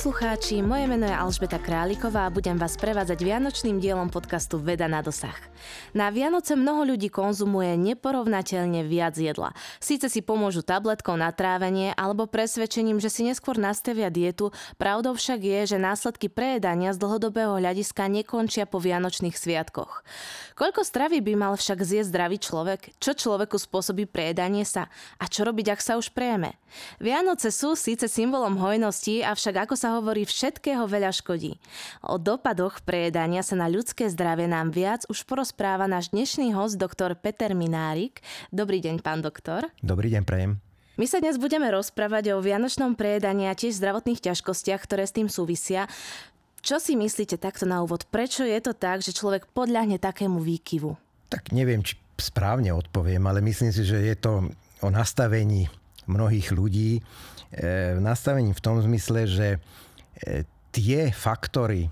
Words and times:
Poslucháči, 0.00 0.64
moje 0.64 0.88
meno 0.88 1.04
je 1.04 1.12
Alžbeta 1.12 1.60
Králiková 1.60 2.24
a 2.24 2.32
budem 2.32 2.56
vás 2.56 2.72
prevádzať 2.80 3.20
vianočným 3.20 3.84
dielom 3.84 4.08
podcastu 4.08 4.56
Veda 4.56 4.88
na 4.88 5.04
dosah. 5.04 5.36
Na 5.90 6.10
Vianoce 6.14 6.54
mnoho 6.54 6.86
ľudí 6.94 7.10
konzumuje 7.10 7.74
neporovnateľne 7.74 8.86
viac 8.86 9.18
jedla. 9.18 9.50
Síce 9.82 10.06
si 10.06 10.22
pomôžu 10.22 10.62
tabletkou 10.62 11.18
na 11.18 11.34
trávenie 11.34 11.90
alebo 11.98 12.30
presvedčením, 12.30 13.02
že 13.02 13.10
si 13.10 13.26
neskôr 13.26 13.58
nastavia 13.58 14.06
dietu, 14.10 14.54
pravdou 14.78 15.18
však 15.18 15.40
je, 15.42 15.60
že 15.74 15.78
následky 15.82 16.30
prejedania 16.30 16.94
z 16.94 17.02
dlhodobého 17.02 17.58
hľadiska 17.58 18.06
nekončia 18.06 18.70
po 18.70 18.78
vianočných 18.78 19.34
sviatkoch. 19.34 20.06
Koľko 20.54 20.84
stravy 20.84 21.24
by 21.24 21.32
mal 21.40 21.52
však 21.56 21.80
zjesť 21.80 22.12
zdravý 22.12 22.36
človek? 22.36 22.92
Čo 23.00 23.16
človeku 23.16 23.56
spôsobí 23.56 24.04
prejedanie 24.04 24.68
sa? 24.68 24.92
A 25.16 25.24
čo 25.26 25.48
robiť, 25.48 25.72
ak 25.72 25.80
sa 25.80 25.96
už 25.96 26.12
prejeme? 26.12 26.60
Vianoce 27.00 27.48
sú 27.48 27.74
síce 27.74 28.06
symbolom 28.06 28.60
hojnosti, 28.60 29.24
avšak 29.24 29.66
ako 29.66 29.74
sa 29.74 29.96
hovorí, 29.98 30.28
všetkého 30.28 30.84
veľa 30.84 31.10
škodí. 31.16 31.56
O 32.04 32.20
dopadoch 32.20 32.84
prejedania 32.84 33.40
sa 33.40 33.56
na 33.56 33.66
ľudské 33.66 34.06
zdravie 34.12 34.46
nám 34.46 34.70
viac 34.70 35.08
už 35.08 35.24
porozpráva 35.24 35.79
náš 35.86 36.10
dnešný 36.10 36.52
host, 36.56 36.80
doktor 36.80 37.14
Peter 37.14 37.54
Minárik. 37.54 38.24
Dobrý 38.50 38.80
deň, 38.80 39.04
pán 39.04 39.22
doktor. 39.22 39.68
Dobrý 39.80 40.10
deň, 40.10 40.22
prejem. 40.24 40.58
My 40.98 41.06
sa 41.06 41.20
dnes 41.22 41.38
budeme 41.38 41.68
rozprávať 41.70 42.34
o 42.34 42.42
vianočnom 42.44 42.98
prejedaní 42.98 43.46
a 43.46 43.54
tiež 43.54 43.78
zdravotných 43.78 44.20
ťažkostiach, 44.20 44.80
ktoré 44.84 45.06
s 45.06 45.16
tým 45.16 45.30
súvisia. 45.30 45.86
Čo 46.60 46.76
si 46.82 46.98
myslíte 46.98 47.40
takto 47.40 47.64
na 47.64 47.80
úvod? 47.80 48.04
Prečo 48.10 48.44
je 48.44 48.58
to 48.60 48.76
tak, 48.76 49.00
že 49.00 49.16
človek 49.16 49.48
podľahne 49.54 49.96
takému 49.96 50.42
výkyvu? 50.42 50.98
Tak 51.32 51.54
neviem, 51.54 51.80
či 51.80 51.96
správne 52.20 52.74
odpoviem, 52.76 53.24
ale 53.24 53.40
myslím 53.40 53.72
si, 53.72 53.86
že 53.86 53.96
je 54.02 54.16
to 54.18 54.50
o 54.84 54.88
nastavení 54.92 55.72
mnohých 56.04 56.52
ľudí 56.52 57.00
E, 57.50 57.98
nastavení 57.98 58.54
v 58.54 58.62
tom 58.62 58.78
zmysle, 58.78 59.26
že 59.26 59.58
e, 60.22 60.46
tie 60.70 61.10
faktory, 61.10 61.90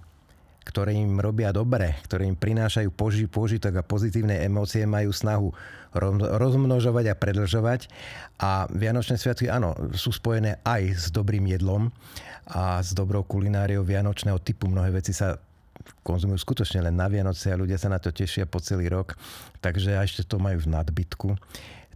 ktoré 0.68 0.92
im 0.92 1.16
robia 1.16 1.48
dobre, 1.48 1.96
ktoré 2.04 2.28
im 2.28 2.36
prinášajú 2.36 2.92
poži- 2.92 3.24
požitok 3.24 3.80
a 3.80 3.86
pozitívne 3.88 4.44
emócie, 4.44 4.84
majú 4.84 5.08
snahu 5.08 5.48
rozmnožovať 6.36 7.04
a 7.08 7.16
predlžovať. 7.16 7.88
A 8.44 8.68
Vianočné 8.68 9.16
sviatky, 9.16 9.48
áno, 9.48 9.72
sú 9.96 10.12
spojené 10.12 10.60
aj 10.60 10.82
s 10.92 11.04
dobrým 11.08 11.48
jedlom 11.48 11.88
a 12.52 12.84
s 12.84 12.92
dobrou 12.92 13.24
kulináriou 13.24 13.80
vianočného 13.80 14.36
typu. 14.44 14.68
Mnohé 14.68 14.92
veci 14.92 15.16
sa 15.16 15.40
konzumujú 16.04 16.44
skutočne 16.44 16.84
len 16.84 17.00
na 17.00 17.08
Vianoce 17.08 17.48
a 17.48 17.56
ľudia 17.56 17.80
sa 17.80 17.88
na 17.88 17.96
to 17.96 18.12
tešia 18.12 18.44
po 18.44 18.60
celý 18.60 18.92
rok, 18.92 19.16
takže 19.64 19.96
ešte 19.96 20.28
to 20.28 20.36
majú 20.36 20.60
v 20.60 20.72
nadbytku. 20.76 21.28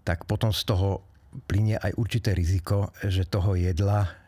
Tak 0.01 0.25
potom 0.25 0.49
z 0.49 0.65
toho 0.65 1.05
plinie 1.45 1.77
aj 1.77 1.93
určité 2.01 2.33
riziko, 2.33 2.89
že 3.05 3.29
toho 3.29 3.53
jedla 3.57 4.22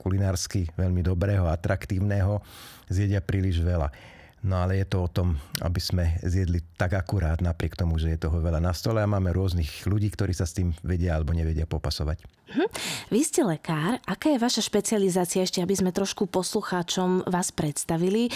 kulinársky 0.00 0.72
veľmi 0.80 1.04
dobrého, 1.04 1.44
atraktívneho 1.44 2.40
zjedia 2.88 3.20
príliš 3.20 3.60
veľa. 3.60 3.92
No 4.40 4.56
ale 4.56 4.80
je 4.80 4.88
to 4.88 5.04
o 5.04 5.12
tom, 5.12 5.36
aby 5.60 5.76
sme 5.76 6.16
zjedli 6.24 6.64
tak 6.80 6.96
akurát 6.96 7.44
napriek 7.44 7.76
tomu, 7.76 8.00
že 8.00 8.16
je 8.16 8.24
toho 8.24 8.40
veľa 8.40 8.56
na 8.56 8.72
stole 8.72 8.96
a 8.96 9.04
máme 9.04 9.36
rôznych 9.36 9.84
ľudí, 9.84 10.08
ktorí 10.08 10.32
sa 10.32 10.48
s 10.48 10.56
tým 10.56 10.72
vedia 10.80 11.12
alebo 11.12 11.36
nevedia 11.36 11.68
popasovať. 11.68 12.24
Hm. 12.56 12.68
Vy 13.12 13.20
ste 13.20 13.44
lekár. 13.44 14.00
Aká 14.08 14.32
je 14.32 14.40
vaša 14.40 14.64
špecializácia 14.64 15.44
ešte, 15.44 15.60
aby 15.60 15.76
sme 15.76 15.92
trošku 15.92 16.24
poslucháčom 16.32 17.28
vás 17.28 17.52
predstavili? 17.52 18.32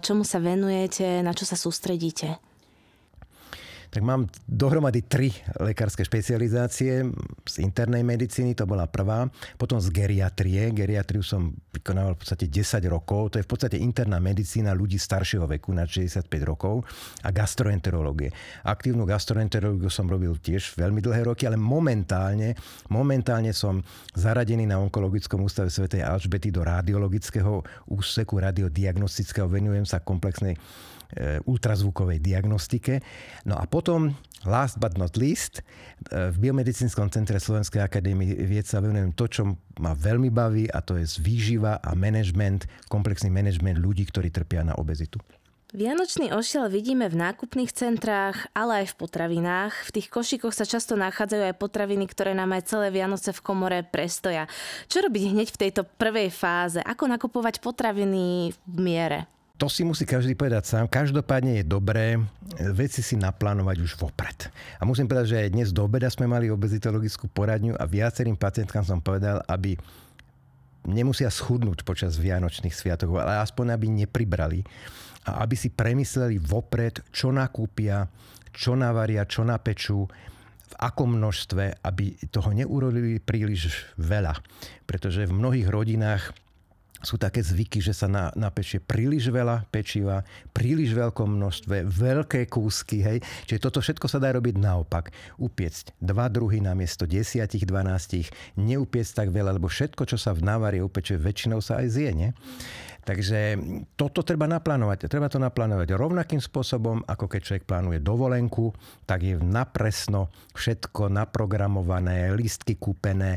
Čomu 0.00 0.24
sa 0.24 0.40
venujete, 0.40 1.20
na 1.20 1.36
čo 1.36 1.44
sa 1.44 1.60
sústredíte? 1.60 2.40
Tak 3.94 4.02
mám 4.02 4.26
dohromady 4.50 5.06
tri 5.06 5.30
lekárske 5.62 6.02
špecializácie. 6.02 7.06
Z 7.46 7.62
internej 7.62 8.02
medicíny 8.02 8.58
to 8.58 8.66
bola 8.66 8.90
prvá, 8.90 9.30
potom 9.54 9.78
z 9.78 9.94
geriatrie. 9.94 10.74
Geriatriu 10.74 11.22
som 11.22 11.54
vykonával 11.70 12.18
v 12.18 12.20
podstate 12.26 12.50
10 12.50 12.82
rokov. 12.90 13.30
To 13.30 13.36
je 13.38 13.46
v 13.46 13.50
podstate 13.54 13.78
interná 13.78 14.18
medicína 14.18 14.74
ľudí 14.74 14.98
staršieho 14.98 15.46
veku 15.46 15.70
na 15.70 15.86
65 15.86 16.26
rokov 16.42 16.82
a 17.22 17.30
gastroenterológie. 17.30 18.34
Aktívnu 18.66 19.06
gastroenterológiu 19.06 19.86
som 19.94 20.10
robil 20.10 20.34
tiež 20.42 20.74
veľmi 20.74 20.98
dlhé 20.98 21.30
roky, 21.30 21.46
ale 21.46 21.54
momentálne, 21.54 22.58
momentálne 22.90 23.54
som 23.54 23.78
zaradený 24.18 24.66
na 24.66 24.82
Onkologickom 24.82 25.46
ústave 25.46 25.70
Sv. 25.70 25.86
Alžbety 26.02 26.50
do 26.50 26.66
radiologického 26.66 27.62
úseku 27.86 28.42
radiodiagnostického. 28.42 29.46
Venujem 29.46 29.86
sa 29.86 30.02
komplexnej 30.02 30.58
ultrazvukovej 31.46 32.18
diagnostike. 32.18 33.00
No 33.46 33.60
a 33.60 33.64
potom, 33.68 34.16
last 34.44 34.80
but 34.82 34.98
not 34.98 35.14
least, 35.16 35.60
e, 36.10 36.32
v 36.32 36.36
Biomedicínskom 36.48 37.08
centre 37.12 37.38
Slovenskej 37.38 37.84
akadémie 37.84 38.34
vied 38.34 38.66
sa 38.66 38.82
venujem 38.82 39.14
to, 39.14 39.24
čo 39.30 39.42
ma 39.78 39.92
veľmi 39.94 40.30
baví 40.30 40.66
a 40.70 40.82
to 40.82 40.98
je 40.98 41.06
výživa 41.22 41.78
a 41.78 41.90
management, 41.94 42.66
komplexný 42.90 43.30
management 43.30 43.78
ľudí, 43.78 44.08
ktorí 44.08 44.30
trpia 44.34 44.66
na 44.66 44.74
obezitu. 44.74 45.22
Vianočný 45.74 46.30
ošiel 46.30 46.70
vidíme 46.70 47.10
v 47.10 47.18
nákupných 47.18 47.74
centrách, 47.74 48.46
ale 48.54 48.86
aj 48.86 48.94
v 48.94 48.98
potravinách. 49.02 49.74
V 49.90 49.98
tých 49.98 50.06
košíkoch 50.06 50.54
sa 50.54 50.62
často 50.62 50.94
nachádzajú 50.94 51.50
aj 51.50 51.58
potraviny, 51.58 52.06
ktoré 52.06 52.30
nám 52.30 52.54
aj 52.54 52.70
celé 52.70 52.94
Vianoce 52.94 53.34
v 53.34 53.42
komore 53.42 53.82
prestoja. 53.82 54.46
Čo 54.86 55.02
robiť 55.10 55.34
hneď 55.34 55.50
v 55.50 55.60
tejto 55.66 55.82
prvej 55.98 56.30
fáze? 56.30 56.78
Ako 56.78 57.10
nakupovať 57.10 57.58
potraviny 57.58 58.54
v 58.54 58.76
miere? 58.78 59.33
To 59.64 59.72
si 59.72 59.80
musí 59.80 60.04
každý 60.04 60.36
povedať 60.36 60.76
sám. 60.76 60.92
Každopádne 60.92 61.56
je 61.56 61.64
dobré 61.64 62.20
veci 62.76 63.00
si 63.00 63.16
naplánovať 63.16 63.80
už 63.80 63.96
vopred. 63.96 64.52
A 64.76 64.84
musím 64.84 65.08
povedať, 65.08 65.26
že 65.32 65.40
aj 65.40 65.54
dnes 65.56 65.72
do 65.72 65.88
obeda 65.88 66.12
sme 66.12 66.28
mali 66.28 66.52
obezitologickú 66.52 67.32
poradňu 67.32 67.72
a 67.72 67.88
viacerým 67.88 68.36
pacientkám 68.36 68.84
som 68.84 69.00
povedal, 69.00 69.40
aby 69.48 69.72
nemusia 70.84 71.32
schudnúť 71.32 71.80
počas 71.80 72.20
Vianočných 72.20 72.76
sviatokov, 72.76 73.24
ale 73.24 73.40
aspoň 73.40 73.72
aby 73.72 73.88
nepribrali 74.04 74.60
a 75.24 75.40
aby 75.48 75.56
si 75.56 75.72
premysleli 75.72 76.36
vopred, 76.44 77.00
čo 77.08 77.32
nakúpia, 77.32 78.04
čo 78.52 78.76
navaria, 78.76 79.24
čo 79.24 79.48
napečú, 79.48 80.04
v 80.68 80.74
akom 80.76 81.16
množstve, 81.16 81.80
aby 81.80 82.20
toho 82.28 82.52
neurobili 82.52 83.16
príliš 83.16 83.88
veľa. 83.96 84.36
Pretože 84.84 85.24
v 85.24 85.32
mnohých 85.32 85.72
rodinách 85.72 86.36
sú 87.04 87.20
také 87.20 87.44
zvyky, 87.44 87.84
že 87.84 87.92
sa 87.92 88.08
na, 88.10 88.32
napečie 88.34 88.80
príliš 88.80 89.28
veľa 89.28 89.68
pečiva, 89.68 90.24
príliš 90.50 90.96
veľkom 90.96 91.36
množstve, 91.36 91.84
veľké 91.84 92.48
kúsky, 92.48 93.04
hej. 93.04 93.18
Čiže 93.46 93.60
toto 93.62 93.78
všetko 93.84 94.06
sa 94.08 94.18
dá 94.18 94.32
robiť 94.32 94.56
naopak. 94.56 95.12
Upiecť 95.36 96.00
dva 96.00 96.26
druhy 96.32 96.64
namiesto 96.64 97.04
desiatich, 97.04 97.68
dvanástich, 97.68 98.32
neupiecť 98.56 99.12
tak 99.24 99.28
veľa, 99.30 99.60
lebo 99.60 99.68
všetko, 99.68 100.08
čo 100.08 100.16
sa 100.16 100.32
v 100.32 100.42
návarie 100.42 100.80
upečie, 100.80 101.20
väčšinou 101.20 101.60
sa 101.60 101.84
aj 101.84 101.86
zje, 101.92 102.10
nie? 102.16 102.30
Takže 103.04 103.60
toto 104.00 104.24
treba 104.24 104.48
naplánovať. 104.48 105.12
Treba 105.12 105.28
to 105.28 105.36
naplánovať 105.36 105.92
rovnakým 105.92 106.40
spôsobom, 106.40 107.04
ako 107.04 107.28
keď 107.28 107.40
človek 107.44 107.68
plánuje 107.68 108.00
dovolenku, 108.00 108.72
tak 109.04 109.20
je 109.28 109.36
napresno 109.36 110.32
všetko 110.56 111.12
naprogramované, 111.12 112.32
listky 112.32 112.80
kúpené, 112.80 113.36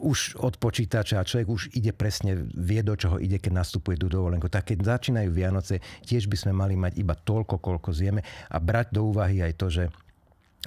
už 0.00 0.40
od 0.40 0.56
počítača 0.56 1.20
a 1.20 1.28
človek 1.28 1.48
už 1.48 1.62
ide 1.76 1.92
presne, 1.92 2.48
vie 2.56 2.80
do 2.80 2.96
čoho 2.96 3.20
ide, 3.20 3.36
keď 3.36 3.60
nastupuje 3.60 4.00
do 4.00 4.08
dovolenku. 4.08 4.48
Tak 4.48 4.72
keď 4.72 4.96
začínajú 4.96 5.28
Vianoce, 5.30 5.84
tiež 6.08 6.26
by 6.26 6.36
sme 6.40 6.52
mali 6.56 6.74
mať 6.74 6.96
iba 6.96 7.12
toľko, 7.12 7.60
koľko 7.60 7.92
zjeme 7.92 8.24
a 8.48 8.56
brať 8.56 8.96
do 8.96 9.12
úvahy 9.12 9.44
aj 9.44 9.54
to, 9.60 9.68
že 9.68 9.84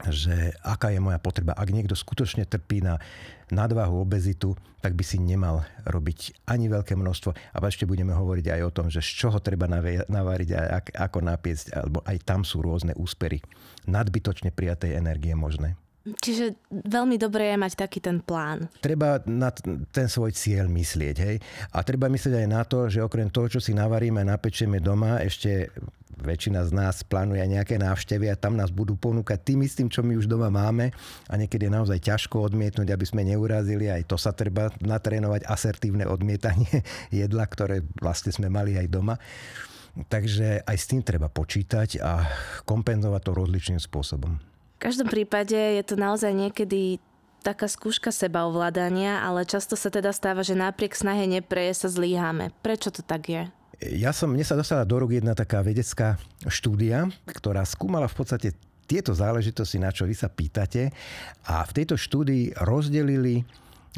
že 0.10 0.58
aká 0.66 0.90
je 0.90 0.98
moja 0.98 1.22
potreba. 1.22 1.54
Ak 1.54 1.70
niekto 1.70 1.94
skutočne 1.94 2.50
trpí 2.50 2.82
na 2.82 2.98
nadvahu, 3.54 4.02
obezitu, 4.02 4.58
tak 4.82 4.98
by 4.98 5.06
si 5.06 5.22
nemal 5.22 5.62
robiť 5.86 6.50
ani 6.50 6.66
veľké 6.66 6.98
množstvo. 6.98 7.30
A 7.30 7.58
ešte 7.62 7.86
budeme 7.86 8.10
hovoriť 8.10 8.58
aj 8.58 8.62
o 8.66 8.74
tom, 8.74 8.90
že 8.90 9.06
z 9.06 9.22
čoho 9.22 9.38
treba 9.38 9.70
naváriť 10.10 10.50
a 10.58 10.82
ako 10.82 11.20
napiesť, 11.22 11.78
alebo 11.78 12.02
aj 12.10 12.18
tam 12.26 12.42
sú 12.42 12.66
rôzne 12.66 12.98
úspery 12.98 13.46
nadbytočne 13.86 14.50
prijatej 14.50 14.98
energie 14.98 15.38
možné. 15.38 15.78
Čiže 16.04 16.60
veľmi 16.70 17.16
dobré 17.16 17.56
je 17.56 17.58
mať 17.64 17.74
taký 17.80 18.04
ten 18.04 18.20
plán. 18.20 18.68
Treba 18.84 19.24
na 19.24 19.56
ten 19.96 20.12
svoj 20.12 20.36
cieľ 20.36 20.68
myslieť, 20.68 21.16
hej. 21.16 21.40
A 21.72 21.80
treba 21.80 22.12
myslieť 22.12 22.44
aj 22.44 22.48
na 22.52 22.62
to, 22.68 22.92
že 22.92 23.00
okrem 23.00 23.32
toho, 23.32 23.48
čo 23.48 23.64
si 23.64 23.72
navaríme, 23.72 24.20
napečieme 24.20 24.84
doma, 24.84 25.24
ešte 25.24 25.72
väčšina 26.20 26.64
z 26.68 26.72
nás 26.76 27.04
plánuje 27.04 27.44
nejaké 27.48 27.76
návštevy 27.80 28.32
a 28.32 28.40
tam 28.40 28.60
nás 28.60 28.72
budú 28.72 28.96
ponúkať 29.00 29.44
tým 29.44 29.64
istým, 29.64 29.88
čo 29.92 30.04
my 30.04 30.16
už 30.20 30.28
doma 30.32 30.48
máme 30.48 30.96
a 31.28 31.34
niekedy 31.36 31.68
je 31.68 31.76
naozaj 31.76 32.00
ťažko 32.00 32.52
odmietnúť, 32.52 32.92
aby 32.92 33.06
sme 33.08 33.28
neurazili. 33.28 33.92
Aj 33.92 34.04
to 34.08 34.16
sa 34.16 34.32
treba 34.32 34.72
natrénovať, 34.80 35.48
asertívne 35.48 36.08
odmietanie 36.08 36.84
jedla, 37.16 37.48
ktoré 37.48 37.84
vlastne 38.00 38.36
sme 38.36 38.48
mali 38.48 38.80
aj 38.80 38.88
doma. 38.88 39.16
Takže 39.94 40.66
aj 40.66 40.78
s 40.80 40.90
tým 40.90 41.06
treba 41.06 41.30
počítať 41.30 42.02
a 42.02 42.26
kompenzovať 42.66 43.22
to 43.24 43.32
rozličným 43.38 43.78
spôsobom. 43.78 44.53
Každom 44.84 45.08
prípade 45.08 45.56
je 45.56 45.84
to 45.88 45.96
naozaj 45.96 46.36
niekedy 46.36 47.00
taká 47.40 47.72
skúška 47.72 48.12
seba 48.12 48.44
ovládania, 48.44 49.24
ale 49.24 49.48
často 49.48 49.80
sa 49.80 49.88
teda 49.88 50.12
stáva, 50.12 50.44
že 50.44 50.60
napriek 50.60 50.92
snahe 50.92 51.24
nepreje 51.24 51.72
sa 51.72 51.88
zlíhame. 51.88 52.52
Prečo 52.60 52.92
to 52.92 53.00
tak 53.00 53.32
je? 53.32 53.48
Ja 53.80 54.12
som, 54.12 54.36
mne 54.36 54.44
sa 54.44 54.60
dostala 54.60 54.84
do 54.84 55.00
rúk 55.00 55.16
jedna 55.16 55.32
taká 55.32 55.64
vedecká 55.64 56.20
štúdia, 56.52 57.08
ktorá 57.32 57.64
skúmala 57.64 58.12
v 58.12 58.16
podstate 58.20 58.60
tieto 58.84 59.16
záležitosti, 59.16 59.80
na 59.80 59.88
čo 59.88 60.04
vy 60.04 60.20
sa 60.20 60.28
pýtate. 60.28 60.92
A 61.48 61.64
v 61.64 61.72
tejto 61.72 61.96
štúdii 61.96 62.60
rozdelili 62.60 63.48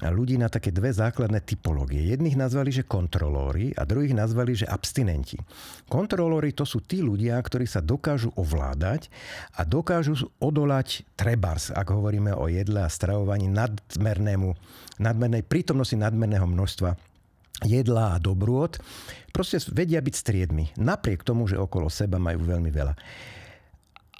ľudí 0.03 0.36
na 0.36 0.51
také 0.51 0.75
dve 0.75 0.92
základné 0.92 1.39
typológie. 1.47 2.03
Jedných 2.12 2.36
nazvali, 2.36 2.68
že 2.68 2.83
kontrolóri 2.83 3.71
a 3.80 3.88
druhých 3.88 4.12
nazvali, 4.12 4.51
že 4.51 4.68
abstinenti. 4.68 5.39
Kontrolóri 5.88 6.51
to 6.51 6.68
sú 6.68 6.83
tí 6.83 7.00
ľudia, 7.00 7.39
ktorí 7.39 7.63
sa 7.63 7.80
dokážu 7.80 8.36
ovládať 8.36 9.07
a 9.56 9.63
dokážu 9.63 10.27
odolať 10.44 11.07
trebars, 11.15 11.71
ak 11.71 11.88
hovoríme 11.88 12.36
o 12.36 12.51
jedle 12.51 12.83
a 12.83 12.92
stravovaní 12.92 13.47
nadmernému, 13.47 14.51
nadmernej 15.00 15.47
prítomnosti 15.47 15.95
nadmerného 15.95 16.44
množstva 16.44 17.00
jedla 17.63 18.19
a 18.19 18.21
dobrôd. 18.21 18.75
Proste 19.31 19.63
vedia 19.71 20.03
byť 20.03 20.15
striedmi, 20.15 20.75
napriek 20.75 21.24
tomu, 21.24 21.48
že 21.48 21.56
okolo 21.56 21.88
seba 21.88 22.19
majú 22.19 22.44
veľmi 22.44 22.68
veľa. 22.68 22.94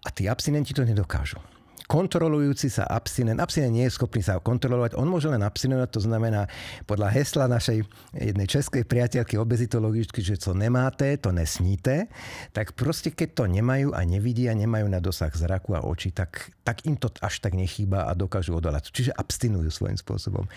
A 0.06 0.10
tí 0.14 0.32
abstinenti 0.32 0.72
to 0.72 0.88
nedokážu 0.88 1.55
kontrolujúci 1.86 2.70
sa 2.70 2.86
abstinent. 2.90 3.38
Abstinent 3.38 3.74
nie 3.74 3.86
je 3.86 3.96
schopný 3.96 4.26
sa 4.26 4.42
kontrolovať, 4.42 4.98
on 4.98 5.06
môže 5.06 5.30
len 5.30 5.42
abstinovať, 5.42 5.90
to 5.94 6.02
znamená 6.02 6.50
podľa 6.90 7.14
hesla 7.14 7.46
našej 7.46 7.86
jednej 8.14 8.48
českej 8.50 8.84
priateľky 8.86 9.38
obezitologičky, 9.38 10.22
že 10.26 10.42
co 10.42 10.58
nemáte, 10.58 11.18
to 11.22 11.30
nesníte, 11.30 12.10
tak 12.52 12.74
proste 12.74 13.14
keď 13.14 13.30
to 13.38 13.44
nemajú 13.46 13.94
a 13.94 14.02
nevidia, 14.04 14.58
nemajú 14.58 14.90
na 14.90 14.98
dosah 14.98 15.32
zraku 15.32 15.78
a 15.78 15.86
očí, 15.86 16.10
tak, 16.10 16.54
tak 16.66 16.86
im 16.90 16.98
to 16.98 17.14
až 17.22 17.42
tak 17.42 17.54
nechýba 17.54 18.10
a 18.10 18.18
dokážu 18.18 18.58
odolať. 18.58 18.90
Čiže 18.90 19.14
abstinujú 19.14 19.70
svojím 19.70 19.98
spôsobom. 20.02 20.50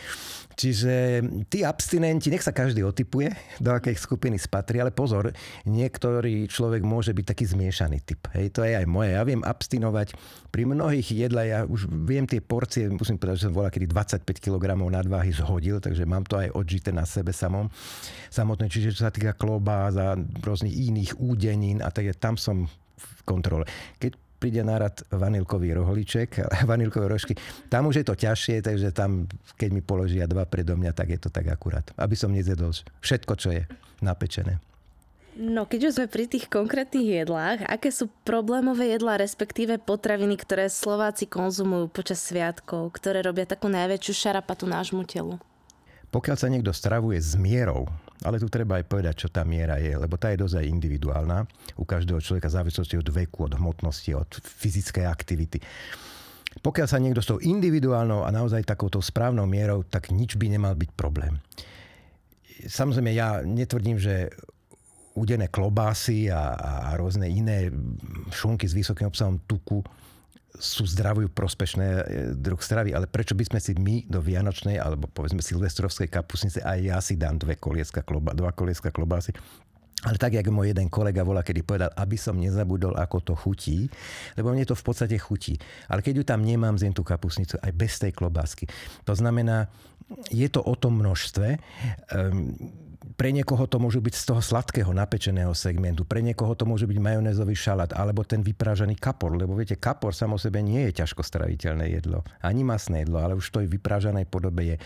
Čiže 0.59 1.23
tí 1.53 1.63
abstinenti, 1.63 2.33
nech 2.33 2.43
sa 2.43 2.51
každý 2.51 2.83
otypuje, 2.83 3.31
do 3.63 3.71
akej 3.71 3.95
skupiny 3.95 4.41
spatrí, 4.41 4.83
ale 4.83 4.91
pozor, 4.91 5.31
niektorý 5.69 6.49
človek 6.51 6.83
môže 6.83 7.15
byť 7.15 7.25
taký 7.27 7.45
zmiešaný 7.47 7.99
typ. 8.03 8.27
Hej, 8.35 8.57
to 8.57 8.65
je 8.65 8.75
aj 8.75 8.87
moje. 8.89 9.15
Ja 9.15 9.23
viem 9.23 9.45
abstinovať 9.45 10.17
pri 10.51 10.63
mnohých 10.67 11.18
jedla, 11.25 11.43
ja 11.43 11.59
už 11.67 11.91
viem 12.07 12.25
tie 12.25 12.39
porcie, 12.39 12.87
musím 12.87 13.19
povedať, 13.19 13.43
že 13.43 13.47
som 13.51 13.57
volal 13.57 13.75
kedy 13.75 13.87
25 13.91 14.23
kg 14.39 14.79
nadváhy 14.79 15.35
zhodil, 15.35 15.83
takže 15.83 16.07
mám 16.07 16.23
to 16.23 16.39
aj 16.39 16.55
odžité 16.55 16.95
na 16.95 17.03
sebe 17.03 17.35
samom. 17.35 17.67
Samotné, 18.31 18.71
čiže 18.71 18.95
čo 18.95 19.07
sa 19.07 19.13
týka 19.15 19.35
klobás 19.35 19.99
a 19.99 20.15
rôznych 20.17 20.73
iných 20.73 21.19
údenín 21.19 21.83
a 21.83 21.91
tak 21.91 22.15
tam 22.23 22.39
som 22.39 22.71
v 22.99 23.21
kontrole. 23.27 23.67
Keď 23.99 24.29
príde 24.39 24.63
nárad 24.63 25.03
vanilkový 25.11 25.75
rohliček, 25.75 26.39
vanilkové 26.71 27.11
rožky. 27.11 27.35
Tam 27.67 27.91
už 27.91 28.01
je 28.03 28.07
to 28.07 28.15
ťažšie, 28.15 28.63
takže 28.63 28.95
tam, 28.95 29.27
keď 29.59 29.71
mi 29.75 29.83
položia 29.83 30.31
dva 30.31 30.47
predo 30.47 30.79
mňa, 30.79 30.95
tak 30.95 31.11
je 31.11 31.21
to 31.21 31.29
tak 31.29 31.51
akurát. 31.51 31.85
Aby 31.99 32.15
som 32.15 32.31
nezjedol 32.31 32.71
všetko, 33.03 33.33
čo 33.35 33.51
je 33.51 33.63
napečené. 34.01 34.63
No 35.39 35.71
keď 35.71 35.81
už 35.87 35.95
sme 36.03 36.11
pri 36.11 36.27
tých 36.27 36.51
konkrétnych 36.51 37.23
jedlách, 37.23 37.63
aké 37.71 37.95
sú 37.95 38.11
problémové 38.27 38.91
jedlá, 38.99 39.23
respektíve 39.23 39.79
potraviny, 39.79 40.35
ktoré 40.35 40.67
Slováci 40.67 41.31
konzumujú 41.31 41.87
počas 41.95 42.27
sviatkov, 42.27 42.91
ktoré 42.99 43.23
robia 43.23 43.47
takú 43.47 43.71
najväčšiu 43.71 44.13
šarapatu 44.19 44.67
nášmu 44.67 45.07
telu? 45.07 45.39
Pokiaľ 46.11 46.37
sa 46.43 46.51
niekto 46.51 46.75
stravuje 46.75 47.23
s 47.23 47.39
mierou, 47.39 47.87
ale 48.27 48.43
tu 48.43 48.51
treba 48.51 48.83
aj 48.83 48.91
povedať, 48.91 49.15
čo 49.15 49.29
tá 49.31 49.47
miera 49.47 49.79
je, 49.79 49.95
lebo 49.95 50.19
tá 50.19 50.35
je 50.35 50.43
dosť 50.43 50.59
aj 50.59 50.71
individuálna 50.75 51.39
u 51.79 51.87
každého 51.87 52.19
človeka 52.19 52.51
v 52.51 52.57
závislosti 52.59 52.99
od 52.99 53.07
veku, 53.07 53.47
od 53.47 53.55
hmotnosti, 53.55 54.11
od 54.19 54.43
fyzickej 54.43 55.07
aktivity. 55.07 55.63
Pokiaľ 56.67 56.87
sa 56.91 56.99
niekto 56.99 57.23
s 57.23 57.31
tou 57.31 57.39
individuálnou 57.39 58.27
a 58.27 58.35
naozaj 58.35 58.67
takouto 58.67 58.99
správnou 58.99 59.47
mierou, 59.47 59.87
tak 59.87 60.11
nič 60.11 60.35
by 60.35 60.51
nemal 60.51 60.75
byť 60.75 60.91
problém. 60.99 61.39
Samozrejme, 62.67 63.15
ja 63.15 63.47
netvrdím, 63.47 64.03
že 64.03 64.35
udené 65.19 65.51
klobásy 65.51 66.31
a, 66.31 66.55
a 66.55 66.95
rôzne 66.95 67.27
iné 67.27 67.75
šunky 68.31 68.71
s 68.71 68.79
vysokým 68.79 69.11
obsahom 69.11 69.43
tuku 69.45 69.83
sú 70.59 70.89
zdravujú 70.89 71.31
prospešné 71.31 71.87
e, 71.87 72.03
druh 72.35 72.59
stravy, 72.59 72.91
ale 72.97 73.07
prečo 73.07 73.37
by 73.37 73.45
sme 73.47 73.61
si 73.63 73.77
my 73.79 74.07
do 74.11 74.19
Vianočnej 74.19 74.79
alebo 74.81 75.07
povedzme 75.11 75.45
silvestrovskej 75.45 76.11
kapusnice 76.11 76.65
aj 76.65 76.79
ja 76.83 76.99
si 76.99 77.15
dám 77.15 77.39
dve 77.39 77.55
kolieska 77.61 78.03
kloba, 78.03 78.35
dva 78.35 78.51
kolieska 78.51 78.91
klobásy, 78.91 79.37
ale 80.07 80.15
tak, 80.15 80.39
jak 80.39 80.47
môj 80.47 80.71
jeden 80.71 80.87
kolega 80.87 81.27
volá, 81.27 81.43
kedy 81.43 81.67
povedal, 81.67 81.91
aby 81.99 82.15
som 82.15 82.39
nezabudol, 82.39 82.95
ako 82.95 83.19
to 83.19 83.35
chutí, 83.35 83.91
lebo 84.39 84.55
mne 84.55 84.63
to 84.63 84.79
v 84.79 84.85
podstate 84.87 85.19
chutí. 85.19 85.59
Ale 85.91 86.07
keď 86.07 86.23
ju 86.23 86.25
tam 86.27 86.47
nemám, 86.47 86.79
zjem 86.79 86.95
tú 86.95 87.03
kapusnicu 87.03 87.59
aj 87.59 87.73
bez 87.75 87.99
tej 87.99 88.15
klobásky. 88.15 88.71
To 89.11 89.19
znamená, 89.19 89.67
je 90.31 90.47
to 90.47 90.63
o 90.63 90.75
tom 90.79 91.03
množstve. 91.03 91.59
Um, 92.15 92.55
pre 93.19 93.35
niekoho 93.35 93.67
to 93.67 93.83
môže 93.83 93.99
byť 93.99 94.15
z 94.15 94.25
toho 94.31 94.39
sladkého 94.39 94.95
napečeného 94.95 95.51
segmentu, 95.51 96.07
pre 96.07 96.23
niekoho 96.23 96.55
to 96.55 96.63
môže 96.63 96.87
byť 96.87 96.99
majonézový 97.03 97.59
šalát 97.59 97.91
alebo 97.99 98.23
ten 98.23 98.47
vyprážaný 98.47 98.95
kapor, 98.95 99.35
lebo 99.35 99.59
viete, 99.59 99.75
kapor 99.75 100.15
samo 100.15 100.39
sebe 100.39 100.63
nie 100.63 100.87
je 100.87 101.03
ťažko 101.03 101.27
straviteľné 101.27 101.91
jedlo, 101.99 102.23
ani 102.39 102.63
masné 102.63 103.03
jedlo, 103.03 103.19
ale 103.19 103.35
už 103.35 103.51
to 103.51 103.59
v 103.67 103.75
vyprážanej 103.75 104.31
podobe 104.31 104.63
je. 104.71 104.77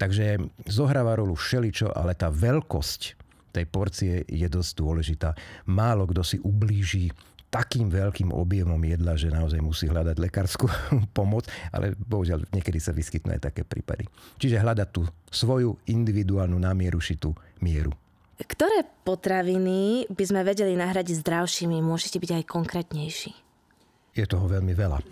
Takže 0.00 0.40
zohráva 0.64 1.20
rolu 1.20 1.36
všeličo, 1.36 1.92
ale 1.92 2.16
tá 2.16 2.32
veľkosť 2.32 3.20
tej 3.52 3.68
porcie 3.68 4.24
je 4.24 4.48
dosť 4.48 4.72
dôležitá. 4.80 5.30
Málo 5.68 6.08
kto 6.08 6.24
si 6.24 6.40
ublíži 6.40 7.12
takým 7.52 7.92
veľkým 7.92 8.32
objemom 8.32 8.80
jedla, 8.80 9.12
že 9.12 9.28
naozaj 9.28 9.60
musí 9.60 9.84
hľadať 9.84 10.16
lekárskú 10.16 10.72
pomoc, 11.18 11.44
ale 11.68 11.92
bohužiaľ 11.92 12.48
niekedy 12.48 12.80
sa 12.80 12.96
vyskytnú 12.96 13.36
aj 13.36 13.52
také 13.52 13.68
prípady. 13.68 14.08
Čiže 14.40 14.64
hľadať 14.64 14.88
tú 14.88 15.04
svoju 15.28 15.76
individuálnu 15.84 16.56
námieru 16.56 16.96
šitú 16.96 17.36
mieru. 17.60 17.92
Ktoré 18.40 18.88
potraviny 19.04 20.08
by 20.08 20.24
sme 20.24 20.40
vedeli 20.42 20.74
nahradiť 20.74 21.20
zdravšími? 21.20 21.78
Môžete 21.84 22.16
byť 22.18 22.30
aj 22.42 22.44
konkrétnejší. 22.48 23.32
Je 24.16 24.24
toho 24.26 24.48
veľmi 24.48 24.72
veľa. 24.72 24.98
E, 24.98 25.06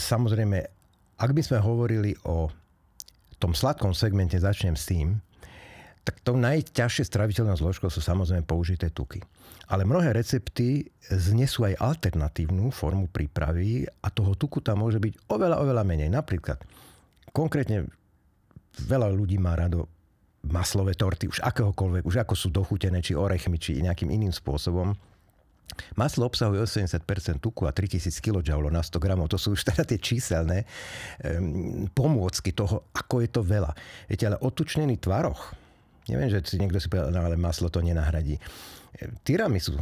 samozrejme, 0.00 0.58
ak 1.20 1.30
by 1.30 1.42
sme 1.44 1.58
hovorili 1.60 2.16
o 2.24 2.48
tom 3.36 3.52
sladkom 3.52 3.92
segmente, 3.92 4.40
začnem 4.40 4.74
s 4.74 4.88
tým, 4.88 5.20
tak 6.00 6.24
tou 6.24 6.36
najťažšie 6.40 7.04
straviteľnou 7.06 7.56
zložkou 7.60 7.92
sú 7.92 8.00
samozrejme 8.00 8.48
použité 8.48 8.88
tuky. 8.88 9.20
Ale 9.70 9.86
mnohé 9.86 10.10
recepty 10.16 10.88
znesú 11.06 11.62
aj 11.62 11.78
alternatívnu 11.78 12.72
formu 12.74 13.06
prípravy 13.06 13.86
a 13.86 14.08
toho 14.10 14.34
tuku 14.34 14.58
tam 14.64 14.82
môže 14.82 14.98
byť 14.98 15.30
oveľa, 15.30 15.62
oveľa 15.62 15.84
menej. 15.86 16.10
Napríklad, 16.10 16.58
konkrétne 17.30 17.86
veľa 18.82 19.12
ľudí 19.12 19.38
má 19.38 19.54
rado 19.54 19.86
maslové 20.48 20.96
torty, 20.96 21.28
už 21.28 21.44
akéhokoľvek, 21.44 22.02
už 22.08 22.24
ako 22.24 22.34
sú 22.34 22.48
dochutené, 22.48 23.04
či 23.04 23.12
orechmi, 23.12 23.60
či 23.60 23.84
nejakým 23.84 24.08
iným 24.08 24.32
spôsobom. 24.32 24.96
Maslo 25.94 26.26
obsahuje 26.26 26.66
80% 26.66 27.38
tuku 27.38 27.62
a 27.62 27.70
3000 27.70 28.10
kJ 28.10 28.50
na 28.72 28.82
100 28.82 28.98
gramov. 28.98 29.30
To 29.30 29.38
sú 29.38 29.54
už 29.54 29.62
teda 29.70 29.86
tie 29.86 30.02
číselné 30.02 30.66
um, 31.22 31.86
pomôcky 31.94 32.50
toho, 32.50 32.90
ako 32.90 33.22
je 33.22 33.28
to 33.30 33.42
veľa. 33.44 33.70
Viete, 34.10 34.26
ale 34.26 34.40
otučnený 34.42 34.98
tvaroch, 34.98 35.54
neviem, 36.10 36.28
že 36.28 36.42
si 36.42 36.58
niekto 36.58 36.82
si 36.82 36.90
povedal, 36.90 37.14
no, 37.14 37.22
ale 37.22 37.38
maslo 37.38 37.70
to 37.70 37.78
nenahradí. 37.78 38.42
Tiramisu 39.22 39.78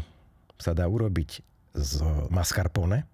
sa 0.60 0.76
dá 0.76 0.84
urobiť 0.84 1.40
z 1.72 1.92
mascarpone, 2.28 3.08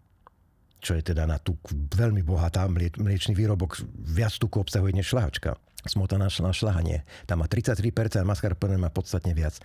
čo 0.84 0.98
je 0.98 1.02
teda 1.14 1.24
na 1.24 1.40
tuk 1.40 1.60
veľmi 1.72 2.20
bohatá 2.20 2.68
mliečný 2.68 3.32
výrobok, 3.32 3.80
viac 4.04 4.36
tuku 4.36 4.60
obsahuje 4.60 4.92
než 4.92 5.14
šlahačka. 5.14 5.56
Smotana 5.84 6.32
na 6.32 6.52
šlahanie. 6.52 7.04
Tam 7.28 7.44
má 7.44 7.46
33%, 7.48 8.24
mascarpone 8.24 8.80
má 8.80 8.88
podstatne 8.88 9.36
viac. 9.36 9.60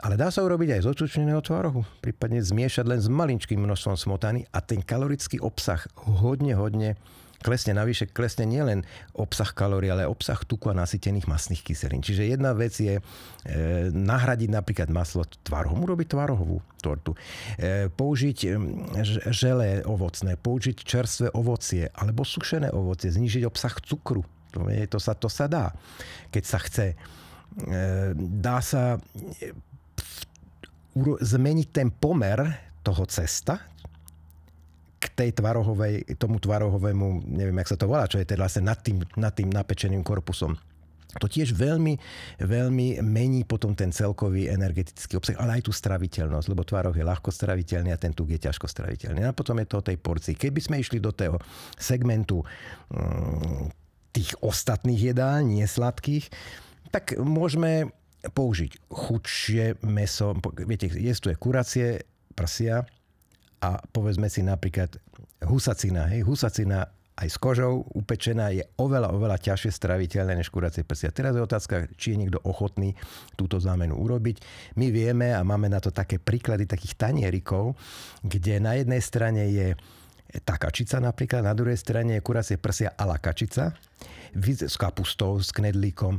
Ale 0.00 0.18
dá 0.18 0.32
sa 0.32 0.42
urobiť 0.42 0.74
aj 0.74 0.80
z 0.82 0.90
očučneného 0.90 1.38
tvarohu, 1.44 1.86
prípadne 2.02 2.42
zmiešať 2.42 2.84
len 2.88 2.98
s 2.98 3.06
malinčkým 3.06 3.60
množstvom 3.62 3.94
smotany 3.94 4.42
a 4.50 4.58
ten 4.58 4.82
kalorický 4.82 5.38
obsah 5.38 5.84
hodne, 5.94 6.58
hodne 6.58 6.98
klesne 7.44 7.76
navyše, 7.76 8.08
klesne 8.08 8.48
nielen 8.48 8.88
obsah 9.12 9.52
kalórií, 9.52 9.92
ale 9.92 10.08
obsah 10.08 10.40
tuku 10.48 10.72
a 10.72 10.74
nasytených 10.74 11.28
masných 11.28 11.60
kyselín. 11.60 12.00
Čiže 12.00 12.32
jedna 12.32 12.56
vec 12.56 12.72
je 12.72 12.96
e, 12.96 13.02
nahradiť 13.92 14.48
napríklad 14.48 14.88
maslo 14.88 15.28
tvarohom, 15.44 15.84
urobiť 15.84 16.16
tvarohovú 16.16 16.64
tortu, 16.80 17.12
e, 17.60 17.92
použiť 17.92 18.38
želé 19.28 19.84
ovocné, 19.84 20.40
použiť 20.40 20.76
čerstvé 20.80 21.28
ovocie 21.36 21.92
alebo 21.92 22.24
sušené 22.24 22.72
ovocie, 22.72 23.12
znižiť 23.12 23.44
obsah 23.44 23.76
cukru. 23.84 24.24
To, 24.56 24.64
je, 24.72 24.88
to, 24.88 24.96
sa, 24.96 25.12
to 25.12 25.28
sa 25.28 25.44
dá, 25.44 25.76
keď 26.32 26.44
sa 26.48 26.58
chce. 26.64 26.86
E, 26.94 26.96
dá 28.16 28.64
sa 28.64 28.96
e, 28.96 29.52
zmeniť 31.20 31.68
ten 31.74 31.92
pomer 31.92 32.38
toho 32.86 33.04
cesta, 33.10 33.73
tej 35.14 35.30
tvarohovej, 35.34 36.18
tomu 36.18 36.42
tvarohovému, 36.42 37.30
neviem, 37.30 37.56
jak 37.62 37.70
sa 37.74 37.78
to 37.78 37.86
volá, 37.86 38.10
čo 38.10 38.18
je 38.18 38.26
teda 38.26 38.46
vlastne 38.46 38.66
nad 38.66 38.78
tým, 38.82 38.98
nad 39.14 39.30
tým 39.34 39.50
napečeným 39.50 40.02
korpusom 40.02 40.58
to 41.18 41.30
tiež 41.30 41.54
veľmi, 41.54 41.94
veľmi 42.42 42.98
mení 43.02 43.46
potom 43.46 43.74
ten 43.78 43.94
celkový 43.94 44.50
energetický 44.50 45.18
obsah, 45.18 45.38
ale 45.38 45.60
aj 45.60 45.70
tú 45.70 45.72
straviteľnosť, 45.74 46.46
lebo 46.50 46.66
tvároch 46.66 46.96
je 46.96 47.06
ľahko 47.06 47.30
straviteľný 47.30 47.94
a 47.94 48.00
ten 48.00 48.10
tuk 48.10 48.34
je 48.34 48.40
ťažko 48.42 48.66
straviteľný. 48.66 49.22
A 49.22 49.36
potom 49.36 49.58
je 49.62 49.68
to 49.68 49.78
o 49.78 49.86
tej 49.86 49.96
porcii. 49.98 50.34
Keby 50.34 50.58
sme 50.58 50.82
išli 50.82 50.98
do 50.98 51.14
toho 51.14 51.38
segmentu 51.78 52.42
mm, 52.90 53.70
tých 54.10 54.34
ostatných 54.42 55.14
jedál, 55.14 55.46
nie 55.46 55.66
sladkých, 55.66 56.30
tak 56.90 57.18
môžeme 57.18 57.90
použiť 58.24 58.88
chudšie 58.88 59.84
meso. 59.84 60.32
Viete, 60.64 60.88
je 60.88 61.34
kuracie 61.36 62.02
prsia 62.34 62.86
a 63.64 63.80
povedzme 63.80 64.28
si 64.28 64.44
napríklad 64.44 65.00
husacina. 65.48 66.04
Hej, 66.12 66.28
husacina 66.28 66.84
aj 67.14 67.28
s 67.30 67.38
kožou 67.38 67.86
upečená 67.94 68.50
je 68.50 68.66
oveľa, 68.76 69.14
oveľa 69.14 69.38
ťažšie 69.38 69.70
straviteľné 69.70 70.34
než 70.34 70.50
kuracie 70.50 70.82
prsia. 70.82 71.14
Teraz 71.14 71.38
je 71.38 71.46
otázka, 71.46 71.86
či 71.94 72.12
je 72.12 72.26
niekto 72.26 72.42
ochotný 72.42 72.92
túto 73.38 73.62
zámenu 73.62 73.94
urobiť. 73.94 74.42
My 74.76 74.90
vieme 74.90 75.30
a 75.30 75.46
máme 75.46 75.70
na 75.70 75.78
to 75.78 75.94
také 75.94 76.18
príklady 76.18 76.66
takých 76.66 76.98
tanierikov, 76.98 77.78
kde 78.26 78.58
na 78.58 78.74
jednej 78.74 78.98
strane 78.98 79.46
je 79.46 79.78
tá 80.42 80.58
kačica 80.58 80.98
napríklad, 80.98 81.46
na 81.46 81.54
druhej 81.54 81.78
strane 81.78 82.18
je 82.18 82.26
kuracie 82.26 82.58
prsia 82.58 82.90
a 82.98 83.06
la 83.06 83.22
kačica 83.22 83.70
s 84.34 84.74
kapustou, 84.74 85.38
s 85.38 85.54
knedlíkom, 85.54 86.18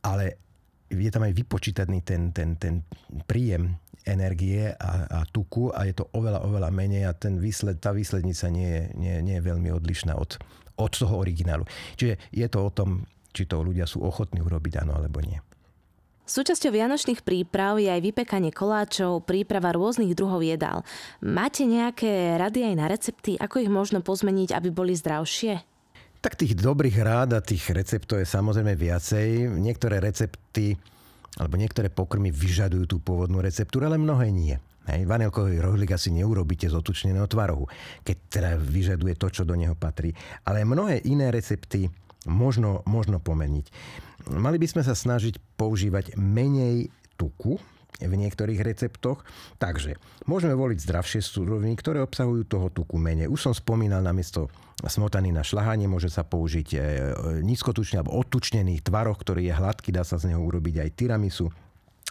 ale 0.00 0.40
je 0.88 1.10
tam 1.12 1.28
aj 1.28 1.36
vypočítaný 1.36 2.00
ten, 2.00 2.32
ten, 2.32 2.56
ten 2.56 2.80
príjem 3.28 3.76
energie 4.06 4.70
a, 4.74 5.06
a 5.08 5.18
tuku 5.28 5.72
a 5.74 5.86
je 5.88 5.94
to 5.98 6.04
oveľa, 6.14 6.44
oveľa 6.44 6.70
menej 6.70 7.08
a 7.08 7.12
ten 7.16 7.40
výsled, 7.40 7.82
tá 7.82 7.90
výslednica 7.90 8.46
nie 8.52 8.68
je, 8.68 8.82
nie, 8.94 9.14
nie 9.24 9.36
je 9.38 9.46
veľmi 9.46 9.70
odlišná 9.72 10.14
od, 10.14 10.38
od 10.78 10.92
toho 10.92 11.14
originálu. 11.18 11.66
Čiže 11.98 12.18
je 12.30 12.46
to 12.46 12.58
o 12.62 12.70
tom, 12.70 13.08
či 13.34 13.44
to 13.44 13.60
ľudia 13.60 13.84
sú 13.84 14.02
ochotní 14.02 14.42
urobiť 14.42 14.82
áno 14.82 14.96
alebo 14.96 15.20
nie. 15.20 15.38
Súčasťou 16.28 16.76
vianočných 16.76 17.24
príprav 17.24 17.80
je 17.80 17.88
aj 17.88 18.04
vypekanie 18.04 18.52
koláčov, 18.52 19.24
príprava 19.24 19.72
rôznych 19.72 20.12
druhov 20.12 20.44
jedál. 20.44 20.84
Máte 21.24 21.64
nejaké 21.64 22.36
rady 22.36 22.68
aj 22.68 22.74
na 22.76 22.84
recepty, 22.84 23.40
ako 23.40 23.64
ich 23.64 23.72
možno 23.72 24.04
pozmeniť, 24.04 24.52
aby 24.52 24.68
boli 24.68 24.92
zdravšie? 24.92 25.64
Tak 26.20 26.36
tých 26.36 26.52
dobrých 26.52 27.00
rád 27.00 27.32
a 27.32 27.40
tých 27.40 27.72
receptov 27.72 28.20
je 28.20 28.28
samozrejme 28.28 28.76
viacej. 28.76 29.56
Niektoré 29.56 30.04
recepty 30.04 30.76
alebo 31.36 31.60
niektoré 31.60 31.92
pokrmy 31.92 32.32
vyžadujú 32.32 32.84
tú 32.88 32.96
pôvodnú 33.04 33.44
receptúru, 33.44 33.90
ale 33.90 34.00
mnohé 34.00 34.32
nie. 34.32 34.56
Hej, 34.88 35.04
vanilkový 35.04 35.60
rohlík 35.60 35.92
asi 35.92 36.08
neurobíte 36.08 36.64
z 36.64 36.72
otučneného 36.72 37.28
tvarohu, 37.28 37.68
keď 38.00 38.16
teda 38.32 38.50
vyžaduje 38.56 39.20
to, 39.20 39.28
čo 39.28 39.42
do 39.44 39.52
neho 39.52 39.76
patrí. 39.76 40.16
Ale 40.48 40.64
mnohé 40.64 41.04
iné 41.04 41.28
recepty 41.28 41.92
možno, 42.24 42.80
možno 42.88 43.20
pomeniť. 43.20 43.68
Mali 44.32 44.56
by 44.56 44.66
sme 44.66 44.82
sa 44.82 44.96
snažiť 44.96 45.36
používať 45.60 46.16
menej 46.16 46.88
tuku, 47.20 47.60
v 47.98 48.14
niektorých 48.14 48.62
receptoch. 48.62 49.26
Takže 49.58 49.98
môžeme 50.30 50.54
voliť 50.54 50.78
zdravšie 50.86 51.18
súroviny, 51.18 51.74
ktoré 51.74 51.98
obsahujú 52.04 52.46
toho 52.46 52.70
tuku 52.70 52.94
menej. 52.94 53.26
Už 53.26 53.50
som 53.50 53.54
spomínal 53.54 54.06
namiesto 54.06 54.46
smotany 54.86 55.34
na 55.34 55.42
šľahanie 55.42 55.90
môže 55.90 56.06
sa 56.06 56.22
použiť 56.22 56.68
e, 56.70 56.78
nízkotučný 57.42 57.98
alebo 57.98 58.14
odtučnený 58.22 58.86
tvaroh, 58.86 59.18
ktorý 59.18 59.50
je 59.50 59.54
hladký, 59.58 59.90
dá 59.90 60.06
sa 60.06 60.22
z 60.22 60.30
neho 60.30 60.42
urobiť 60.46 60.86
aj 60.86 60.90
tiramisu. 60.94 61.50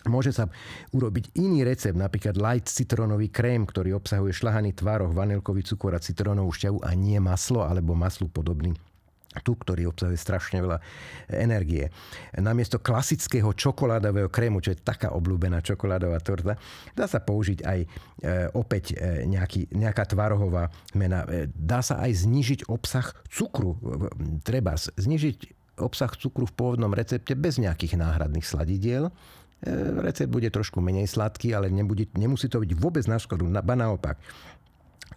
Môže 0.07 0.31
sa 0.35 0.47
urobiť 0.95 1.35
iný 1.39 1.67
recept, 1.67 1.95
napríklad 1.95 2.39
light 2.39 2.67
citrónový 2.67 3.27
krém, 3.27 3.67
ktorý 3.67 3.95
obsahuje 3.95 4.35
šľahaný 4.35 4.75
tvaroh, 4.75 5.11
vanilkový 5.11 5.67
cukor 5.67 5.95
a 5.95 6.03
citrónovú 6.03 6.51
šťavu 6.51 6.79
a 6.83 6.91
nie 6.95 7.19
maslo 7.19 7.63
alebo 7.63 7.95
maslu 7.95 8.31
podobný 8.31 8.75
tu, 9.41 9.57
ktorý 9.57 9.89
obsahuje 9.89 10.17
strašne 10.17 10.61
veľa 10.63 10.77
energie. 11.33 11.89
Namiesto 12.37 12.81
klasického 12.81 13.51
čokoládového 13.53 14.29
krému, 14.31 14.61
čo 14.61 14.73
je 14.73 14.81
taká 14.81 15.13
obľúbená 15.13 15.61
čokoládová 15.61 16.19
torta, 16.21 16.55
dá 16.93 17.05
sa 17.05 17.19
použiť 17.23 17.59
aj 17.63 17.79
e, 17.83 17.87
opäť 18.53 18.93
e, 18.93 19.25
nejaký, 19.27 19.73
nejaká 19.73 20.03
tvarohová 20.07 20.69
mena. 20.95 21.25
E, 21.27 21.49
dá 21.51 21.81
sa 21.81 22.01
aj 22.03 22.27
znižiť 22.27 22.59
obsah 22.71 23.11
cukru. 23.27 23.77
Treba 24.41 24.77
znižiť 24.77 25.37
obsah 25.81 26.09
cukru 26.17 26.49
v 26.49 26.55
pôvodnom 26.57 26.91
recepte 26.93 27.37
bez 27.37 27.61
nejakých 27.61 28.01
náhradných 28.01 28.45
sladidiel. 28.45 29.13
Recept 30.05 30.29
bude 30.29 30.53
trošku 30.53 30.77
menej 30.77 31.09
sladký, 31.09 31.49
ale 31.57 31.73
nebude, 31.73 32.05
nemusí 32.13 32.45
to 32.45 32.61
byť 32.61 32.77
vôbec 32.77 33.01
na 33.09 33.17
škodu, 33.17 33.41
ba 33.41 33.73
naopak. 33.73 34.21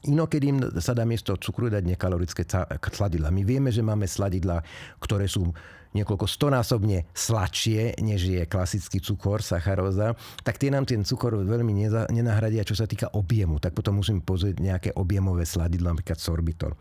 Inokedy 0.08 0.46
im 0.48 0.58
sa 0.80 0.96
dá 0.96 1.04
miesto 1.04 1.36
cukru 1.36 1.68
dať 1.68 1.84
nekalorické 1.84 2.48
sladidla. 2.88 3.28
My 3.28 3.44
vieme, 3.44 3.68
že 3.68 3.84
máme 3.84 4.08
sladidla, 4.08 4.64
ktoré 4.96 5.28
sú 5.28 5.52
niekoľko 5.90 6.26
stonásobne 6.26 7.10
sladšie, 7.10 7.98
než 7.98 8.30
je 8.30 8.42
klasický 8.46 9.02
cukor, 9.02 9.42
sacharóza, 9.42 10.14
tak 10.46 10.56
tie 10.56 10.70
nám 10.70 10.86
ten 10.86 11.02
cukor 11.02 11.34
veľmi 11.42 11.74
nenahradia, 12.14 12.62
čo 12.62 12.78
sa 12.78 12.86
týka 12.86 13.10
objemu. 13.18 13.58
Tak 13.58 13.74
potom 13.74 13.98
musím 13.98 14.22
pozrieť 14.22 14.56
nejaké 14.62 14.90
objemové 14.94 15.42
sladidlo, 15.42 15.90
napríklad 15.90 16.18
sorbitol. 16.22 16.72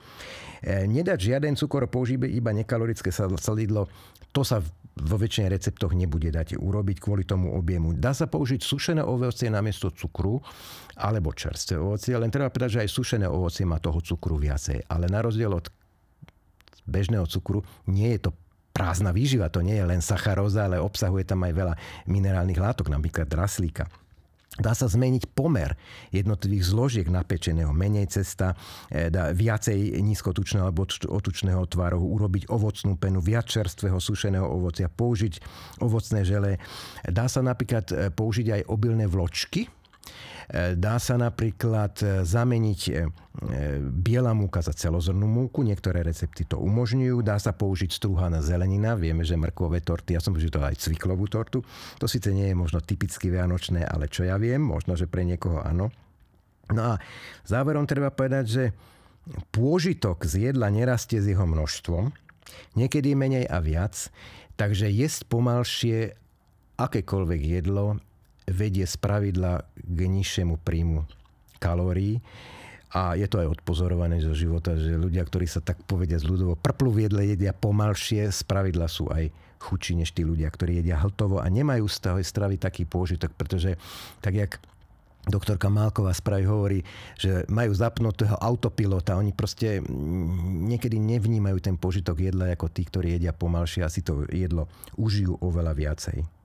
E, 0.62 0.86
nedať 0.86 1.34
žiaden 1.34 1.58
cukor, 1.58 1.90
používať 1.90 2.30
iba 2.30 2.54
nekalorické 2.54 3.10
sladidlo, 3.12 3.90
to 4.30 4.46
sa 4.46 4.62
vo 5.00 5.16
väčšine 5.16 5.48
receptoch 5.48 5.96
nebude 5.96 6.30
dať 6.30 6.60
urobiť 6.60 6.98
kvôli 7.00 7.24
tomu 7.24 7.56
objemu. 7.56 7.96
Dá 7.96 8.12
sa 8.12 8.28
použiť 8.28 8.60
sušené 8.60 9.02
ovocie 9.04 9.48
namiesto 9.48 9.92
cukru 9.96 10.44
alebo 11.00 11.32
čerstvé 11.32 11.80
ovocie, 11.80 12.16
len 12.20 12.28
treba 12.28 12.52
povedať, 12.52 12.80
že 12.80 12.82
aj 12.84 12.90
sušené 12.92 13.28
ovocie 13.28 13.64
má 13.64 13.80
toho 13.80 14.04
cukru 14.04 14.36
viacej. 14.36 14.92
Ale 14.92 15.08
na 15.08 15.24
rozdiel 15.24 15.56
od 15.56 15.72
bežného 16.84 17.24
cukru 17.30 17.64
nie 17.88 18.18
je 18.18 18.28
to 18.28 18.32
prázdna 18.76 19.12
výživa, 19.16 19.52
to 19.52 19.64
nie 19.64 19.76
je 19.76 19.86
len 19.88 20.02
sacharóza, 20.04 20.68
ale 20.68 20.80
obsahuje 20.80 21.24
tam 21.28 21.44
aj 21.44 21.54
veľa 21.56 21.76
minerálnych 22.08 22.60
látok, 22.60 22.92
napríklad 22.92 23.28
draslíka. 23.28 23.88
Dá 24.60 24.76
sa 24.76 24.92
zmeniť 24.92 25.32
pomer 25.32 25.80
jednotlivých 26.12 26.64
zložiek 26.68 27.08
napečeného, 27.08 27.72
menej 27.72 28.12
cesta, 28.12 28.60
e, 28.92 29.08
dá 29.08 29.32
viacej 29.32 29.98
nízkotučného 30.04 30.68
alebo 30.68 30.84
otučného 30.86 31.64
tvarohu, 31.72 32.06
urobiť 32.20 32.52
ovocnú 32.52 33.00
penu, 33.00 33.24
viac 33.24 33.48
čerstvého 33.48 33.98
sušeného 33.98 34.44
ovocia, 34.44 34.92
použiť 34.92 35.40
ovocné 35.80 36.28
žele. 36.28 36.60
Dá 37.08 37.32
sa 37.32 37.40
napríklad 37.40 37.86
e, 37.90 37.96
použiť 38.12 38.48
aj 38.60 38.62
obilné 38.68 39.08
vločky, 39.08 39.79
dá 40.74 40.98
sa 40.98 41.14
napríklad 41.14 41.94
e, 42.02 42.06
zameniť 42.26 42.82
e, 42.90 42.94
biela 43.86 44.34
múka 44.34 44.66
za 44.66 44.74
celozrnú 44.74 45.30
múku, 45.30 45.62
niektoré 45.62 46.02
recepty 46.02 46.42
to 46.42 46.58
umožňujú, 46.58 47.22
dá 47.22 47.38
sa 47.38 47.54
použiť 47.54 47.94
strúhaná 47.94 48.42
zelenina, 48.42 48.98
vieme, 48.98 49.22
že 49.22 49.38
mrkvové 49.38 49.86
torty, 49.86 50.18
ja 50.18 50.22
som 50.22 50.34
použil 50.34 50.50
aj 50.58 50.82
cviklovú 50.82 51.30
tortu, 51.30 51.62
to 52.02 52.10
síce 52.10 52.34
nie 52.34 52.50
je 52.50 52.58
možno 52.58 52.82
typicky 52.82 53.30
vianočné, 53.30 53.86
ale 53.86 54.10
čo 54.10 54.26
ja 54.26 54.42
viem, 54.42 54.58
možno, 54.58 54.98
že 54.98 55.06
pre 55.06 55.22
niekoho 55.22 55.62
áno. 55.62 55.94
No 56.74 56.98
a 56.98 57.02
záverom 57.46 57.86
treba 57.86 58.10
povedať, 58.10 58.46
že 58.50 58.64
pôžitok 59.54 60.26
z 60.26 60.50
jedla 60.50 60.74
nerastie 60.74 61.22
s 61.22 61.30
jeho 61.30 61.46
množstvom, 61.46 62.10
niekedy 62.74 63.14
menej 63.14 63.46
a 63.46 63.62
viac, 63.62 64.10
takže 64.58 64.90
jesť 64.90 65.30
pomalšie 65.30 66.18
akékoľvek 66.82 67.42
jedlo 67.62 68.02
vedie 68.52 68.86
z 68.86 68.96
pravidla 68.98 69.64
k 69.78 70.00
nižšiemu 70.06 70.60
príjmu 70.62 71.06
kalórií. 71.62 72.22
A 72.90 73.14
je 73.14 73.30
to 73.30 73.38
aj 73.38 73.62
odpozorované 73.62 74.18
zo 74.18 74.34
života, 74.34 74.74
že 74.74 74.98
ľudia, 74.98 75.22
ktorí 75.22 75.46
sa 75.46 75.62
tak 75.62 75.78
povedia 75.86 76.18
z 76.18 76.26
ľudovo 76.26 76.58
prplú 76.58 76.90
v 76.90 77.06
jedle, 77.06 77.22
jedia 77.22 77.54
pomalšie, 77.54 78.34
z 78.34 78.42
pravidla 78.50 78.90
sú 78.90 79.06
aj 79.14 79.30
chudší 79.62 79.94
než 79.94 80.10
tí 80.16 80.26
ľudia, 80.26 80.50
ktorí 80.50 80.82
jedia 80.82 80.98
hltovo 80.98 81.38
a 81.38 81.46
nemajú 81.46 81.86
z 81.86 81.98
toho 82.02 82.18
stravy 82.18 82.58
taký 82.58 82.90
pôžitok, 82.90 83.30
pretože 83.38 83.78
tak 84.26 84.34
jak 84.34 84.58
doktorka 85.30 85.70
Málková 85.70 86.16
spraví 86.16 86.50
hovorí, 86.50 86.82
že 87.14 87.46
majú 87.52 87.76
zapnutého 87.78 88.34
autopilota, 88.42 89.20
oni 89.20 89.36
proste 89.38 89.84
niekedy 90.66 90.98
nevnímajú 90.98 91.62
ten 91.62 91.76
požitok 91.78 92.18
jedla 92.26 92.56
ako 92.56 92.74
tí, 92.74 92.88
ktorí 92.88 93.20
jedia 93.20 93.36
pomalšie 93.36 93.86
a 93.86 93.92
si 93.92 94.02
to 94.02 94.26
jedlo 94.34 94.66
užijú 94.98 95.38
oveľa 95.44 95.78
viacej 95.78 96.39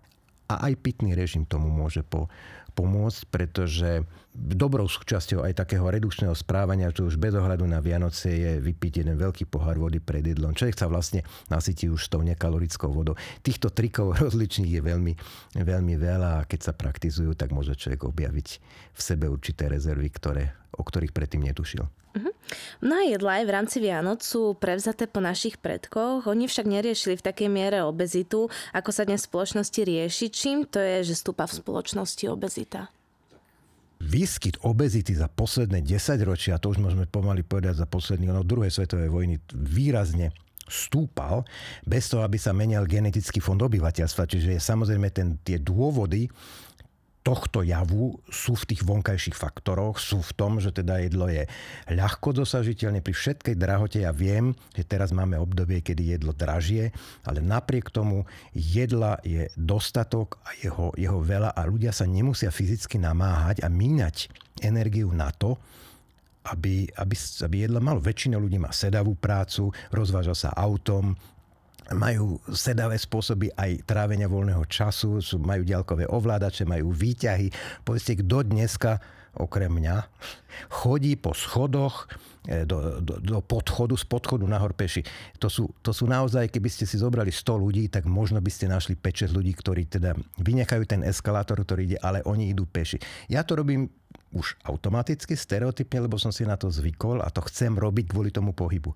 a 0.55 0.71
aj 0.71 0.81
pitný 0.81 1.19
režim 1.19 1.43
tomu 1.43 1.69
môže 1.69 2.07
po, 2.07 2.31
pomôcť, 2.75 3.21
pretože 3.31 4.03
dobrou 4.35 4.91
súčasťou 4.91 5.47
aj 5.47 5.63
takého 5.63 5.87
redukčného 5.87 6.35
správania, 6.35 6.91
čo 6.91 7.07
už 7.07 7.23
bez 7.23 7.31
ohľadu 7.39 7.63
na 7.71 7.79
Vianoce 7.79 8.35
je 8.35 8.53
vypiť 8.59 9.07
jeden 9.07 9.15
veľký 9.15 9.47
pohár 9.47 9.79
vody 9.79 10.03
pred 10.03 10.27
jedlom. 10.27 10.59
Človek 10.59 10.75
sa 10.75 10.91
vlastne 10.91 11.23
nasytí 11.47 11.87
už 11.87 12.11
tou 12.11 12.21
nekalorickou 12.27 12.91
vodou. 12.91 13.15
Týchto 13.47 13.71
trikov 13.71 14.15
rozličných 14.27 14.75
je 14.75 14.83
veľmi, 14.83 15.13
veľmi 15.55 15.95
veľa 15.95 16.43
a 16.43 16.47
keď 16.51 16.61
sa 16.61 16.73
praktizujú, 16.75 17.39
tak 17.39 17.55
môže 17.55 17.79
človek 17.79 18.11
objaviť 18.11 18.49
v 18.91 19.01
sebe 19.01 19.31
určité 19.31 19.71
rezervy, 19.71 20.11
ktoré, 20.11 20.51
o 20.75 20.83
ktorých 20.83 21.15
predtým 21.15 21.47
netušil. 21.47 21.87
Uh-huh. 21.87 22.34
Mnohé 22.85 23.17
jedlá 23.17 23.41
aj 23.41 23.45
v 23.49 23.55
rámci 23.55 23.77
Vianoc 23.81 24.21
sú 24.21 24.53
prevzaté 24.57 25.09
po 25.09 25.21
našich 25.23 25.57
predkoch, 25.57 26.29
oni 26.29 26.45
však 26.45 26.69
neriešili 26.69 27.17
v 27.17 27.27
takej 27.27 27.49
miere 27.49 27.81
obezitu, 27.85 28.53
ako 28.77 28.91
sa 28.93 29.09
dnes 29.09 29.25
v 29.25 29.31
spoločnosti 29.33 29.81
rieši. 29.81 30.27
Čím 30.29 30.69
to 30.69 30.79
je, 30.79 31.13
že 31.13 31.15
stúpa 31.17 31.49
v 31.49 31.57
spoločnosti 31.61 32.25
obezita? 32.29 32.93
výskyt 34.05 34.61
obezity 34.61 35.17
za 35.17 35.33
posledné 35.33 35.81
10 35.81 36.21
ročia, 36.29 36.61
to 36.61 36.77
už 36.77 36.79
môžeme 36.83 37.09
pomaly 37.09 37.41
povedať 37.41 37.81
za 37.81 37.87
posledný, 37.89 38.29
no 38.29 38.45
druhej 38.45 38.69
svetovej 38.69 39.09
vojny 39.09 39.41
výrazne 39.49 40.37
stúpal 40.65 41.45
bez 41.85 42.09
toho, 42.09 42.25
aby 42.25 42.41
sa 42.41 42.57
menil 42.57 42.89
genetický 42.89 43.41
fond 43.41 43.61
obyvateľstva. 43.61 44.29
Čiže 44.29 44.61
samozrejme 44.61 45.09
ten, 45.13 45.37
tie 45.45 45.61
dôvody 45.61 46.29
tohto 47.25 47.65
javu 47.65 48.21
sú 48.29 48.53
v 48.53 48.69
tých 48.69 48.85
vonkajších 48.85 49.33
faktoroch, 49.33 49.97
sú 49.97 50.21
v 50.21 50.33
tom, 50.37 50.61
že 50.61 50.77
teda 50.77 51.01
jedlo 51.01 51.33
je 51.33 51.49
ľahko 51.89 52.37
dosažiteľné 52.37 53.01
pri 53.01 53.17
všetkej 53.17 53.57
drahote. 53.57 54.05
Ja 54.05 54.13
viem, 54.13 54.53
že 54.77 54.85
teraz 54.85 55.09
máme 55.09 55.41
obdobie, 55.41 55.81
kedy 55.81 56.15
jedlo 56.15 56.37
dražie, 56.37 56.93
ale 57.25 57.41
napriek 57.41 57.89
tomu 57.89 58.29
jedla 58.53 59.17
je 59.25 59.49
dostatok 59.57 60.37
a 60.45 60.53
jeho, 60.61 60.93
jeho 61.01 61.19
veľa 61.25 61.57
a 61.57 61.65
ľudia 61.65 61.97
sa 61.97 62.05
nemusia 62.05 62.53
fyzicky 62.53 63.01
namáhať 63.01 63.65
a 63.65 63.73
míňať 63.73 64.29
energiu 64.61 65.09
na 65.17 65.33
to, 65.33 65.57
aby, 66.45 66.93
aby, 67.01 67.17
aby 67.17 67.57
jedlo 67.65 67.81
malo. 67.81 68.05
Väčšina 68.05 68.37
ľudí 68.37 68.61
má 68.61 68.69
sedavú 68.69 69.17
prácu, 69.17 69.73
rozváža 69.89 70.37
sa 70.37 70.51
autom, 70.53 71.17
majú 71.93 72.41
sedavé 72.49 72.97
spôsoby 72.97 73.53
aj 73.53 73.85
trávenia 73.85 74.25
voľného 74.25 74.65
času, 74.65 75.21
sú, 75.21 75.37
majú 75.43 75.67
ďalkové 75.67 76.09
ovládače, 76.09 76.65
majú 76.65 76.95
výťahy. 76.97 77.53
Povedzte, 77.85 78.25
kto 78.25 78.49
dneska, 78.49 79.03
okrem 79.37 79.69
mňa, 79.69 80.09
chodí 80.71 81.19
po 81.19 81.35
schodoch 81.37 82.07
e, 82.47 82.65
do, 82.65 83.03
do, 83.03 83.21
do 83.21 83.39
podchodu, 83.45 83.93
z 83.99 84.07
podchodu 84.07 84.47
nahor 84.47 84.73
peši. 84.73 85.05
To 85.43 85.51
sú, 85.53 85.69
to 85.85 85.91
sú 85.93 86.09
naozaj, 86.09 86.49
keby 86.49 86.71
ste 86.71 86.89
si 86.89 86.97
zobrali 86.97 87.35
100 87.35 87.45
ľudí, 87.53 87.85
tak 87.91 88.09
možno 88.09 88.39
by 88.41 88.49
ste 88.49 88.71
našli 88.71 88.97
5 88.97 89.35
ľudí, 89.35 89.53
ktorí 89.53 89.91
teda 89.91 90.17
vynechajú 90.41 90.89
ten 90.89 91.03
eskalátor, 91.05 91.61
ktorý 91.61 91.83
ide, 91.85 91.99
ale 92.01 92.25
oni 92.25 92.55
idú 92.55 92.65
peši. 92.65 92.97
Ja 93.29 93.45
to 93.45 93.59
robím 93.59 93.91
už 94.35 94.59
automaticky, 94.67 95.39
stereotypne, 95.39 96.11
lebo 96.11 96.19
som 96.19 96.35
si 96.35 96.43
na 96.43 96.59
to 96.59 96.67
zvykol 96.67 97.23
a 97.23 97.31
to 97.31 97.43
chcem 97.47 97.79
robiť 97.79 98.11
kvôli 98.11 98.35
tomu 98.35 98.51
pohybu. 98.51 98.91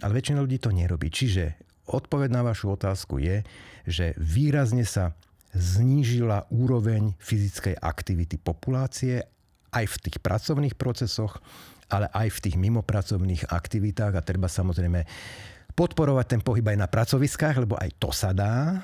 Ale 0.00 0.16
väčšina 0.16 0.40
ľudí 0.40 0.56
to 0.56 0.72
nerobí. 0.72 1.12
Čiže 1.12 1.69
odpoveď 1.90 2.30
na 2.30 2.42
vašu 2.46 2.78
otázku 2.78 3.18
je, 3.18 3.42
že 3.84 4.14
výrazne 4.16 4.86
sa 4.86 5.18
znížila 5.50 6.46
úroveň 6.54 7.18
fyzickej 7.18 7.82
aktivity 7.82 8.38
populácie 8.38 9.26
aj 9.74 9.84
v 9.86 9.96
tých 10.06 10.16
pracovných 10.22 10.78
procesoch, 10.78 11.42
ale 11.90 12.06
aj 12.14 12.38
v 12.38 12.42
tých 12.46 12.56
mimopracovných 12.58 13.50
aktivitách. 13.50 14.14
A 14.14 14.22
treba 14.22 14.46
samozrejme 14.46 15.02
podporovať 15.74 16.26
ten 16.26 16.40
pohyb 16.42 16.66
aj 16.70 16.78
na 16.78 16.88
pracoviskách, 16.90 17.66
lebo 17.66 17.74
aj 17.78 17.90
to 17.98 18.10
sa 18.14 18.30
dá 18.30 18.78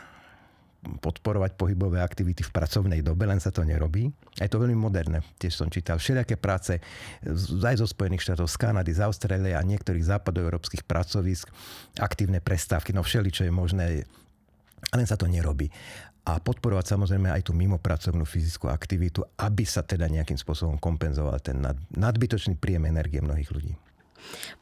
podporovať 0.86 1.58
pohybové 1.58 1.98
aktivity 2.00 2.46
v 2.46 2.54
pracovnej 2.54 3.00
dobe, 3.02 3.26
len 3.26 3.42
sa 3.42 3.50
to 3.50 3.66
nerobí. 3.66 4.08
A 4.38 4.46
je 4.46 4.50
to 4.50 4.62
veľmi 4.62 4.78
moderné. 4.78 5.26
Tiež 5.36 5.58
som 5.58 5.68
čítal 5.68 5.98
všelijaké 5.98 6.38
práce 6.38 6.78
aj 7.26 7.76
zo 7.76 7.86
Spojených 7.90 8.30
štátov, 8.30 8.46
z 8.46 8.56
Kanady, 8.56 8.92
z 8.94 9.02
Austrálie 9.02 9.52
a 9.52 9.66
niektorých 9.66 10.06
západoeurópskych 10.06 10.86
pracovisk, 10.86 11.50
aktívne 11.98 12.38
prestávky, 12.38 12.94
no 12.94 13.02
všeli, 13.02 13.28
čo 13.34 13.42
je 13.44 13.52
možné, 13.52 13.86
len 14.94 15.06
sa 15.06 15.18
to 15.18 15.26
nerobí. 15.26 15.68
A 16.26 16.42
podporovať 16.42 16.98
samozrejme 16.98 17.30
aj 17.30 17.46
tú 17.46 17.54
mimopracovnú 17.54 18.26
fyzickú 18.26 18.66
aktivitu, 18.66 19.22
aby 19.38 19.62
sa 19.62 19.86
teda 19.86 20.10
nejakým 20.10 20.34
spôsobom 20.34 20.74
kompenzoval 20.74 21.38
ten 21.38 21.62
nadbytočný 21.94 22.58
príjem 22.58 22.90
energie 22.90 23.22
mnohých 23.22 23.50
ľudí. 23.54 23.74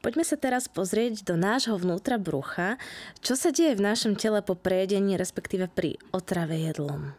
Poďme 0.05 0.25
sa 0.27 0.37
teraz 0.37 0.69
pozrieť 0.69 1.25
do 1.25 1.35
nášho 1.39 1.77
vnútra 1.81 2.21
brucha, 2.21 2.77
čo 3.25 3.35
sa 3.35 3.55
deje 3.55 3.75
v 3.79 3.87
našom 3.87 4.15
tele 4.19 4.45
po 4.45 4.55
prejedení, 4.59 5.17
respektíve 5.17 5.71
pri 5.73 5.97
otrave 6.13 6.61
jedlom. 6.61 7.17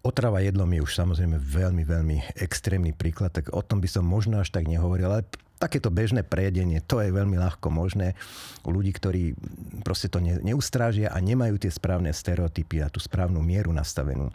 Otrava 0.00 0.40
jedlom 0.40 0.72
je 0.72 0.80
už 0.80 0.96
samozrejme 0.96 1.36
veľmi, 1.36 1.84
veľmi 1.84 2.16
extrémny 2.40 2.96
príklad, 2.96 3.36
tak 3.36 3.52
o 3.52 3.60
tom 3.60 3.84
by 3.84 3.88
som 3.88 4.00
možno 4.00 4.40
až 4.40 4.48
tak 4.48 4.64
nehovoril, 4.64 5.12
ale 5.12 5.28
takéto 5.60 5.92
bežné 5.92 6.24
prejedenie, 6.24 6.80
to 6.80 7.04
je 7.04 7.12
veľmi 7.12 7.36
ľahko 7.36 7.68
možné 7.68 8.16
u 8.64 8.72
ľudí, 8.72 8.96
ktorí 8.96 9.36
proste 9.84 10.08
to 10.08 10.24
neustrážia 10.24 11.12
a 11.12 11.20
nemajú 11.20 11.60
tie 11.60 11.68
správne 11.68 12.16
stereotypy 12.16 12.80
a 12.80 12.88
tú 12.88 12.96
správnu 12.96 13.44
mieru 13.44 13.68
nastavenú. 13.76 14.32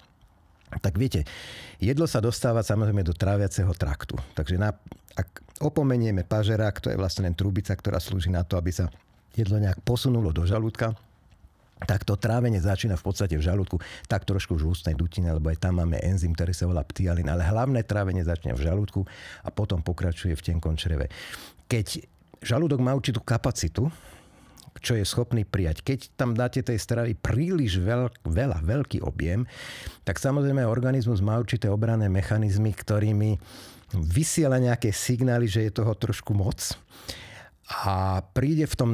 Tak 0.83 0.99
viete, 0.99 1.23
jedlo 1.79 2.07
sa 2.07 2.19
dostáva 2.19 2.63
samozrejme 2.63 3.03
do 3.03 3.15
tráviaceho 3.15 3.71
traktu. 3.75 4.19
Takže 4.35 4.59
na, 4.59 4.75
ak 5.15 5.27
opomenieme 5.63 6.27
pažerák, 6.27 6.83
to 6.83 6.91
je 6.91 6.99
vlastne 6.99 7.27
len 7.27 7.35
trubica, 7.35 7.71
ktorá 7.71 7.99
slúži 7.99 8.31
na 8.31 8.43
to, 8.43 8.59
aby 8.59 8.71
sa 8.75 8.91
jedlo 9.35 9.59
nejak 9.59 9.83
posunulo 9.83 10.31
do 10.31 10.43
žalúdka, 10.43 10.95
tak 11.83 12.07
to 12.07 12.15
trávenie 12.15 12.63
začína 12.63 12.95
v 12.95 13.03
podstate 13.03 13.35
v 13.35 13.43
žalúdku, 13.43 13.83
tak 14.07 14.23
trošku 14.23 14.55
v 14.55 14.71
ústnej 14.71 14.95
dutine, 14.95 15.35
lebo 15.35 15.51
aj 15.51 15.59
tam 15.59 15.83
máme 15.83 15.99
enzym, 15.99 16.31
ktorý 16.31 16.55
sa 16.55 16.71
volá 16.71 16.87
ptialin, 16.87 17.27
ale 17.27 17.43
hlavné 17.43 17.83
trávenie 17.83 18.23
začne 18.23 18.55
v 18.55 18.63
žalúdku 18.63 19.03
a 19.43 19.49
potom 19.51 19.83
pokračuje 19.83 20.39
v 20.39 20.45
tenkom 20.55 20.79
čreve. 20.79 21.11
Keď 21.67 22.07
žalúdok 22.39 22.79
má 22.79 22.95
určitú 22.95 23.19
kapacitu, 23.19 23.91
čo 24.79 24.99
je 24.99 25.05
schopný 25.07 25.47
prijať. 25.47 25.81
Keď 25.81 25.99
tam 26.19 26.35
dáte 26.35 26.59
tej 26.61 26.79
stravy 26.79 27.15
príliš 27.15 27.79
veľ, 27.79 28.27
veľa, 28.27 28.61
veľký 28.63 29.01
objem, 29.01 29.47
tak 30.03 30.19
samozrejme 30.19 30.67
organizmus 30.67 31.23
má 31.23 31.39
určité 31.39 31.71
obranné 31.71 32.11
mechanizmy, 32.11 32.75
ktorými 32.75 33.39
vysiela 33.95 34.59
nejaké 34.59 34.91
signály, 34.91 35.47
že 35.47 35.69
je 35.69 35.71
toho 35.71 35.93
trošku 35.95 36.35
moc. 36.35 36.75
A 37.65 38.21
príde 38.21 38.69
v 38.69 38.77
tom 38.77 38.91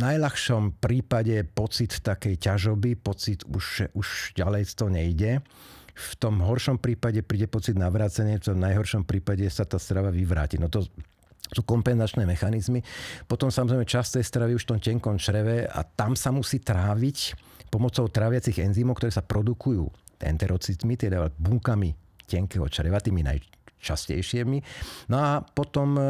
najľahšom 0.00 0.80
prípade 0.80 1.44
pocit 1.52 2.00
takej 2.00 2.40
ťažoby, 2.40 2.96
pocit 2.96 3.44
už, 3.44 3.92
už 3.92 4.32
ďalej 4.40 4.72
to 4.72 4.88
nejde. 4.88 5.44
V 5.92 6.12
tom 6.16 6.40
horšom 6.40 6.80
prípade 6.80 7.20
príde 7.20 7.44
pocit 7.44 7.76
navrácenia, 7.76 8.40
v 8.40 8.56
tom 8.56 8.60
najhoršom 8.64 9.04
prípade 9.04 9.44
sa 9.52 9.68
tá 9.68 9.76
strava 9.76 10.08
vyvráti. 10.08 10.56
No 10.56 10.72
to 10.72 10.88
sú 11.50 11.66
kompenzačné 11.66 12.24
mechanizmy. 12.26 12.80
Potom 13.26 13.50
samozrejme 13.50 13.86
časť 13.86 14.18
tej 14.18 14.24
stravy 14.24 14.52
už 14.54 14.64
v 14.66 14.70
tom 14.76 14.80
tenkom 14.80 15.16
čreve 15.18 15.66
a 15.66 15.82
tam 15.82 16.14
sa 16.14 16.30
musí 16.30 16.62
tráviť 16.62 17.34
pomocou 17.70 18.10
tráviacich 18.10 18.58
enzymov, 18.62 18.98
ktoré 18.98 19.14
sa 19.14 19.22
produkujú 19.22 19.86
enterocitmi, 20.20 20.94
teda 20.98 21.30
bunkami 21.38 21.94
tenkého 22.26 22.66
čreva, 22.70 23.02
tými 23.02 23.26
naj, 23.26 23.42
častejšími. 23.80 24.58
No 25.08 25.16
a 25.18 25.30
potom 25.40 25.96
e, 25.96 26.02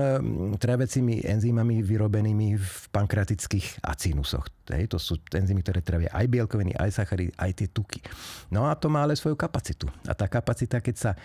travecími 0.58 1.22
enzymami 1.22 1.80
vyrobenými 1.86 2.58
v 2.58 2.74
pankreatických 2.90 3.86
acinusoch. 3.86 4.50
Hej, 4.68 4.90
to 4.90 4.98
sú 4.98 5.22
enzymy, 5.30 5.62
ktoré 5.62 5.80
travia 5.80 6.10
aj 6.10 6.26
bielkoviny, 6.26 6.74
aj 6.74 6.90
sacharidy, 7.00 7.32
aj 7.38 7.50
tie 7.54 7.68
tuky. 7.70 8.02
No 8.50 8.66
a 8.66 8.74
to 8.74 8.90
má 8.90 9.06
ale 9.06 9.14
svoju 9.14 9.38
kapacitu. 9.38 9.86
A 10.10 10.12
tá 10.18 10.26
kapacita, 10.26 10.82
keď 10.82 10.96
sa 10.98 11.10
e, 11.14 11.18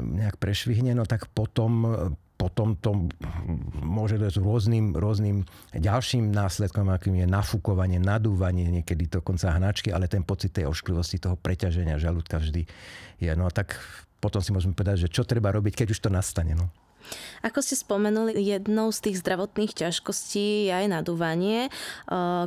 nejak 0.00 0.40
prešvihne, 0.40 0.96
no 0.96 1.04
tak 1.04 1.28
potom 1.30 1.72
e, 1.84 1.88
potom 2.36 2.76
to 2.76 3.08
môže 3.80 4.20
dojsť 4.20 4.38
rôznym, 4.44 4.92
rôznym 4.92 5.48
ďalším 5.72 6.30
následkom, 6.30 6.92
akým 6.92 7.16
je 7.16 7.26
nafúkovanie, 7.26 7.96
nadúvanie, 7.96 8.68
niekedy 8.68 9.08
dokonca 9.08 9.56
hnačky, 9.56 9.88
ale 9.88 10.04
ten 10.04 10.20
pocit 10.20 10.52
tej 10.52 10.68
ošklivosti, 10.68 11.16
toho 11.16 11.40
preťaženia 11.40 11.96
žalúdka 11.96 12.36
vždy 12.36 12.68
je. 13.18 13.32
No 13.32 13.48
a 13.48 13.52
tak 13.52 13.80
potom 14.20 14.44
si 14.44 14.52
môžeme 14.52 14.76
povedať, 14.76 15.08
že 15.08 15.12
čo 15.12 15.24
treba 15.24 15.48
robiť, 15.48 15.80
keď 15.84 15.96
už 15.96 16.00
to 16.04 16.10
nastane. 16.12 16.52
No. 16.52 16.68
Ako 17.46 17.62
ste 17.62 17.78
spomenuli, 17.78 18.34
jednou 18.36 18.90
z 18.90 18.98
tých 18.98 19.22
zdravotných 19.22 19.72
ťažkostí 19.78 20.66
je 20.66 20.72
aj 20.74 20.90
nadúvanie. 20.90 21.70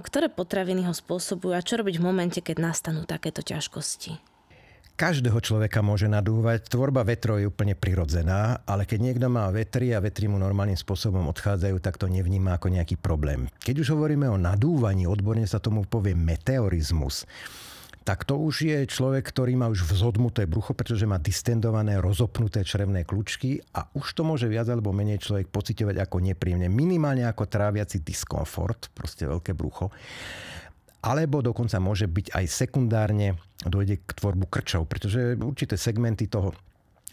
Ktoré 0.03 0.27
potraviny 0.27 0.83
ho 0.83 0.93
spôsobujú 0.93 1.55
a 1.55 1.63
čo 1.63 1.79
robiť 1.79 1.95
v 1.97 2.05
momente, 2.05 2.39
keď 2.43 2.59
nastanú 2.59 3.07
takéto 3.07 3.39
ťažkosti? 3.39 4.19
Každého 4.99 5.39
človeka 5.39 5.79
môže 5.79 6.11
nadúvať. 6.11 6.67
Tvorba 6.67 7.07
vetrov 7.07 7.39
je 7.39 7.47
úplne 7.47 7.71
prirodzená, 7.71 8.67
ale 8.67 8.83
keď 8.83 8.99
niekto 8.99 9.31
má 9.31 9.47
vetry 9.47 9.95
a 9.95 10.03
vetry 10.03 10.27
mu 10.27 10.35
normálnym 10.35 10.75
spôsobom 10.75 11.23
odchádzajú, 11.31 11.79
tak 11.79 11.95
to 11.95 12.11
nevníma 12.11 12.59
ako 12.59 12.67
nejaký 12.67 12.99
problém. 12.99 13.47
Keď 13.63 13.79
už 13.79 13.95
hovoríme 13.95 14.27
o 14.27 14.35
nadúvaní, 14.35 15.07
odborne 15.07 15.47
sa 15.47 15.63
tomu 15.63 15.87
povie 15.87 16.19
meteorizmus 16.19 17.23
tak 17.99 18.25
to 18.25 18.41
už 18.41 18.65
je 18.65 18.79
človek, 18.89 19.21
ktorý 19.21 19.53
má 19.53 19.69
už 19.69 19.85
vzodmuté 19.85 20.49
brucho, 20.49 20.73
pretože 20.73 21.05
má 21.05 21.21
distendované, 21.21 22.01
rozopnuté 22.01 22.65
črevné 22.65 23.05
kľúčky 23.05 23.61
a 23.77 23.85
už 23.93 24.17
to 24.17 24.25
môže 24.25 24.49
viac 24.49 24.65
alebo 24.65 24.89
menej 24.89 25.21
človek 25.21 25.53
pocitovať 25.53 26.09
ako 26.09 26.17
nepríjemne, 26.17 26.73
minimálne 26.73 27.29
ako 27.29 27.45
tráviaci 27.45 28.01
diskomfort, 28.01 28.89
proste 28.97 29.29
veľké 29.29 29.53
brucho. 29.53 29.93
Alebo 30.99 31.39
dokonca 31.39 31.79
môže 31.79 32.11
byť 32.11 32.35
aj 32.35 32.45
sekundárne 32.47 33.39
dojde 33.63 34.03
k 34.03 34.09
tvorbu 34.19 34.51
krčov, 34.51 34.87
pretože 34.87 35.39
určité 35.39 35.79
segmenty 35.79 36.27
toho 36.27 36.51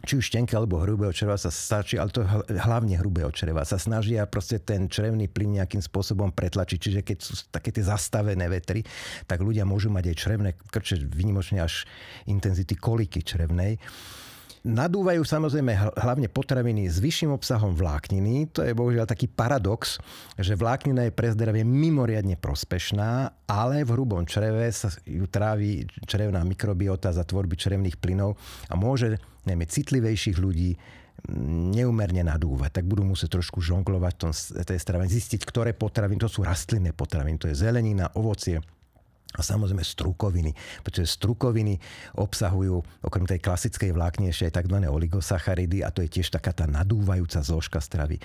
či 0.05 0.20
už 0.20 0.29
tenké 0.29 0.53
alebo 0.53 0.77
hrubého 0.85 1.09
čreva 1.09 1.40
sa 1.40 1.49
stačí, 1.49 1.96
ale 1.96 2.12
to 2.12 2.20
hlavne 2.53 3.01
hrubého 3.01 3.33
čreva, 3.33 3.64
sa 3.64 3.81
snažia 3.81 4.29
proste 4.29 4.61
ten 4.61 4.92
črevný 4.92 5.25
plyn 5.25 5.57
nejakým 5.59 5.81
spôsobom 5.81 6.37
pretlačiť. 6.37 6.79
Čiže 6.79 7.01
keď 7.01 7.18
sú 7.25 7.33
také 7.49 7.72
tie 7.72 7.81
zastavené 7.81 8.44
vetry, 8.44 8.85
tak 9.25 9.40
ľudia 9.40 9.64
môžu 9.64 9.88
mať 9.88 10.12
aj 10.12 10.16
črevné 10.20 10.51
krče, 10.68 11.01
vynimočne 11.01 11.64
až 11.64 11.88
intenzity 12.29 12.77
koliky 12.77 13.25
črevnej. 13.25 13.81
Nadúvajú 14.66 15.22
samozrejme 15.22 15.94
hlavne 15.94 16.26
potraviny 16.26 16.90
s 16.90 16.98
vyšším 16.98 17.31
obsahom 17.31 17.79
vlákniny. 17.79 18.50
To 18.50 18.66
je 18.66 18.74
bohužiaľ 18.74 19.07
taký 19.07 19.31
paradox, 19.31 20.02
že 20.35 20.59
vláknina 20.59 21.07
je 21.07 21.14
pre 21.14 21.31
zdravie 21.31 21.62
mimoriadne 21.62 22.35
prospešná, 22.35 23.31
ale 23.46 23.87
v 23.87 23.94
hrubom 23.94 24.26
čreve 24.26 24.66
sa 24.74 24.90
ju 25.07 25.31
trávi 25.31 25.87
črevná 26.11 26.42
mikrobiota 26.42 27.14
za 27.14 27.22
tvorby 27.22 27.55
črevných 27.55 28.02
plynov 28.02 28.35
a 28.66 28.74
môže 28.74 29.22
najmä 29.46 29.70
citlivejších 29.70 30.42
ľudí 30.42 30.74
neumerne 31.70 32.26
nadúvať, 32.26 32.83
tak 32.83 32.90
budú 32.90 33.07
musieť 33.07 33.38
trošku 33.38 33.62
žonglovať 33.62 34.14
v 34.62 34.66
tej 34.66 34.79
strave, 34.83 35.07
zistiť, 35.07 35.46
ktoré 35.46 35.79
potraviny, 35.79 36.18
to 36.18 36.26
sú 36.26 36.42
rastlinné 36.42 36.90
potraviny, 36.90 37.38
to 37.38 37.46
je 37.50 37.57
zelenina, 37.57 38.11
ovocie, 38.18 38.59
a 39.37 39.40
samozrejme 39.44 39.85
strukoviny, 39.85 40.53
pretože 40.81 41.20
strukoviny 41.20 41.79
obsahujú 42.16 43.05
okrem 43.05 43.29
tej 43.29 43.40
klasickej 43.44 43.92
vlákne 43.92 44.33
aj 44.33 44.57
tzv. 44.57 44.77
oligosacharidy 44.88 45.85
a 45.85 45.92
to 45.92 46.03
je 46.03 46.20
tiež 46.20 46.33
taká 46.33 46.57
tá 46.57 46.64
nadúvajúca 46.64 47.44
zložka 47.44 47.79
stravy. 47.79 48.18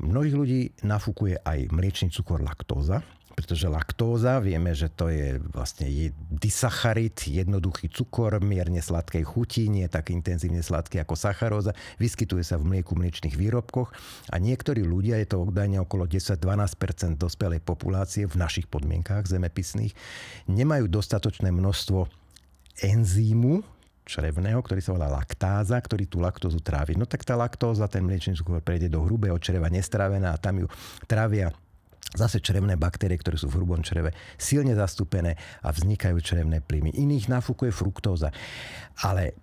Mnohých 0.00 0.34
ľudí 0.34 0.60
nafúkuje 0.82 1.40
aj 1.44 1.68
mliečný 1.70 2.08
cukor 2.10 2.40
laktóza, 2.40 3.04
pretože 3.34 3.66
laktóza, 3.66 4.38
vieme, 4.38 4.70
že 4.72 4.86
to 4.86 5.10
je 5.10 5.42
vlastne 5.50 5.90
disacharid, 6.30 7.18
jednoduchý 7.26 7.90
cukor, 7.90 8.38
mierne 8.38 8.78
sladkej 8.78 9.26
chuti, 9.26 9.66
nie 9.66 9.90
tak 9.90 10.14
intenzívne 10.14 10.62
sladký 10.62 11.02
ako 11.02 11.18
sacharóza, 11.18 11.74
vyskytuje 11.98 12.46
sa 12.46 12.56
v 12.62 12.78
mlieku, 12.78 12.94
mliečných 12.94 13.34
výrobkoch 13.34 13.90
a 14.30 14.38
niektorí 14.38 14.86
ľudia, 14.86 15.18
je 15.18 15.34
to 15.34 15.42
údajne 15.42 15.82
okolo 15.82 16.06
10-12% 16.06 17.18
dospelej 17.18 17.58
populácie 17.58 18.30
v 18.30 18.38
našich 18.38 18.70
podmienkách 18.70 19.26
zemepisných, 19.26 19.92
nemajú 20.46 20.86
dostatočné 20.86 21.50
množstvo 21.50 22.06
enzýmu, 22.86 23.66
črevného, 24.04 24.60
ktorý 24.60 24.80
sa 24.84 24.92
volá 24.94 25.08
laktáza, 25.08 25.80
ktorý 25.80 26.04
tú 26.04 26.20
laktózu 26.20 26.60
trávi. 26.60 26.94
No 26.94 27.08
tak 27.08 27.24
tá 27.24 27.34
laktóza, 27.34 27.88
ten 27.88 28.04
mliečný 28.04 28.36
cukor 28.36 28.60
prejde 28.60 28.92
do 28.92 29.00
hrubého 29.00 29.40
čreva 29.40 29.72
nestrávená 29.72 30.36
a 30.36 30.40
tam 30.40 30.60
ju 30.60 30.68
trávia 31.08 31.50
zase 32.12 32.44
črevné 32.44 32.76
baktérie, 32.76 33.16
ktoré 33.16 33.40
sú 33.40 33.48
v 33.48 33.58
hrubom 33.58 33.80
čreve 33.80 34.12
silne 34.36 34.76
zastúpené 34.76 35.34
a 35.64 35.72
vznikajú 35.72 36.20
črevné 36.20 36.60
plymy. 36.60 36.92
Iných 36.94 37.32
nafúkuje 37.32 37.72
fruktóza. 37.72 38.30
Ale 39.02 39.34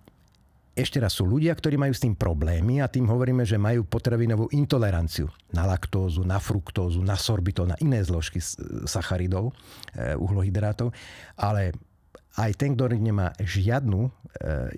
ešte 0.72 0.96
raz 0.96 1.12
sú 1.12 1.28
ľudia, 1.28 1.52
ktorí 1.52 1.76
majú 1.76 1.92
s 1.92 2.00
tým 2.00 2.16
problémy 2.16 2.80
a 2.80 2.88
tým 2.88 3.04
hovoríme, 3.04 3.44
že 3.44 3.60
majú 3.60 3.84
potravinovú 3.84 4.48
intoleranciu 4.56 5.28
na 5.52 5.68
laktózu, 5.68 6.24
na 6.24 6.40
fruktózu, 6.40 7.04
na 7.04 7.20
sorbitol, 7.20 7.68
na 7.68 7.76
iné 7.84 8.00
zložky 8.00 8.40
sacharidov, 8.88 9.52
e, 9.92 10.16
uhlohydrátov, 10.16 10.96
ale 11.36 11.76
aj 12.40 12.56
ten, 12.56 12.72
ktorý 12.72 12.96
nemá 12.96 13.36
žiadnu 13.36 14.08
e, 14.08 14.10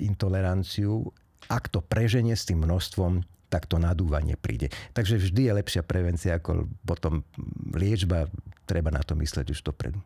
intoleranciu, 0.02 1.14
ak 1.46 1.70
to 1.70 1.78
preženie 1.78 2.34
s 2.34 2.42
tým 2.50 2.66
množstvom, 2.66 3.22
tak 3.54 3.70
to 3.70 3.78
nadúvanie 3.78 4.34
príde. 4.34 4.74
Takže 4.98 5.22
vždy 5.22 5.46
je 5.46 5.52
lepšia 5.62 5.86
prevencia 5.86 6.42
ako 6.42 6.66
potom 6.82 7.22
liečba. 7.70 8.26
Treba 8.66 8.90
na 8.90 9.06
to 9.06 9.14
mysleť 9.14 9.54
už 9.54 9.62
dopredu. 9.62 10.02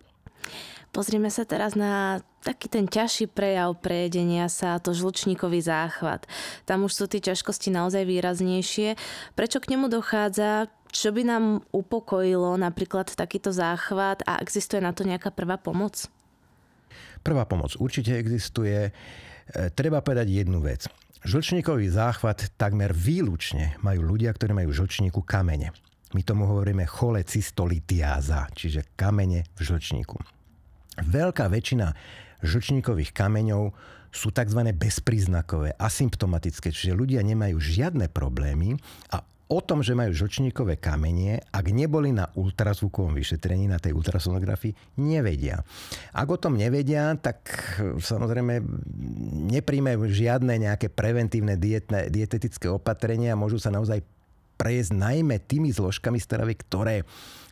Pozrieme 0.88 1.28
sa 1.28 1.44
teraz 1.44 1.76
na 1.76 2.24
taký 2.40 2.68
ten 2.68 2.88
ťažší 2.88 3.28
prejav 3.28 3.76
prejedenia 3.76 4.48
sa, 4.48 4.80
to 4.80 4.96
žlčníkový 4.96 5.60
záchvat. 5.60 6.24
Tam 6.64 6.84
už 6.88 6.92
sú 6.92 7.04
tie 7.04 7.20
ťažkosti 7.20 7.68
naozaj 7.68 8.08
výraznejšie. 8.08 8.96
Prečo 9.36 9.60
k 9.60 9.76
nemu 9.76 9.92
dochádza? 9.92 10.72
Čo 10.88 11.12
by 11.12 11.22
nám 11.28 11.44
upokojilo 11.76 12.56
napríklad 12.56 13.12
takýto 13.12 13.52
záchvat 13.52 14.24
a 14.24 14.40
existuje 14.40 14.80
na 14.80 14.96
to 14.96 15.04
nejaká 15.04 15.28
prvá 15.28 15.60
pomoc? 15.60 16.08
Prvá 17.20 17.44
pomoc 17.44 17.76
určite 17.76 18.16
existuje. 18.16 18.88
E, 18.88 18.92
treba 19.76 20.00
povedať 20.00 20.32
jednu 20.32 20.64
vec. 20.64 20.88
Žlčníkový 21.26 21.90
záchvat 21.90 22.54
takmer 22.54 22.94
výlučne 22.94 23.74
majú 23.82 24.14
ľudia, 24.14 24.30
ktorí 24.30 24.54
majú 24.54 24.70
žlčníku 24.70 25.26
kamene. 25.26 25.74
My 26.14 26.22
tomu 26.24 26.46
hovoríme 26.46 26.86
cholecystolitiáza, 26.88 28.48
čiže 28.54 28.94
kamene 28.94 29.44
v 29.58 29.60
žlčníku. 29.60 30.16
Veľká 31.02 31.50
väčšina 31.50 31.92
žlčníkových 32.46 33.12
kameňov 33.12 33.74
sú 34.08 34.32
tzv. 34.32 34.60
bezpríznakové, 34.72 35.76
asymptomatické, 35.76 36.72
čiže 36.72 36.96
ľudia 36.96 37.20
nemajú 37.20 37.60
žiadne 37.60 38.08
problémy 38.08 38.80
a 39.12 39.20
o 39.48 39.58
tom, 39.64 39.80
že 39.80 39.96
majú 39.96 40.12
žlčníkové 40.12 40.76
kamenie, 40.76 41.40
ak 41.48 41.72
neboli 41.72 42.12
na 42.12 42.28
ultrazvukovom 42.36 43.16
vyšetrení, 43.16 43.64
na 43.64 43.80
tej 43.80 43.96
ultrasonografii, 43.96 45.00
nevedia. 45.00 45.64
Ak 46.12 46.28
o 46.28 46.36
tom 46.36 46.60
nevedia, 46.60 47.16
tak 47.16 47.48
samozrejme 47.96 48.60
nepríjmajú 49.48 50.04
žiadne 50.12 50.52
nejaké 50.60 50.92
preventívne 50.92 51.56
dietné, 51.56 52.12
dietetické 52.12 52.68
opatrenia, 52.68 53.40
môžu 53.40 53.56
sa 53.56 53.72
naozaj 53.72 54.04
prejsť 54.58 54.92
najmä 54.92 55.38
tými 55.40 55.70
zložkami 55.70 56.18
stravy, 56.18 56.58
ktoré 56.58 57.06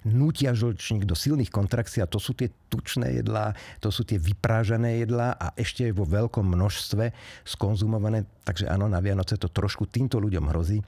nutia 0.07 0.55
žlčník 0.55 1.07
do 1.07 1.15
silných 1.19 1.51
kontrakcií 1.51 2.03
a 2.03 2.11
to 2.11 2.19
sú 2.19 2.35
tie 2.35 2.51
tučné 2.71 3.23
jedlá, 3.23 3.55
to 3.83 3.91
sú 3.91 4.07
tie 4.07 4.19
vyprážané 4.19 5.03
jedlá 5.03 5.35
a 5.35 5.55
ešte 5.55 5.87
vo 5.95 6.07
veľkom 6.07 6.47
množstve 6.47 7.11
skonzumované. 7.47 8.27
Takže 8.43 8.71
áno, 8.71 8.87
na 8.87 9.03
Vianoce 9.03 9.39
to 9.39 9.51
trošku 9.51 9.91
týmto 9.91 10.19
ľuďom 10.23 10.51
hrozí 10.51 10.79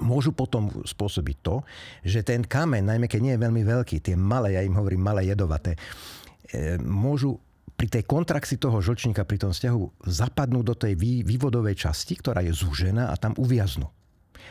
môžu 0.00 0.32
potom 0.32 0.68
spôsobiť 0.84 1.36
to, 1.42 1.62
že 2.02 2.24
ten 2.26 2.42
kameň, 2.42 2.96
najmä 2.96 3.06
keď 3.06 3.20
nie 3.22 3.34
je 3.36 3.44
veľmi 3.44 3.62
veľký, 3.62 3.96
tie 4.00 4.16
malé, 4.16 4.56
ja 4.56 4.62
im 4.64 4.76
hovorím 4.76 5.02
malé 5.04 5.28
jedovaté, 5.28 5.76
e, 6.52 6.80
môžu 6.82 7.40
pri 7.76 7.92
tej 7.92 8.08
kontrakcii 8.08 8.56
toho 8.56 8.80
žlčníka, 8.80 9.28
pri 9.28 9.36
tom 9.36 9.52
vzťahu 9.52 10.08
zapadnúť 10.08 10.64
do 10.64 10.74
tej 10.74 10.92
vývodovej 11.22 11.76
časti, 11.76 12.16
ktorá 12.16 12.40
je 12.40 12.56
zúžená 12.56 13.12
a 13.12 13.14
tam 13.20 13.36
uviaznú. 13.36 13.92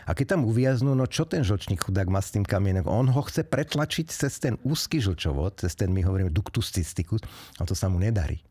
A 0.05 0.13
keď 0.13 0.37
tam 0.37 0.45
uviaznú, 0.45 0.93
no 0.93 1.09
čo 1.09 1.25
ten 1.25 1.41
žlčník 1.41 1.81
chudák 1.81 2.05
má 2.05 2.21
s 2.21 2.29
tým 2.29 2.45
kamienom? 2.45 2.85
On 2.85 3.09
ho 3.09 3.21
chce 3.25 3.41
pretlačiť 3.41 4.13
cez 4.13 4.37
ten 4.37 4.61
úzky 4.61 5.01
žlčovod, 5.01 5.65
cez 5.65 5.73
ten, 5.73 5.89
my 5.89 6.05
hovoríme, 6.05 6.29
ductus 6.29 6.69
cysticus, 6.69 7.25
a 7.57 7.65
to 7.65 7.73
sa 7.73 7.89
mu 7.89 7.97
nedarí. 7.97 8.45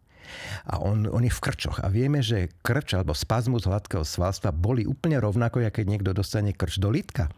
A 0.68 0.80
on, 0.80 1.08
on 1.08 1.22
je 1.22 1.32
v 1.32 1.42
krčoch. 1.42 1.80
A 1.82 1.88
vieme, 1.92 2.20
že 2.20 2.52
krč 2.60 2.96
alebo 2.96 3.12
spazmus 3.12 3.68
hladkého 3.68 4.02
svalstva 4.02 4.54
boli 4.54 4.84
úplne 4.84 5.20
rovnako, 5.20 5.64
ako 5.64 5.80
keď 5.80 5.86
niekto 5.86 6.10
dostane 6.16 6.52
krč 6.52 6.80
do 6.80 6.88
litka. 6.92 7.30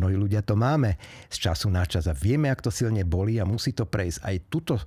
Mnohí 0.00 0.16
ľudia 0.16 0.40
to 0.40 0.56
máme 0.56 0.96
z 1.28 1.36
času 1.36 1.68
na 1.68 1.84
čas 1.84 2.08
a 2.08 2.16
vieme, 2.16 2.48
ak 2.48 2.64
to 2.64 2.72
silne 2.72 3.04
boli 3.04 3.36
a 3.36 3.44
musí 3.44 3.76
to 3.76 3.84
prejsť. 3.84 4.18
Aj 4.24 4.36
tuto 4.48 4.74
e, 4.80 4.84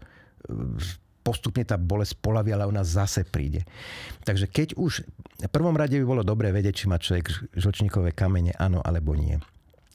postupne 1.21 1.61
tá 1.61 1.77
bolesť 1.77 2.17
polaví, 2.21 2.53
ale 2.53 2.65
ona 2.65 2.81
zase 2.81 3.21
príde. 3.25 3.65
Takže 4.25 4.49
keď 4.49 4.77
už 4.77 5.05
v 5.45 5.51
prvom 5.53 5.77
rade 5.77 5.97
by 6.01 6.05
bolo 6.05 6.25
dobre 6.25 6.49
vedieť, 6.49 6.73
či 6.73 6.85
má 6.89 6.97
človek 6.97 7.53
žlčníkové 7.53 8.17
kamene, 8.17 8.53
áno 8.57 8.81
alebo 8.81 9.13
nie. 9.13 9.37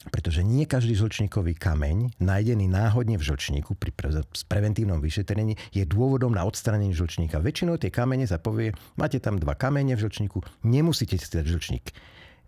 Pretože 0.09 0.41
nie 0.41 0.65
každý 0.65 0.97
žlčníkový 0.97 1.53
kameň, 1.53 2.17
nájdený 2.17 2.65
náhodne 2.65 3.21
v 3.21 3.27
žlčníku 3.27 3.77
pri 3.77 3.93
pre, 3.93 4.09
preventívnom 4.49 4.97
vyšetrení, 4.97 5.53
je 5.69 5.85
dôvodom 5.85 6.33
na 6.33 6.41
odstranenie 6.41 6.95
žlčníka. 6.97 7.37
Väčšinou 7.37 7.77
tie 7.77 7.93
kamene 7.93 8.25
sa 8.25 8.41
povie, 8.41 8.73
máte 8.97 9.21
tam 9.21 9.37
dva 9.37 9.53
kamene 9.53 9.93
v 9.93 10.01
žlčníku, 10.01 10.41
nemusíte 10.65 11.21
si 11.21 11.29
dať 11.29 11.45
žlčník 11.45 11.85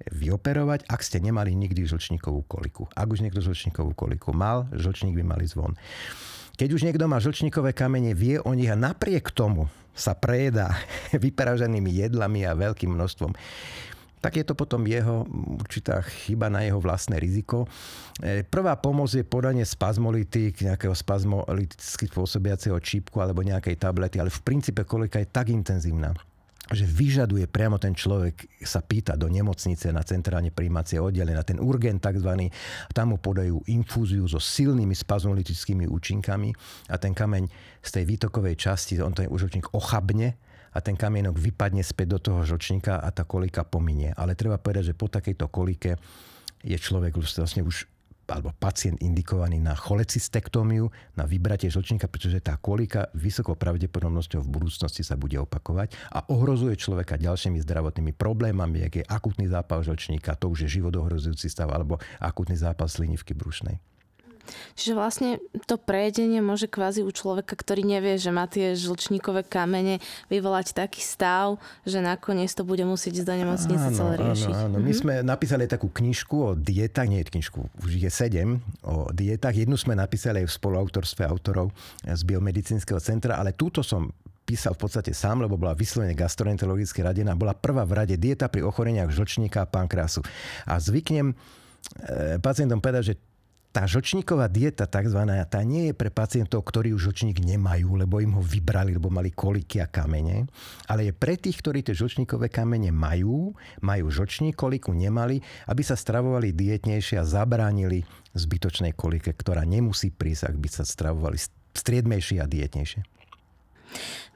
vyoperovať, 0.09 0.89
ak 0.89 0.99
ste 1.05 1.21
nemali 1.21 1.53
nikdy 1.53 1.85
žlčníkovú 1.85 2.43
koliku. 2.49 2.89
Ak 2.97 3.07
už 3.07 3.23
niekto 3.23 3.39
žlčníkovú 3.39 3.93
koliku 3.93 4.33
mal, 4.33 4.67
žlčník 4.73 5.15
by 5.15 5.23
mali 5.23 5.45
zvon. 5.45 5.77
Keď 6.57 6.69
už 6.69 6.85
niekto 6.85 7.05
má 7.05 7.17
žlčníkové 7.17 7.73
kamene, 7.73 8.13
vie 8.13 8.37
o 8.41 8.51
nich 8.53 8.69
a 8.69 8.77
napriek 8.77 9.33
tomu 9.33 9.69
sa 9.93 10.17
prejedá 10.17 10.73
vypraženými 11.23 12.01
jedlami 12.03 12.45
a 12.45 12.57
veľkým 12.57 12.93
množstvom 12.93 13.31
tak 14.23 14.39
je 14.39 14.47
to 14.47 14.55
potom 14.55 14.87
jeho 14.87 15.27
určitá 15.59 15.99
chyba 15.99 16.47
na 16.47 16.63
jeho 16.63 16.79
vlastné 16.79 17.19
riziko. 17.19 17.67
E, 18.23 18.47
prvá 18.47 18.79
pomoc 18.79 19.11
je 19.11 19.27
podanie 19.27 19.67
spazmolitik, 19.67 20.63
nejakého 20.63 20.95
spazmoliticky 20.95 22.07
spôsobiaceho 22.07 22.79
čípku 22.79 23.19
alebo 23.19 23.43
nejakej 23.43 23.75
tablety, 23.75 24.23
ale 24.23 24.31
v 24.31 24.39
princípe 24.47 24.87
kolika 24.87 25.19
je 25.19 25.27
tak 25.27 25.51
intenzívna, 25.51 26.15
že 26.71 26.87
vyžaduje 26.87 27.51
priamo 27.51 27.75
ten 27.75 27.91
človek, 27.91 28.63
sa 28.63 28.79
pýta 28.79 29.19
do 29.19 29.27
nemocnice 29.27 29.91
na 29.91 29.99
centrálne 30.07 30.55
príjmacie 30.55 31.03
oddelenie, 31.03 31.35
na 31.35 31.43
ten 31.43 31.59
urgent 31.59 31.99
tzv. 31.99 32.47
Tam 32.95 33.11
mu 33.11 33.19
podajú 33.19 33.59
infúziu 33.67 34.23
so 34.31 34.39
silnými 34.39 34.95
spazmolitickými 34.95 35.83
účinkami 35.83 36.55
a 36.87 36.95
ten 36.95 37.11
kameň 37.11 37.51
z 37.83 37.89
tej 37.91 38.03
výtokovej 38.07 38.55
časti, 38.55 39.03
on 39.03 39.11
ten 39.11 39.27
úžočník 39.27 39.75
ochabne 39.75 40.39
a 40.73 40.77
ten 40.81 40.97
kamienok 40.97 41.37
vypadne 41.37 41.85
späť 41.85 42.17
do 42.17 42.19
toho 42.19 42.39
žlčníka 42.43 42.97
a 42.97 43.07
tá 43.13 43.23
kolika 43.23 43.61
pominie. 43.61 44.11
Ale 44.17 44.33
treba 44.33 44.57
povedať, 44.57 44.93
že 44.93 44.97
po 44.97 45.07
takejto 45.07 45.45
kolike 45.53 45.95
je 46.65 46.77
človek 46.77 47.13
vlastne 47.15 47.61
už 47.61 47.93
alebo 48.23 48.55
pacient 48.55 49.03
indikovaný 49.03 49.59
na 49.59 49.75
cholecystektómiu, 49.75 50.87
na 51.19 51.27
vybratie 51.27 51.67
žlčníka, 51.67 52.07
pretože 52.07 52.39
tá 52.39 52.55
kolika 52.55 53.11
vysokou 53.13 53.53
pravdepodobnosťou 53.59 54.41
v 54.47 54.49
budúcnosti 54.49 55.03
sa 55.03 55.19
bude 55.19 55.35
opakovať 55.37 55.93
a 56.09 56.23
ohrozuje 56.31 56.79
človeka 56.79 57.19
ďalšími 57.19 57.59
zdravotnými 57.61 58.15
problémami, 58.15 58.87
jak 58.87 59.03
je 59.03 59.05
akutný 59.05 59.51
zápal 59.51 59.83
žlčníka, 59.83 60.39
to 60.39 60.49
už 60.49 60.65
je 60.65 60.81
životohrozujúci 60.81 61.51
stav, 61.51 61.69
alebo 61.69 61.99
akutný 62.23 62.55
zápal 62.55 62.87
slinivky 62.87 63.35
brušnej. 63.35 63.77
Čiže 64.75 64.93
vlastne 64.93 65.29
to 65.65 65.79
prejedenie 65.79 66.43
môže 66.43 66.67
kvázi 66.67 67.01
u 67.05 67.11
človeka, 67.11 67.55
ktorý 67.55 67.83
nevie, 67.87 68.19
že 68.19 68.29
má 68.29 68.45
tie 68.47 68.75
žlčníkové 68.75 69.47
kamene, 69.47 70.03
vyvolať 70.27 70.75
taký 70.75 70.99
stav, 70.99 71.57
že 71.87 72.03
nakoniec 72.03 72.51
to 72.51 72.67
bude 72.67 72.83
musieť 72.83 73.23
ísť 73.23 73.27
do 73.27 73.35
nemocnice 73.35 73.87
áno, 73.89 73.97
celé 73.97 74.13
riešiť. 74.19 74.53
Áno, 74.55 74.65
áno. 74.69 74.77
My 74.79 74.91
mhm. 74.91 74.99
sme 74.99 75.13
napísali 75.23 75.65
takú 75.65 75.87
knižku 75.89 76.35
o 76.35 76.51
dietách, 76.53 77.07
nie 77.07 77.23
knižku, 77.23 77.59
už 77.83 77.91
je 77.97 78.11
sedem 78.11 78.59
o 78.83 79.09
dietách. 79.09 79.55
Jednu 79.55 79.79
sme 79.79 79.95
napísali 79.95 80.43
aj 80.43 80.47
v 80.51 80.55
spoluautorstve 80.59 81.23
autorov 81.25 81.71
z 82.03 82.21
Biomedicínskeho 82.27 82.99
centra, 82.99 83.39
ale 83.39 83.55
túto 83.55 83.81
som 83.81 84.11
písal 84.43 84.75
v 84.75 84.85
podstate 84.85 85.15
sám, 85.15 85.47
lebo 85.47 85.55
bola 85.55 85.71
vyslovene 85.71 86.13
gastroenterologicky 86.13 86.99
radená. 86.99 87.33
Bola 87.33 87.55
prvá 87.55 87.87
v 87.87 88.03
rade 88.03 88.15
dieta 88.19 88.51
pri 88.51 88.61
ochoreniach 88.67 89.09
žlčníka 89.09 89.63
a 89.63 89.69
pankrásu. 89.71 90.19
A 90.67 90.75
zvyknem 90.77 91.31
e, 91.31 91.35
pacientom 92.43 92.83
povedať, 92.83 93.15
že 93.15 93.15
tá 93.73 93.89
žlčníková 93.89 94.45
dieta 94.53 94.85
tzv. 94.85 95.17
tá 95.49 95.59
nie 95.65 95.89
je 95.89 95.93
pre 95.97 96.13
pacientov, 96.13 96.61
ktorí 96.69 96.93
už 96.93 97.09
žlčník 97.09 97.41
nemajú, 97.41 97.97
lebo 97.97 98.21
im 98.21 98.37
ho 98.37 98.43
vybrali, 98.45 98.93
lebo 98.93 99.09
mali 99.09 99.33
koliky 99.33 99.81
a 99.81 99.89
kamene, 99.89 100.45
ale 100.85 101.09
je 101.09 101.13
pre 101.17 101.33
tých, 101.41 101.57
ktorí 101.57 101.81
tie 101.81 101.97
žlčníkové 101.97 102.53
kamene 102.53 102.93
majú, 102.93 103.57
majú 103.81 104.05
žlčník, 104.13 104.53
koliku 104.53 104.93
nemali, 104.93 105.41
aby 105.65 105.81
sa 105.81 105.97
stravovali 105.97 106.53
dietnejšie 106.53 107.17
a 107.17 107.25
zabránili 107.25 108.05
zbytočnej 108.37 108.93
kolike, 108.93 109.33
ktorá 109.33 109.65
nemusí 109.65 110.13
prísť, 110.13 110.53
ak 110.53 110.55
by 110.61 110.69
sa 110.69 110.85
stravovali 110.85 111.41
striedmejšie 111.73 112.45
a 112.45 112.45
dietnejšie. 112.45 113.01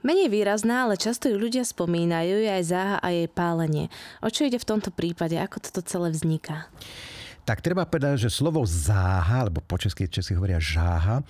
Menej 0.06 0.30
výrazná, 0.30 0.86
ale 0.86 0.98
často 0.98 1.30
ju 1.30 1.38
ľudia 1.38 1.66
spomínajú, 1.66 2.46
aj 2.46 2.64
záha 2.66 2.98
a 3.02 3.10
jej 3.10 3.30
pálenie. 3.30 3.90
O 4.22 4.30
čo 4.30 4.46
ide 4.46 4.62
v 4.62 4.70
tomto 4.70 4.94
prípade? 4.94 5.38
Ako 5.38 5.58
toto 5.62 5.82
celé 5.86 6.14
vzniká? 6.14 6.70
Tak 7.48 7.64
treba 7.64 7.88
povedať, 7.88 8.28
že 8.28 8.36
slovo 8.44 8.68
záha, 8.68 9.48
alebo 9.48 9.64
po 9.64 9.80
česky, 9.80 10.12
česky 10.12 10.36
hovoria 10.36 10.60
žáha, 10.60 11.24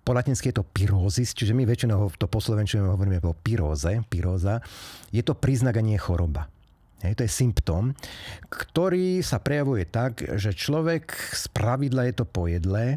po 0.00 0.16
latinsky 0.16 0.48
je 0.48 0.60
to 0.60 0.64
pyrózis, 0.64 1.36
čiže 1.36 1.52
my 1.52 1.68
väčšinou 1.68 2.08
to 2.16 2.24
po 2.24 2.40
slovenčine 2.40 2.80
hovoríme 2.84 3.20
o 3.24 3.36
pyróze, 3.36 4.00
pyróza. 4.08 4.64
Je 5.12 5.20
to 5.20 5.36
príznak 5.36 5.76
a 5.76 5.84
nie 5.84 6.00
choroba. 6.00 6.48
Hej, 7.04 7.20
to 7.20 7.24
je 7.28 7.36
symptóm, 7.36 7.92
ktorý 8.48 9.20
sa 9.20 9.36
prejavuje 9.36 9.84
tak, 9.84 10.24
že 10.40 10.56
človek 10.56 11.12
z 11.12 11.44
pravidla 11.52 12.08
je 12.08 12.14
to 12.16 12.24
pojedlé, 12.24 12.96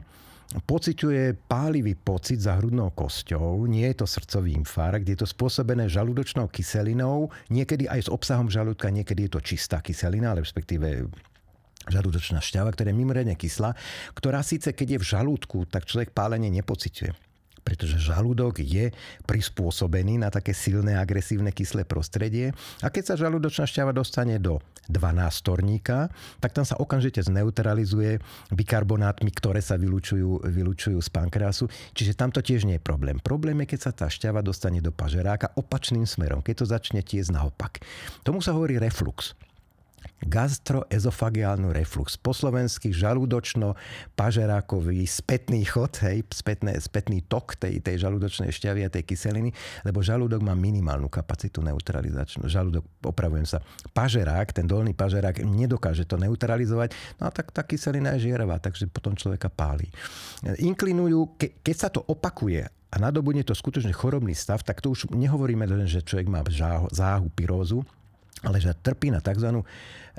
pociťuje 0.63 1.51
pálivý 1.51 1.91
pocit 1.99 2.39
za 2.39 2.55
hrudnou 2.55 2.95
kosťou, 2.95 3.67
nie 3.67 3.83
je 3.91 3.99
to 3.99 4.07
srdcový 4.07 4.55
infarkt, 4.55 5.03
je 5.11 5.19
to 5.19 5.27
spôsobené 5.27 5.91
žalúdočnou 5.91 6.47
kyselinou, 6.47 7.27
niekedy 7.51 7.91
aj 7.91 8.07
s 8.07 8.09
obsahom 8.11 8.47
žalúdka, 8.47 8.87
niekedy 8.87 9.27
je 9.27 9.31
to 9.35 9.43
čistá 9.43 9.83
kyselina, 9.83 10.31
respektíve 10.39 11.11
žalúdočná 11.87 12.43
šťava, 12.43 12.71
ktorá 12.75 12.91
je 12.91 12.99
mimoriadne 12.99 13.35
kyslá, 13.35 13.75
ktorá 14.13 14.43
síce 14.43 14.71
keď 14.71 14.97
je 14.97 15.01
v 15.01 15.09
žalúdku, 15.17 15.67
tak 15.67 15.87
človek 15.87 16.11
pálenie 16.11 16.51
nepociťuje 16.51 17.27
pretože 17.67 17.99
žalúdok 17.99 18.63
je 18.63 18.95
prispôsobený 19.27 20.23
na 20.23 20.31
také 20.31 20.55
silné, 20.55 20.95
agresívne 20.95 21.51
kyslé 21.51 21.83
prostredie. 21.83 22.55
A 22.79 22.87
keď 22.87 23.11
sa 23.11 23.19
žalúdočná 23.19 23.67
šťava 23.67 23.91
dostane 23.91 24.39
do 24.39 24.63
12 24.87 24.95
torníka, 25.43 26.07
tak 26.39 26.55
tam 26.55 26.63
sa 26.63 26.79
okamžite 26.79 27.19
zneutralizuje 27.27 28.23
bikarbonátmi, 28.55 29.27
ktoré 29.35 29.59
sa 29.59 29.75
vylučujú, 29.75 30.47
vylučujú 30.47 30.95
z 31.03 31.09
pankreasu. 31.11 31.67
Čiže 31.91 32.15
tam 32.15 32.31
to 32.31 32.39
tiež 32.39 32.63
nie 32.63 32.79
je 32.79 32.87
problém. 32.87 33.19
Problém 33.19 33.59
je, 33.67 33.75
keď 33.75 33.79
sa 33.83 33.91
tá 33.91 34.07
šťava 34.07 34.39
dostane 34.39 34.79
do 34.79 34.95
pažeráka 34.95 35.51
opačným 35.59 36.07
smerom, 36.07 36.39
keď 36.39 36.63
to 36.63 36.71
začne 36.71 37.03
tiesť 37.03 37.35
naopak. 37.35 37.83
Tomu 38.23 38.39
sa 38.39 38.55
hovorí 38.55 38.79
reflux 38.79 39.35
gastroezofagiálny 40.25 41.71
reflux. 41.71 42.17
Po 42.17 42.33
slovensky 42.33 42.91
žalúdočno-pažerákový 42.91 45.07
spätný 45.07 45.65
chod, 45.65 45.97
hej, 46.03 46.23
spätné, 46.33 46.81
spätný 46.81 47.21
tok 47.25 47.55
tej, 47.55 47.79
tej 47.79 47.97
žalúdočnej 48.03 48.51
šťavy 48.51 48.85
a 48.85 48.93
tej 48.93 49.03
kyseliny, 49.07 49.53
lebo 49.85 50.03
žalúdok 50.03 50.43
má 50.43 50.55
minimálnu 50.57 51.07
kapacitu 51.07 51.61
neutralizačnú. 51.63 52.49
Žalúdok, 52.49 52.83
opravujem 53.05 53.45
sa, 53.45 53.61
pažerák, 53.91 54.53
ten 54.53 54.67
dolný 54.67 54.93
pažerák 54.97 55.45
nedokáže 55.45 56.05
to 56.07 56.17
neutralizovať, 56.19 56.91
no 57.21 57.27
a 57.27 57.31
tak 57.31 57.51
tá 57.55 57.63
kyselina 57.63 58.11
je 58.17 58.21
žieravá, 58.31 58.59
takže 58.59 58.87
potom 58.91 59.15
človeka 59.15 59.47
pálí. 59.47 59.87
Inklinujú, 60.43 61.27
ke, 61.39 61.47
keď 61.61 61.75
sa 61.75 61.89
to 61.93 62.03
opakuje 62.05 62.67
a 62.87 62.95
nadobudne 62.95 63.43
to 63.43 63.51
skutočne 63.51 63.91
chorobný 63.91 64.31
stav, 64.31 64.63
tak 64.63 64.79
to 64.79 64.95
už 64.95 65.11
nehovoríme 65.11 65.67
len, 65.67 65.91
že 65.91 65.99
človek 65.99 66.31
má 66.31 66.39
záhu, 66.47 66.87
záhu 66.87 67.27
pyrózu, 67.35 67.83
ale 68.43 68.61
že 68.61 68.77
trpí 68.77 69.09
na 69.09 69.21
tzv. 69.21 69.63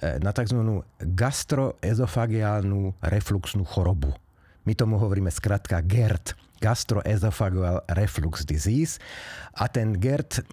Eh, 0.02 0.18
na 0.22 0.32
tzv. 0.34 0.58
gastroezofagiálnu 0.98 2.94
refluxnú 3.02 3.62
chorobu. 3.66 4.14
My 4.66 4.74
tomu 4.76 5.00
hovoríme 5.00 5.32
skratka 5.32 5.80
GERD, 5.80 6.36
gastroesophageal 6.58 7.86
reflux 7.94 8.42
disease. 8.44 8.98
A 9.58 9.66
ten 9.66 9.98
GERD 9.98 10.46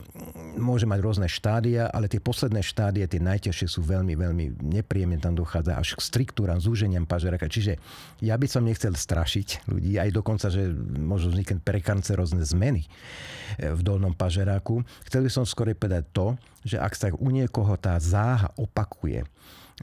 môže 0.57 0.89
mať 0.89 0.99
rôzne 1.01 1.27
štádia, 1.29 1.89
ale 1.93 2.09
tie 2.09 2.17
posledné 2.17 2.65
štádie, 2.65 3.05
tie 3.05 3.21
najťažšie 3.21 3.67
sú 3.69 3.85
veľmi, 3.85 4.17
veľmi 4.17 4.45
nepríjemne. 4.65 5.21
Tam 5.21 5.37
dochádza 5.37 5.77
až 5.77 5.93
k 5.97 6.01
striktúram, 6.01 6.57
zúženiam 6.57 7.05
pažeraka. 7.05 7.45
Čiže 7.45 7.77
ja 8.25 8.33
by 8.33 8.47
som 8.49 8.65
nechcel 8.65 8.97
strašiť 8.97 9.69
ľudí, 9.69 10.01
aj 10.01 10.09
dokonca, 10.09 10.49
že 10.49 10.73
môžu 10.97 11.29
vzniknúť 11.29 11.61
prekancerozne 11.61 12.41
zmeny 12.41 12.85
eh, 12.85 13.69
v 13.69 13.81
dolnom 13.85 14.17
pažeráku. 14.17 14.81
Chcel 15.05 15.25
by 15.25 15.29
som 15.29 15.45
skôr 15.45 15.69
povedať 15.77 16.09
to, 16.09 16.33
že 16.65 16.81
ak 16.81 16.93
sa 16.97 17.13
u 17.13 17.29
niekoho 17.29 17.77
tá 17.77 17.97
záha 18.01 18.49
opakuje, 18.57 19.21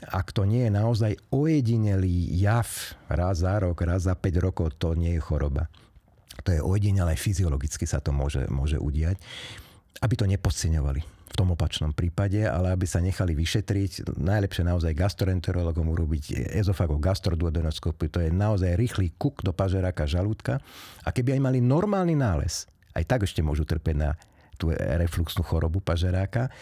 ak 0.00 0.32
to 0.32 0.48
nie 0.48 0.66
je 0.66 0.72
naozaj 0.72 1.12
ojedinelý 1.28 2.32
jav 2.40 2.96
raz 3.12 3.44
za 3.44 3.60
rok, 3.60 3.76
raz 3.84 4.08
za 4.08 4.16
5 4.16 4.40
rokov, 4.40 4.72
to 4.80 4.96
nie 4.96 5.20
je 5.20 5.22
choroba. 5.22 5.68
To 6.42 6.50
je 6.52 6.60
ojedinelé, 6.60 7.14
fyziologicky 7.14 7.86
sa 7.86 8.02
to 8.02 8.10
môže, 8.10 8.46
môže 8.50 8.78
udiať. 8.78 9.18
Aby 10.02 10.14
to 10.18 10.26
nepodceňovali 10.26 11.22
v 11.32 11.40
tom 11.40 11.56
opačnom 11.56 11.96
prípade, 11.96 12.44
ale 12.44 12.76
aby 12.76 12.84
sa 12.84 13.00
nechali 13.00 13.32
vyšetriť, 13.32 14.20
najlepšie 14.20 14.68
naozaj 14.68 14.92
gastroenterologom 14.92 15.88
urobiť 15.88 16.52
ezofago 16.52 17.00
gastroduodenoskopiu, 17.00 18.12
to 18.12 18.20
je 18.20 18.28
naozaj 18.28 18.76
rýchly 18.76 19.16
kuk 19.16 19.40
do 19.40 19.56
pažeráka 19.56 20.04
žalúdka. 20.04 20.60
A 21.00 21.08
keby 21.08 21.40
aj 21.40 21.40
mali 21.40 21.58
normálny 21.64 22.12
nález, 22.12 22.68
aj 22.92 23.08
tak 23.08 23.24
ešte 23.24 23.40
môžu 23.40 23.64
trpeť 23.64 23.96
na 23.96 24.12
tú 24.60 24.68
refluxnú 24.76 25.40
chorobu 25.40 25.80
pažeráka. 25.80 26.52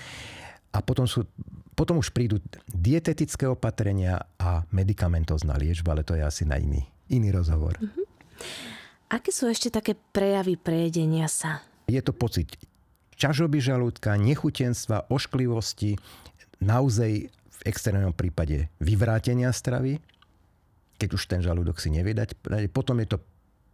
A 0.71 0.79
potom 0.79 1.03
sú 1.11 1.27
potom 1.75 1.97
už 1.97 2.13
prídu 2.13 2.45
dietetické 2.69 3.49
opatrenia 3.49 4.21
a 4.37 4.69
medicamentozná 4.69 5.57
liečba, 5.57 5.97
ale 5.97 6.05
to 6.05 6.13
je 6.13 6.21
asi 6.21 6.45
na 6.45 6.61
iný, 6.61 6.85
iný 7.09 7.33
rozhovor. 7.33 7.81
Uh-huh. 7.81 8.05
Aké 9.11 9.35
sú 9.35 9.51
ešte 9.51 9.75
také 9.75 9.99
prejavy 10.15 10.55
prejedenia 10.55 11.27
sa? 11.27 11.67
Je 11.91 11.99
to 11.99 12.15
pocit 12.15 12.55
čažoby 13.19 13.59
žalúdka, 13.59 14.15
nechutenstva, 14.15 15.11
ošklivosti, 15.11 15.99
naozaj 16.63 17.27
v 17.29 17.61
extrémnom 17.67 18.15
prípade 18.15 18.71
vyvrátenia 18.79 19.51
stravy, 19.51 19.99
keď 20.97 21.09
už 21.11 21.23
ten 21.27 21.43
žalúdok 21.43 21.83
si 21.83 21.91
nevie 21.91 22.15
dať. 22.15 22.39
Potom 22.71 23.03
je 23.03 23.13
to 23.13 23.19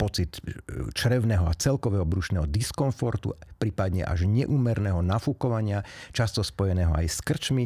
pocit 0.00 0.40
e, 0.40 0.56
črevného 0.92 1.44
a 1.44 1.56
celkového 1.56 2.08
brušného 2.08 2.48
diskomfortu, 2.48 3.36
prípadne 3.60 4.08
až 4.08 4.24
neúmerného 4.24 5.04
nafúkovania, 5.04 5.84
často 6.16 6.40
spojeného 6.40 6.96
aj 6.96 7.06
s 7.12 7.18
krčmi 7.20 7.64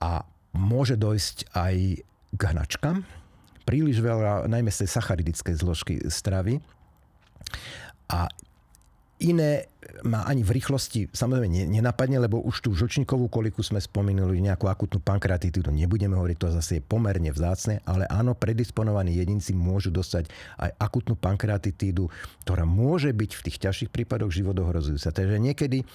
a 0.00 0.24
môže 0.56 0.96
dojsť 0.96 1.52
aj 1.52 1.74
k 2.32 2.42
hnačkám. 2.42 3.21
Príliš 3.62 4.02
veľa, 4.02 4.50
najmä 4.50 4.70
z 4.70 4.86
tej 4.86 4.90
sacharidickej 4.98 5.54
zložky 5.58 5.94
stravy. 6.10 6.58
A 8.10 8.28
iné 9.22 9.70
ma 10.02 10.26
ani 10.26 10.42
v 10.42 10.58
rýchlosti 10.58 11.10
samozrejme 11.14 11.70
nenapadne, 11.70 12.18
lebo 12.18 12.42
už 12.42 12.66
tú 12.66 12.70
žlčníkovú 12.74 13.30
koliku 13.30 13.62
sme 13.62 13.78
spomínali, 13.78 14.42
nejakú 14.42 14.66
akutnú 14.66 14.98
pankreatitídu 14.98 15.70
nebudeme 15.70 16.18
hovoriť, 16.18 16.38
to 16.38 16.48
zase 16.58 16.72
je 16.78 16.82
pomerne 16.82 17.30
vzácne, 17.30 17.78
ale 17.86 18.06
áno, 18.10 18.34
predisponovaní 18.34 19.14
jedinci 19.14 19.54
môžu 19.54 19.94
dostať 19.94 20.26
aj 20.58 20.70
akutnú 20.78 21.14
pankreatitídu, 21.14 22.10
ktorá 22.42 22.66
môže 22.66 23.14
byť 23.14 23.30
v 23.38 23.44
tých 23.46 23.56
ťažších 23.62 23.90
prípadoch 23.94 24.34
životohrozujúca. 24.34 25.14
Takže 25.14 25.38
niekedy 25.38 25.86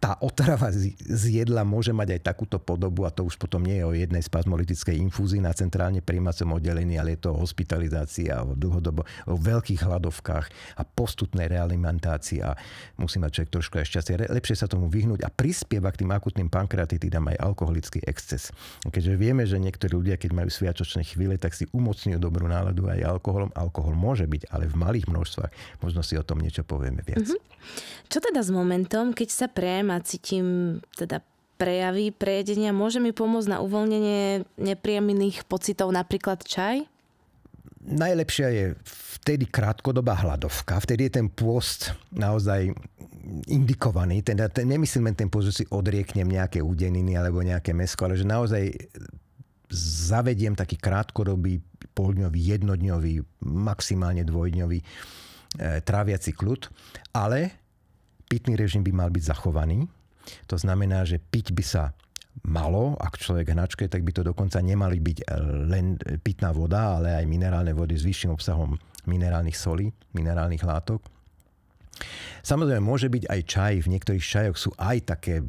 tá 0.00 0.16
otrava 0.24 0.72
z, 0.72 0.96
jedla 1.28 1.60
môže 1.60 1.92
mať 1.92 2.16
aj 2.16 2.20
takúto 2.32 2.56
podobu 2.56 3.04
a 3.04 3.12
to 3.12 3.28
už 3.28 3.36
potom 3.36 3.60
nie 3.60 3.78
je 3.78 3.84
o 3.84 3.92
jednej 3.92 4.24
spazmolitickej 4.24 4.96
infúzii 4.96 5.44
na 5.44 5.52
centrálne 5.52 6.00
príjmacom 6.00 6.56
oddelení, 6.56 6.96
ale 6.96 7.14
je 7.14 7.28
to 7.28 7.36
o 7.36 7.40
hospitalizácii 7.44 8.32
a 8.32 8.40
o 8.40 8.56
dlhodobo, 8.56 9.04
o 9.28 9.36
veľkých 9.36 9.84
hladovkách 9.84 10.46
a 10.80 10.82
postupnej 10.88 11.52
realimentácii 11.52 12.40
a 12.40 12.56
musí 12.96 13.20
mať 13.20 13.30
človek 13.44 13.50
trošku 13.52 13.74
aj 13.76 13.86
šťastie. 13.92 14.32
Lepšie 14.32 14.56
sa 14.64 14.72
tomu 14.72 14.88
vyhnúť 14.88 15.20
a 15.20 15.28
prispieva 15.28 15.92
k 15.92 16.00
tým 16.00 16.16
akutným 16.16 16.48
pankreatitidám 16.48 17.36
aj 17.36 17.36
alkoholický 17.36 18.00
exces. 18.08 18.48
Keďže 18.88 19.20
vieme, 19.20 19.44
že 19.44 19.60
niektorí 19.60 19.92
ľudia, 19.92 20.16
keď 20.16 20.32
majú 20.32 20.48
sviatočné 20.48 21.04
chvíle, 21.04 21.36
tak 21.36 21.52
si 21.52 21.68
umocňujú 21.76 22.16
dobrú 22.16 22.48
náladu 22.48 22.88
aj 22.88 23.04
alkoholom. 23.04 23.52
Alkohol 23.52 23.92
môže 23.92 24.24
byť, 24.24 24.48
ale 24.48 24.64
v 24.64 24.80
malých 24.80 25.12
množstvách. 25.12 25.52
Možno 25.84 26.00
si 26.00 26.16
o 26.16 26.24
tom 26.24 26.40
niečo 26.40 26.64
povieme 26.64 27.04
viac. 27.04 27.28
Mm-hmm. 27.28 27.50
Čo 28.08 28.18
teda 28.24 28.40
s 28.40 28.50
momentom, 28.50 29.12
keď 29.12 29.28
sa 29.28 29.46
prejem 29.46 29.89
a 29.90 30.00
cítim 30.00 30.78
teda 30.94 31.20
prejavy 31.60 32.08
prejedenia, 32.08 32.72
môže 32.72 33.04
mi 33.04 33.12
pomôcť 33.12 33.52
na 33.52 33.58
uvoľnenie 33.60 34.48
nepríjemných 34.56 35.44
pocitov, 35.44 35.92
napríklad 35.92 36.40
čaj? 36.40 36.88
Najlepšia 37.84 38.48
je 38.48 38.64
vtedy 39.20 39.44
krátkodobá 39.44 40.16
hladovka. 40.24 40.80
Vtedy 40.80 41.08
je 41.08 41.20
ten 41.20 41.28
pôst 41.28 41.92
naozaj 42.12 42.72
indikovaný. 43.48 44.24
Teda, 44.24 44.48
ten, 44.48 44.64
nemyslím 44.64 45.12
len 45.12 45.16
ten 45.16 45.28
pôst, 45.28 45.52
že 45.52 45.56
si 45.60 45.64
odrieknem 45.68 46.24
nejaké 46.24 46.64
údeniny 46.64 47.20
alebo 47.20 47.44
nejaké 47.44 47.76
mesko, 47.76 48.08
ale 48.08 48.16
že 48.16 48.24
naozaj 48.24 48.72
zavediem 50.10 50.56
taký 50.56 50.80
krátkodobý, 50.80 51.60
poldňový, 51.92 52.40
jednodňový, 52.58 53.14
maximálne 53.44 54.24
dvojdňový 54.26 54.78
e, 54.80 54.86
tráviaci 55.84 56.32
kľud. 56.34 56.72
Ale 57.14 57.69
pitný 58.30 58.54
režim 58.54 58.86
by 58.86 58.94
mal 58.94 59.10
byť 59.10 59.34
zachovaný. 59.34 59.90
To 60.46 60.54
znamená, 60.54 61.02
že 61.02 61.18
piť 61.18 61.50
by 61.50 61.64
sa 61.66 61.90
malo, 62.46 62.94
ak 63.02 63.18
človek 63.18 63.50
hnačke, 63.50 63.90
tak 63.90 64.06
by 64.06 64.14
to 64.14 64.22
dokonca 64.22 64.62
nemali 64.62 65.02
byť 65.02 65.18
len 65.66 65.98
pitná 66.22 66.54
voda, 66.54 67.02
ale 67.02 67.18
aj 67.18 67.26
minerálne 67.26 67.74
vody 67.74 67.98
s 67.98 68.06
vyšším 68.06 68.30
obsahom 68.30 68.78
minerálnych 69.10 69.58
solí, 69.58 69.90
minerálnych 70.14 70.62
látok. 70.62 71.02
Samozrejme, 72.40 72.80
môže 72.80 73.12
byť 73.12 73.28
aj 73.28 73.40
čaj. 73.44 73.74
V 73.84 73.92
niektorých 73.92 74.24
čajoch 74.24 74.56
sú 74.56 74.70
aj 74.80 74.96
také 75.04 75.44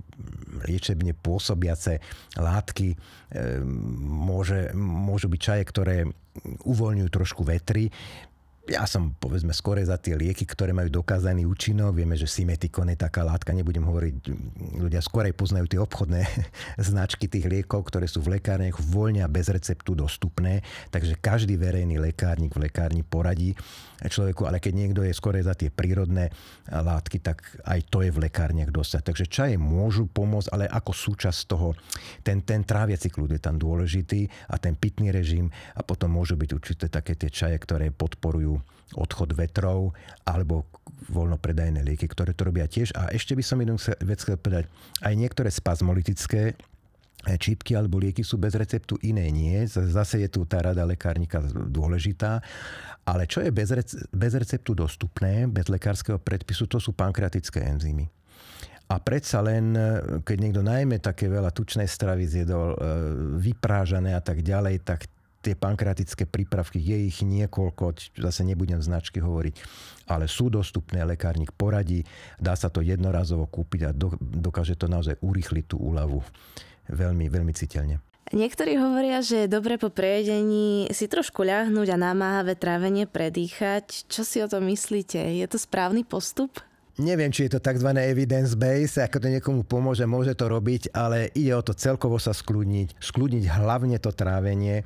liečebne 0.68 1.16
pôsobiace 1.16 2.04
látky. 2.36 2.92
Ehm, 2.92 3.64
môže, 4.04 4.76
môžu 4.76 5.32
byť 5.32 5.40
čaje, 5.40 5.64
ktoré 5.64 5.98
uvoľňujú 6.68 7.10
trošku 7.12 7.48
vetry 7.48 7.88
ja 8.72 8.88
som 8.88 9.12
povedzme 9.20 9.52
skore 9.52 9.84
za 9.84 10.00
tie 10.00 10.16
lieky, 10.16 10.48
ktoré 10.48 10.72
majú 10.72 11.04
dokázaný 11.04 11.44
účinok. 11.44 11.92
Vieme, 11.92 12.16
že 12.16 12.24
simetikon 12.24 12.88
je 12.88 12.98
taká 12.98 13.28
látka, 13.28 13.52
nebudem 13.52 13.84
hovoriť, 13.84 14.16
ľudia 14.80 15.04
skorej 15.04 15.36
poznajú 15.36 15.68
tie 15.68 15.80
obchodné 15.84 16.24
značky 16.90 17.28
tých 17.28 17.52
liekov, 17.52 17.92
ktoré 17.92 18.08
sú 18.08 18.24
v 18.24 18.40
lekárniach 18.40 18.80
voľne 18.80 19.28
a 19.28 19.30
bez 19.30 19.52
receptu 19.52 19.92
dostupné. 19.92 20.64
Takže 20.90 21.20
každý 21.20 21.60
verejný 21.60 22.00
lekárnik 22.00 22.56
v 22.56 22.72
lekárni 22.72 23.04
poradí 23.04 23.52
človeku, 24.02 24.48
ale 24.48 24.58
keď 24.64 24.74
niekto 24.74 25.02
je 25.06 25.14
skore 25.14 25.44
za 25.44 25.54
tie 25.54 25.70
prírodné 25.70 26.32
látky, 26.72 27.22
tak 27.22 27.44
aj 27.68 27.80
to 27.92 28.02
je 28.02 28.10
v 28.10 28.22
lekárniach 28.24 28.72
dostať. 28.72 29.02
Takže 29.04 29.26
čaje 29.28 29.56
môžu 29.60 30.08
pomôcť, 30.08 30.50
ale 30.56 30.66
ako 30.72 30.96
súčasť 30.96 31.40
toho, 31.52 31.76
ten, 32.26 32.42
ten 32.42 32.64
tráviaci 32.64 33.12
kľud 33.12 33.36
je 33.36 33.42
tam 33.42 33.60
dôležitý 33.60 34.26
a 34.50 34.56
ten 34.58 34.74
pitný 34.74 35.12
režim 35.12 35.52
a 35.76 35.84
potom 35.84 36.16
môžu 36.16 36.40
byť 36.40 36.50
určité 36.56 36.86
také 36.88 37.14
tie 37.20 37.30
čaje, 37.30 37.58
ktoré 37.60 37.92
podporujú 37.92 38.61
odchod 38.96 39.36
vetrov 39.36 39.96
alebo 40.28 40.68
voľnopredajné 41.12 41.82
lieky, 41.82 42.08
ktoré 42.08 42.36
to 42.36 42.48
robia 42.48 42.68
tiež. 42.68 42.94
A 42.96 43.12
ešte 43.12 43.34
by 43.34 43.44
som 43.44 43.60
jednu 43.60 43.78
vec 43.80 44.20
chcel 44.22 44.38
povedať. 44.38 44.68
Aj 45.02 45.14
niektoré 45.16 45.50
spazmolitické 45.50 46.54
eh, 46.54 47.38
čípky 47.40 47.74
alebo 47.74 48.00
lieky 48.00 48.22
sú 48.22 48.38
bez 48.38 48.54
receptu, 48.56 49.00
iné 49.02 49.28
nie. 49.32 49.58
Zase 49.68 50.24
je 50.24 50.30
tu 50.30 50.46
tá 50.46 50.62
rada 50.62 50.84
lekárnika 50.84 51.42
dôležitá. 51.52 52.44
Ale 53.08 53.26
čo 53.26 53.42
je 53.42 53.50
bez, 53.50 53.74
bez 54.14 54.34
receptu 54.38 54.78
dostupné, 54.78 55.50
bez 55.50 55.66
lekárskeho 55.68 56.22
predpisu, 56.22 56.70
to 56.70 56.78
sú 56.78 56.94
pankreatické 56.94 57.66
enzymy. 57.66 58.06
A 58.92 59.00
predsa 59.00 59.40
len, 59.40 59.74
eh, 59.74 60.20
keď 60.22 60.38
niekto 60.38 60.62
najmä 60.62 61.00
také 61.00 61.32
veľa 61.32 61.56
tučnej 61.56 61.88
stravy 61.88 62.28
zjedol, 62.28 62.76
eh, 62.76 62.78
vyprážané 63.40 64.14
a 64.14 64.22
tak 64.22 64.44
ďalej, 64.44 64.84
tak 64.84 65.08
tie 65.42 65.58
pankreatické 65.58 66.30
prípravky, 66.30 66.78
je 66.78 66.98
ich 67.10 67.20
niekoľko, 67.26 68.14
zase 68.22 68.46
nebudem 68.46 68.80
značky 68.80 69.18
hovoriť, 69.18 69.56
ale 70.08 70.30
sú 70.30 70.54
dostupné, 70.54 71.02
lekárnik 71.02 71.52
poradí, 71.52 72.06
dá 72.38 72.54
sa 72.54 72.70
to 72.70 72.86
jednorazovo 72.86 73.50
kúpiť 73.50 73.82
a 73.90 73.92
dokáže 74.22 74.78
to 74.78 74.86
naozaj 74.86 75.18
urýchliť 75.20 75.66
tú 75.66 75.82
úľavu 75.82 76.22
veľmi, 76.88 77.26
veľmi 77.28 77.54
citeľne. 77.58 78.00
Niektorí 78.32 78.80
hovoria, 78.80 79.20
že 79.20 79.44
je 79.44 79.52
dobre 79.52 79.76
po 79.76 79.92
prejedení 79.92 80.88
si 80.96 81.12
trošku 81.12 81.44
ľahnúť 81.44 81.92
a 81.92 81.98
namáhavé 82.00 82.56
trávenie 82.56 83.04
predýchať. 83.04 84.08
Čo 84.08 84.24
si 84.24 84.40
o 84.40 84.48
to 84.48 84.64
myslíte? 84.64 85.20
Je 85.20 85.44
to 85.52 85.60
správny 85.60 86.08
postup? 86.08 86.64
Neviem, 86.96 87.32
či 87.32 87.48
je 87.48 87.58
to 87.58 87.64
tzv. 87.64 87.92
evidence 87.98 88.56
base, 88.56 89.00
ako 89.00 89.18
to 89.20 89.28
niekomu 89.32 89.64
pomôže, 89.64 90.04
môže 90.08 90.36
to 90.36 90.48
robiť, 90.48 90.92
ale 90.96 91.32
ide 91.36 91.56
o 91.56 91.64
to 91.64 91.76
celkovo 91.76 92.20
sa 92.20 92.32
skľudniť, 92.32 93.00
skľudniť 93.00 93.44
hlavne 93.48 93.98
to 94.00 94.12
trávenie 94.12 94.84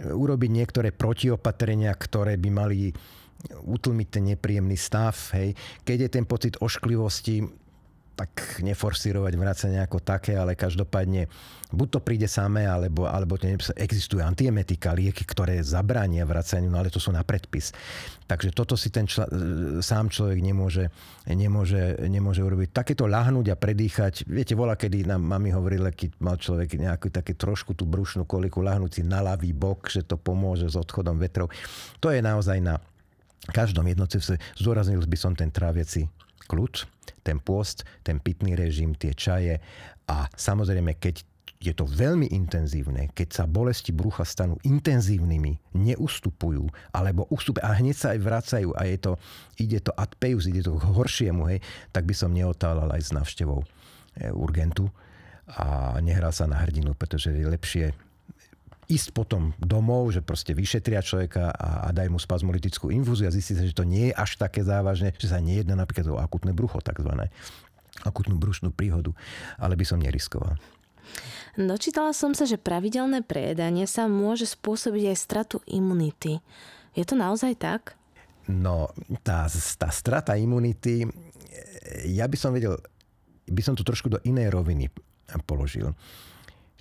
urobiť 0.00 0.50
niektoré 0.52 0.88
protiopatrenia, 0.92 1.92
ktoré 1.96 2.36
by 2.36 2.50
mali 2.52 2.92
utlmiť 3.52 4.08
ten 4.08 4.24
nepríjemný 4.32 4.76
stav. 4.76 5.16
Hej. 5.36 5.56
Keď 5.84 5.98
je 6.06 6.10
ten 6.10 6.24
pocit 6.24 6.54
ošklivosti, 6.58 7.65
tak 8.16 8.64
neforsírovať 8.64 9.32
vracanie 9.36 9.78
ako 9.84 10.00
také, 10.00 10.40
ale 10.40 10.56
každopádne 10.56 11.28
buď 11.68 11.88
to 11.92 12.00
príde 12.00 12.24
samé, 12.24 12.64
alebo, 12.64 13.04
alebo 13.04 13.36
existujú 13.76 14.24
antiemetika, 14.24 14.96
lieky, 14.96 15.28
ktoré 15.28 15.60
zabránia 15.60 16.24
vracaniu, 16.24 16.72
no 16.72 16.80
ale 16.80 16.88
to 16.88 16.96
sú 16.96 17.12
na 17.12 17.20
predpis. 17.28 17.76
Takže 18.24 18.56
toto 18.56 18.72
si 18.74 18.88
ten 18.88 19.04
čl- 19.04 19.28
sám 19.84 20.08
človek 20.08 20.40
nemôže, 20.40 20.88
nemôže, 21.28 22.00
nemôže 22.08 22.40
urobiť. 22.40 22.72
Takéto 22.72 23.04
ľahnúť 23.04 23.52
a 23.52 23.56
predýchať, 23.60 24.24
viete, 24.24 24.56
vola, 24.56 24.80
kedy 24.80 25.04
nám 25.04 25.20
mami 25.20 25.52
hovorila, 25.52 25.92
keď 25.92 26.16
mal 26.16 26.40
človek 26.40 26.80
nejakú 26.80 27.12
také 27.12 27.36
trošku 27.36 27.76
tú 27.76 27.84
brušnú 27.84 28.24
koliku, 28.24 28.64
ľahnúť 28.64 28.90
si 28.96 29.02
na 29.04 29.20
ľavý 29.20 29.52
bok, 29.52 29.92
že 29.92 30.08
to 30.08 30.16
pomôže 30.16 30.72
s 30.72 30.76
odchodom 30.78 31.20
vetrov. 31.20 31.52
To 32.00 32.08
je 32.08 32.24
naozaj 32.24 32.64
na 32.64 32.80
každom 33.52 33.84
jednotlivce. 33.86 34.40
Zdôraznil 34.56 35.04
by 35.04 35.18
som 35.18 35.36
ten 35.36 35.52
tráviaci 35.52 36.08
kľud, 36.46 36.86
ten 37.26 37.42
pôst, 37.42 37.82
ten 38.06 38.22
pitný 38.22 38.54
režim, 38.54 38.94
tie 38.94 39.10
čaje. 39.10 39.58
A 40.06 40.30
samozrejme, 40.30 40.94
keď 40.94 41.26
je 41.56 41.72
to 41.72 41.88
veľmi 41.88 42.30
intenzívne, 42.30 43.10
keď 43.16 43.42
sa 43.42 43.44
bolesti 43.48 43.90
brucha 43.90 44.22
stanú 44.28 44.60
intenzívnymi, 44.62 45.74
neustupujú, 45.74 46.68
alebo 46.92 47.24
ustupujú 47.32 47.64
a 47.64 47.74
hneď 47.74 47.96
sa 47.96 48.08
aj 48.12 48.20
vracajú 48.20 48.68
a 48.76 48.86
je 48.86 48.98
to, 49.00 49.12
ide 49.58 49.80
to 49.80 49.92
ad 49.96 50.12
peus, 50.20 50.46
ide 50.46 50.60
to 50.60 50.76
k 50.76 50.84
horšiemu, 50.84 51.42
hej, 51.48 51.58
tak 51.90 52.04
by 52.04 52.14
som 52.14 52.30
neotálal 52.30 52.92
aj 52.92 53.02
s 53.02 53.10
návštevou 53.10 53.64
e, 53.64 53.66
urgentu 54.36 54.92
a 55.48 55.96
nehral 56.04 56.34
sa 56.34 56.44
na 56.44 56.60
hrdinu, 56.60 56.92
pretože 56.92 57.32
je 57.32 57.46
lepšie 57.46 57.86
ísť 58.86 59.10
potom 59.10 59.50
domov, 59.58 60.14
že 60.14 60.22
proste 60.22 60.54
vyšetria 60.54 61.02
človeka 61.02 61.50
a, 61.50 61.86
a 61.86 61.88
daj 61.90 62.06
mu 62.06 62.22
spazmolitickú 62.22 62.94
infúziu 62.94 63.26
a 63.26 63.34
zistí 63.34 63.58
sa, 63.58 63.66
že 63.66 63.74
to 63.74 63.82
nie 63.82 64.10
je 64.10 64.14
až 64.14 64.38
také 64.38 64.62
závažné, 64.62 65.10
že 65.18 65.30
sa 65.30 65.42
nejedná 65.42 65.74
napríklad 65.74 66.06
o 66.14 66.22
akutné 66.22 66.54
brucho 66.54 66.78
takzvané, 66.78 67.34
akutnú 68.06 68.38
brušnú 68.38 68.70
príhodu, 68.70 69.10
ale 69.58 69.74
by 69.74 69.84
som 69.84 69.98
neriskoval. 69.98 70.54
Dočítala 71.56 72.12
som 72.12 72.36
sa, 72.36 72.44
že 72.44 72.60
pravidelné 72.60 73.24
prejedanie 73.24 73.88
sa 73.88 74.06
môže 74.06 74.44
spôsobiť 74.44 75.14
aj 75.14 75.16
stratu 75.16 75.56
imunity. 75.64 76.38
Je 76.92 77.04
to 77.06 77.16
naozaj 77.16 77.56
tak? 77.56 77.96
No, 78.46 78.92
tá, 79.26 79.50
tá 79.50 79.88
strata 79.90 80.38
imunity, 80.38 81.08
ja 82.06 82.30
by 82.30 82.36
som 82.38 82.54
vedel, 82.54 82.78
by 83.48 83.62
som 83.62 83.74
to 83.74 83.82
trošku 83.82 84.06
do 84.06 84.22
inej 84.22 84.54
roviny 84.54 84.86
položil. 85.48 85.90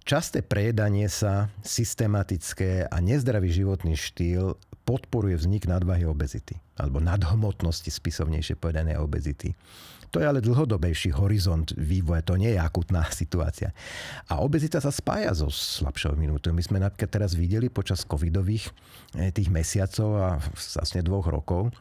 Časté 0.06 0.46
prejedanie 0.46 1.10
sa, 1.10 1.50
systematické 1.66 2.86
a 2.86 3.02
nezdravý 3.02 3.50
životný 3.50 3.98
štýl 3.98 4.54
podporuje 4.86 5.34
vznik 5.34 5.66
nadvahy 5.66 6.06
obezity 6.06 6.62
alebo 6.78 7.02
nadhmotnosti, 7.02 7.90
spisovnejšie 7.90 8.54
povedané 8.54 9.02
obezity. 9.02 9.58
To 10.14 10.22
je 10.22 10.30
ale 10.30 10.46
dlhodobejší 10.46 11.10
horizont 11.18 11.74
vývoja, 11.74 12.22
to 12.22 12.38
nie 12.38 12.54
je 12.54 12.62
akutná 12.62 13.02
situácia. 13.26 13.74
A 14.30 14.46
obezita 14.46 14.78
sa 14.78 14.94
spája 14.94 15.34
so 15.34 15.50
slabšou 15.50 16.14
imunitou. 16.14 16.54
My 16.54 16.62
sme 16.62 16.78
napríklad 16.86 17.10
teraz 17.10 17.34
videli 17.34 17.74
počas 17.74 18.06
covidových 18.06 18.70
eh, 19.18 19.34
tých 19.34 19.50
mesiacov 19.50 20.10
a 20.22 20.30
vlastne 20.54 21.02
dvoch 21.02 21.34
rokov, 21.34 21.74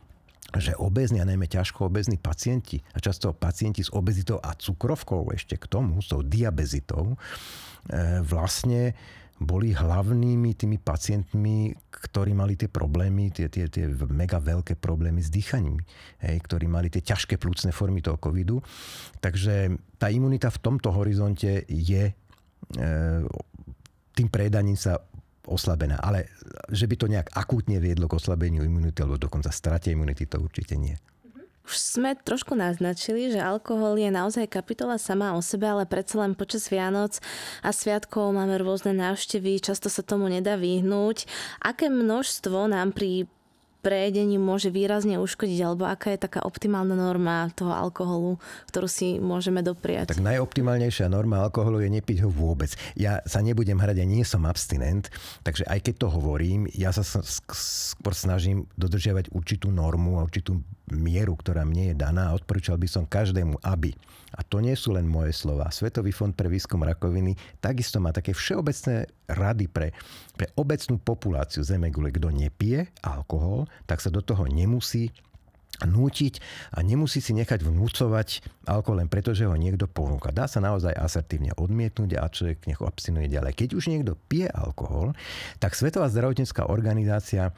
že 0.61 0.79
obezní 0.79 1.23
a 1.23 1.29
najmä 1.29 1.47
ťažko 1.51 1.89
obezní 1.91 2.19
pacienti 2.19 2.83
a 2.95 2.99
často 2.99 3.35
pacienti 3.35 3.83
s 3.83 3.91
obezitou 3.91 4.39
a 4.43 4.55
cukrovkou 4.55 5.31
ešte 5.35 5.59
k 5.59 5.67
tomu, 5.67 6.03
s 6.03 6.11
tou 6.11 6.23
diabezitou, 6.23 7.19
E, 7.85 8.25
vlastne 8.25 8.97
boli 9.35 9.75
hlavnými 9.75 10.55
tými 10.57 10.79
pacientmi, 10.79 11.75
ktorí 11.91 12.33
mali 12.33 12.55
tie 12.55 12.71
problémy, 12.71 13.35
tie, 13.35 13.51
tie, 13.51 13.67
tie 13.67 13.91
mega 14.09 14.39
veľké 14.39 14.79
problémy 14.79 15.21
s 15.21 15.29
dýchaním, 15.29 15.83
hej, 16.23 16.39
ktorí 16.39 16.71
mali 16.71 16.89
tie 16.89 17.03
ťažké 17.03 17.37
plúcne 17.37 17.75
formy 17.75 18.01
toho 18.01 18.17
covidu. 18.17 18.63
Takže 19.19 19.75
tá 19.99 20.09
imunita 20.09 20.49
v 20.55 20.63
tomto 20.63 20.95
horizonte 20.95 21.67
je 21.67 22.05
e, 22.09 22.13
tým 24.15 24.29
predaním 24.31 24.79
sa 24.79 25.03
oslabená. 25.47 26.01
Ale 26.01 26.29
že 26.73 26.89
by 26.89 26.95
to 26.97 27.07
nejak 27.07 27.29
akútne 27.35 27.81
viedlo 27.81 28.09
k 28.09 28.17
oslabeniu 28.17 28.65
imunity 28.65 29.01
alebo 29.05 29.21
dokonca 29.21 29.53
strate 29.53 29.93
imunity, 29.93 30.25
to 30.29 30.41
určite 30.41 30.77
nie. 30.77 30.97
Už 31.65 31.81
sme 31.81 32.13
trošku 32.13 32.53
naznačili, 32.53 33.33
že 33.33 33.41
alkohol 33.41 33.97
je 33.97 34.13
naozaj 34.13 34.53
kapitola 34.53 35.01
sama 35.01 35.33
o 35.33 35.41
sebe, 35.41 35.65
ale 35.65 35.89
predsa 35.89 36.21
len 36.21 36.37
počas 36.37 36.69
Vianoc 36.69 37.25
a 37.65 37.73
sviatkov 37.73 38.37
máme 38.37 38.61
rôzne 38.61 38.93
návštevy, 38.93 39.65
často 39.65 39.89
sa 39.89 40.05
tomu 40.05 40.29
nedá 40.29 40.61
vyhnúť. 40.61 41.25
Aké 41.65 41.89
množstvo 41.89 42.69
nám 42.69 42.93
pri 42.93 43.25
prejedení 43.85 44.41
môže 44.41 44.73
výrazne 44.73 45.21
uškodiť, 45.21 45.61
alebo 45.61 45.85
aká 45.85 46.17
je 46.17 46.25
taká 46.25 46.41
optimálna 46.49 46.97
norma 46.97 47.53
toho 47.53 47.77
alkoholu, 47.77 48.41
ktorú 48.73 48.89
si 48.89 49.21
môžeme 49.21 49.61
dopriať? 49.61 50.17
Tak 50.17 50.25
najoptimálnejšia 50.25 51.13
norma 51.13 51.45
alkoholu 51.45 51.85
je 51.85 51.93
nepiť 51.93 52.25
ho 52.25 52.33
vôbec. 52.33 52.73
Ja 52.97 53.21
sa 53.29 53.45
nebudem 53.45 53.77
hrať, 53.77 54.01
ja 54.01 54.07
nie 54.09 54.25
som 54.25 54.49
abstinent, 54.49 55.13
takže 55.45 55.69
aj 55.69 55.85
keď 55.85 55.95
to 56.01 56.09
hovorím, 56.09 56.65
ja 56.73 56.97
sa 56.97 57.05
skôr 57.05 58.17
snažím 58.17 58.65
dodržiavať 58.81 59.29
určitú 59.37 59.69
normu 59.69 60.17
a 60.17 60.25
určitú 60.25 60.65
mieru, 60.93 61.33
ktorá 61.39 61.65
mne 61.65 61.93
je 61.93 61.97
daná 61.97 62.29
a 62.29 62.37
odporúčal 62.37 62.77
by 62.77 62.89
som 62.91 63.09
každému, 63.09 63.63
aby 63.65 63.97
a 64.35 64.43
to 64.43 64.59
nie 64.59 64.75
sú 64.75 64.93
len 64.99 65.07
moje 65.07 65.31
slova. 65.31 65.71
Svetový 65.71 66.11
fond 66.11 66.35
pre 66.35 66.51
výskum 66.51 66.83
rakoviny 66.83 67.39
takisto 67.63 68.03
má 68.03 68.11
také 68.11 68.35
všeobecné 68.35 69.07
rady 69.31 69.71
pre, 69.71 69.95
pre 70.35 70.51
obecnú 70.59 70.99
populáciu 70.99 71.63
Zemegule. 71.63 72.11
Kto 72.11 72.35
nepije 72.35 72.91
alkohol, 73.07 73.71
tak 73.87 74.03
sa 74.03 74.11
do 74.11 74.19
toho 74.19 74.51
nemusí 74.51 75.15
nútiť 75.83 76.39
a 76.79 76.87
nemusí 76.87 77.19
si 77.19 77.35
nechať 77.35 77.67
vnúcovať 77.67 78.47
alkohol 78.71 79.03
len 79.03 79.11
preto, 79.11 79.35
že 79.35 79.47
ho 79.47 79.55
niekto 79.59 79.91
ponúka. 79.91 80.31
Dá 80.31 80.47
sa 80.47 80.63
naozaj 80.63 80.95
asertívne 80.95 81.51
odmietnúť 81.59 82.15
a 82.19 82.31
človek 82.31 82.71
nech 82.71 82.79
abstinuje 82.79 83.27
ďalej. 83.27 83.59
Keď 83.59 83.69
už 83.75 83.91
niekto 83.91 84.15
pije 84.31 84.47
alkohol, 84.55 85.19
tak 85.59 85.75
Svetová 85.75 86.07
zdravotnícká 86.11 86.71
organizácia 86.71 87.51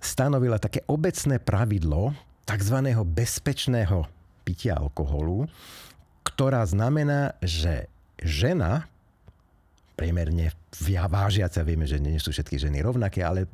stanovila 0.00 0.60
také 0.60 0.84
obecné 0.88 1.40
pravidlo 1.40 2.16
tzv. 2.44 2.76
bezpečného 3.04 4.08
pitia 4.44 4.76
alkoholu, 4.76 5.48
ktorá 6.24 6.64
znamená, 6.64 7.36
že 7.40 7.88
žena 8.20 8.88
priemerne 9.94 10.50
vážiaca, 11.06 11.62
vieme, 11.62 11.86
že 11.86 12.02
nie 12.02 12.18
sú 12.18 12.34
všetky 12.34 12.58
ženy 12.58 12.82
rovnaké, 12.82 13.22
ale 13.22 13.46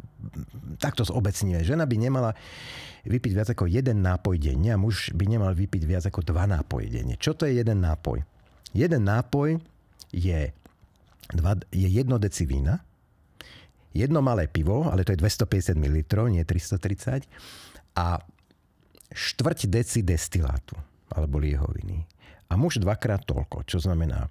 takto 0.81 1.05
zobecníme. 1.05 1.61
Žena 1.61 1.85
by 1.85 1.97
nemala 2.01 2.33
vypiť 3.05 3.33
viac 3.37 3.49
ako 3.53 3.69
jeden 3.69 4.01
nápoj 4.01 4.41
denne 4.41 4.73
a 4.73 4.81
muž 4.81 5.13
by 5.13 5.29
nemal 5.29 5.53
vypiť 5.53 5.83
viac 5.85 6.05
ako 6.09 6.25
dva 6.25 6.49
nápoje 6.49 6.89
denne. 6.89 7.21
Čo 7.21 7.37
to 7.37 7.45
je 7.45 7.61
jeden 7.61 7.85
nápoj? 7.85 8.25
Jeden 8.73 9.05
nápoj 9.05 9.61
je, 10.17 10.41
dva, 11.37 11.61
je 11.69 11.89
jedno 11.93 12.17
deci 12.17 12.49
vína, 12.49 12.81
jedno 13.93 14.25
malé 14.25 14.49
pivo, 14.49 14.89
ale 14.89 15.05
to 15.05 15.13
je 15.13 15.21
250 15.21 15.77
ml, 15.77 15.99
nie 16.33 16.45
330, 16.45 17.29
a 18.01 18.23
štvrť 19.11 19.67
deci 19.67 20.01
destilátu 20.07 20.79
alebo 21.11 21.43
liehoviny. 21.43 22.07
A 22.51 22.59
muž 22.59 22.83
dvakrát 22.83 23.23
toľko, 23.27 23.67
čo 23.67 23.79
znamená 23.83 24.27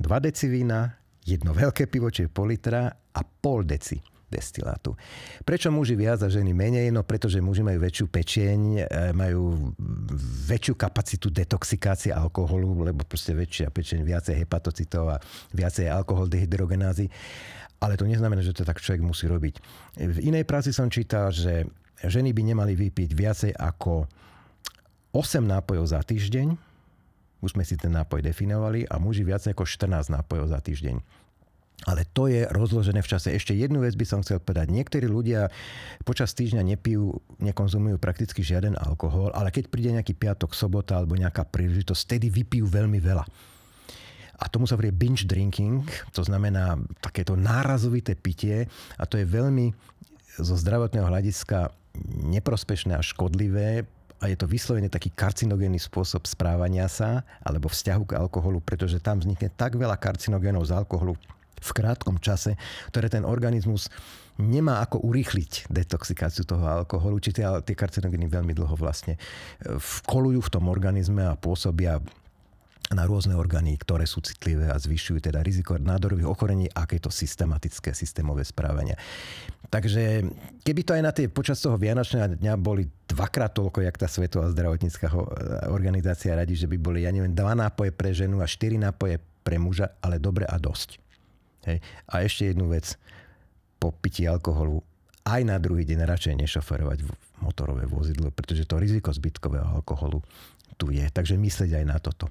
2 0.00 0.26
deci 0.26 0.50
vína, 0.50 0.92
jedno 1.24 1.56
veľké 1.56 1.88
pivo, 1.88 2.12
čiže 2.12 2.28
pol 2.28 2.52
litra 2.52 2.92
a 2.92 3.20
pol 3.22 3.64
deci 3.64 3.96
destilátu. 4.28 4.98
Prečo 5.46 5.70
muži 5.70 5.94
viac 5.94 6.18
a 6.26 6.28
ženy 6.28 6.50
menej? 6.50 6.90
No 6.90 7.06
pretože 7.06 7.38
muži 7.38 7.62
majú 7.62 7.78
väčšiu 7.78 8.06
pečieň, 8.10 8.60
e, 8.82 8.84
majú 9.14 9.72
väčšiu 10.50 10.74
kapacitu 10.74 11.30
detoxikácie 11.30 12.10
alkoholu, 12.10 12.74
lebo 12.82 13.06
proste 13.06 13.30
väčšia 13.30 13.70
pečeň, 13.70 14.02
viacej 14.02 14.42
hepatocitov 14.42 15.14
a 15.14 15.16
viacej 15.54 15.86
alkohol 15.86 16.26
dehydrogenázy. 16.26 17.06
Ale 17.78 17.94
to 17.94 18.08
neznamená, 18.08 18.42
že 18.42 18.56
to 18.56 18.66
tak 18.66 18.80
človek 18.80 19.04
musí 19.04 19.28
robiť. 19.30 19.54
V 20.02 20.18
inej 20.24 20.48
práci 20.48 20.74
som 20.74 20.90
čítal, 20.90 21.30
že 21.30 21.68
ženy 22.08 22.32
by 22.32 22.42
nemali 22.54 22.72
vypiť 22.76 23.10
viacej 23.12 23.52
ako 23.56 24.08
8 25.14 25.44
nápojov 25.44 25.94
za 25.94 26.00
týždeň, 26.02 26.58
už 27.44 27.54
sme 27.54 27.62
si 27.62 27.76
ten 27.76 27.92
nápoj 27.92 28.24
definovali 28.24 28.88
a 28.88 28.96
muži 28.96 29.22
viac 29.22 29.44
ako 29.44 29.68
14 29.68 30.08
nápojov 30.08 30.48
za 30.48 30.58
týždeň. 30.64 30.96
Ale 31.84 32.08
to 32.16 32.30
je 32.30 32.48
rozložené 32.48 33.04
v 33.04 33.10
čase. 33.10 33.34
Ešte 33.34 33.52
jednu 33.52 33.84
vec 33.84 33.92
by 33.98 34.06
som 34.08 34.22
chcel 34.24 34.40
povedať. 34.40 34.72
Niektorí 34.72 35.04
ľudia 35.04 35.52
počas 36.06 36.32
týždňa 36.32 36.62
nepijú, 36.64 37.20
nekonzumujú 37.42 38.00
prakticky 38.00 38.40
žiaden 38.40 38.78
alkohol, 38.78 39.34
ale 39.36 39.52
keď 39.52 39.68
príde 39.68 39.92
nejaký 39.92 40.16
piatok, 40.16 40.56
sobota 40.56 40.96
alebo 40.96 41.18
nejaká 41.18 41.44
príležitosť, 41.44 42.00
vtedy 42.08 42.26
vypijú 42.32 42.70
veľmi 42.70 43.02
veľa. 43.02 43.26
A 44.34 44.44
tomu 44.48 44.64
sa 44.64 44.74
hovorí 44.74 44.90
binge 44.90 45.28
drinking, 45.28 45.84
to 46.10 46.24
znamená 46.24 46.78
takéto 46.98 47.36
nárazovité 47.38 48.16
pitie 48.16 48.66
a 48.98 49.04
to 49.04 49.20
je 49.20 49.26
veľmi 49.28 49.70
zo 50.40 50.58
zdravotného 50.58 51.06
hľadiska 51.06 51.70
neprospešné 52.24 52.98
a 52.98 53.02
škodlivé 53.02 53.86
a 54.22 54.24
je 54.30 54.36
to 54.38 54.48
vyslovene 54.48 54.88
taký 54.88 55.12
karcinogénny 55.12 55.76
spôsob 55.76 56.24
správania 56.24 56.88
sa 56.88 57.22
alebo 57.44 57.68
vzťahu 57.68 58.02
k 58.08 58.16
alkoholu, 58.16 58.62
pretože 58.64 59.02
tam 59.02 59.20
vznikne 59.20 59.52
tak 59.52 59.76
veľa 59.76 60.00
karcinogénov 60.00 60.64
z 60.64 60.74
alkoholu 60.74 61.18
v 61.64 61.70
krátkom 61.72 62.20
čase, 62.20 62.60
ktoré 62.92 63.08
ten 63.08 63.24
organizmus 63.24 63.88
nemá 64.36 64.82
ako 64.82 65.00
urýchliť 65.06 65.70
detoxikáciu 65.70 66.44
toho 66.44 66.66
alkoholu, 66.66 67.22
či 67.22 67.30
tie, 67.32 67.46
tie 67.62 67.76
karcinogény 67.78 68.26
veľmi 68.26 68.52
dlho 68.52 68.74
vlastne 68.74 69.14
vkolujú 70.02 70.40
v 70.42 70.52
tom 70.52 70.66
organizme 70.66 71.22
a 71.22 71.38
pôsobia 71.38 72.02
na 72.92 73.08
rôzne 73.08 73.32
orgány, 73.32 73.80
ktoré 73.80 74.04
sú 74.04 74.20
citlivé 74.20 74.68
a 74.68 74.76
zvyšujú 74.76 75.24
teda 75.24 75.40
riziko 75.40 75.80
nádorových 75.80 76.28
ochorení, 76.28 76.68
aké 76.68 77.00
to 77.00 77.08
systematické, 77.08 77.96
systémové 77.96 78.44
správanie. 78.44 78.92
Takže 79.72 80.20
keby 80.60 80.80
to 80.84 80.92
aj 80.92 81.02
na 81.02 81.12
tie, 81.16 81.32
počas 81.32 81.64
toho 81.64 81.80
Vianočného 81.80 82.36
dňa 82.36 82.54
boli 82.60 82.84
dvakrát 83.08 83.56
toľko, 83.56 83.80
jak 83.80 83.96
tá 83.96 84.04
Svetová 84.04 84.52
zdravotnícka 84.52 85.08
organizácia 85.72 86.36
radí, 86.36 86.52
že 86.54 86.68
by 86.68 86.76
boli, 86.76 87.08
ja 87.08 87.10
neviem, 87.10 87.32
dva 87.32 87.56
nápoje 87.56 87.88
pre 87.88 88.12
ženu 88.12 88.44
a 88.44 88.46
štyri 88.46 88.76
nápoje 88.76 89.16
pre 89.40 89.56
muža, 89.56 89.96
ale 90.04 90.20
dobre 90.20 90.44
a 90.44 90.60
dosť. 90.60 91.00
Hej. 91.64 91.80
A 92.12 92.20
ešte 92.20 92.52
jednu 92.52 92.68
vec. 92.68 93.00
Po 93.80 93.92
pití 93.92 94.28
alkoholu 94.28 94.84
aj 95.24 95.40
na 95.44 95.56
druhý 95.56 95.88
deň 95.88 96.04
radšej 96.04 96.36
nešoferovať 96.36 97.04
motorové 97.40 97.88
vozidlo, 97.88 98.28
pretože 98.28 98.68
to 98.68 98.76
riziko 98.76 99.08
zbytkového 99.08 99.80
alkoholu 99.80 100.20
tu 100.76 100.92
je. 100.92 101.04
Takže 101.08 101.40
myslieť 101.40 101.80
aj 101.80 101.84
na 101.88 101.96
toto. 101.96 102.28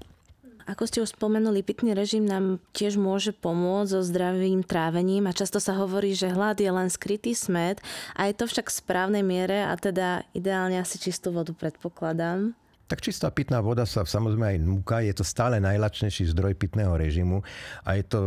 Ako 0.64 0.88
ste 0.88 1.04
už 1.04 1.12
spomenuli, 1.12 1.60
pitný 1.60 1.92
režim 1.92 2.24
nám 2.24 2.56
tiež 2.72 2.96
môže 2.96 3.36
pomôcť 3.36 3.90
so 3.92 4.00
zdravým 4.00 4.64
trávením 4.64 5.28
a 5.28 5.36
často 5.36 5.60
sa 5.60 5.76
hovorí, 5.76 6.16
že 6.16 6.32
hlad 6.32 6.56
je 6.56 6.72
len 6.72 6.88
skrytý 6.88 7.36
smet 7.36 7.84
a 8.16 8.32
je 8.32 8.34
to 8.34 8.48
však 8.48 8.72
v 8.72 8.78
správnej 8.80 9.20
miere 9.20 9.68
a 9.68 9.76
teda 9.76 10.24
ideálne 10.32 10.80
asi 10.80 10.96
čistú 10.96 11.36
vodu 11.36 11.52
predpokladám. 11.52 12.56
Tak 12.88 13.00
čistá 13.00 13.28
pitná 13.32 13.60
voda 13.64 13.84
sa 13.84 14.04
samozrejme 14.04 14.56
aj 14.56 14.58
núka, 14.60 14.96
je 15.04 15.12
to 15.16 15.24
stále 15.24 15.56
najlačnejší 15.60 16.32
zdroj 16.32 16.56
pitného 16.56 16.96
režimu 16.96 17.44
a 17.84 18.00
je 18.00 18.04
to 18.08 18.20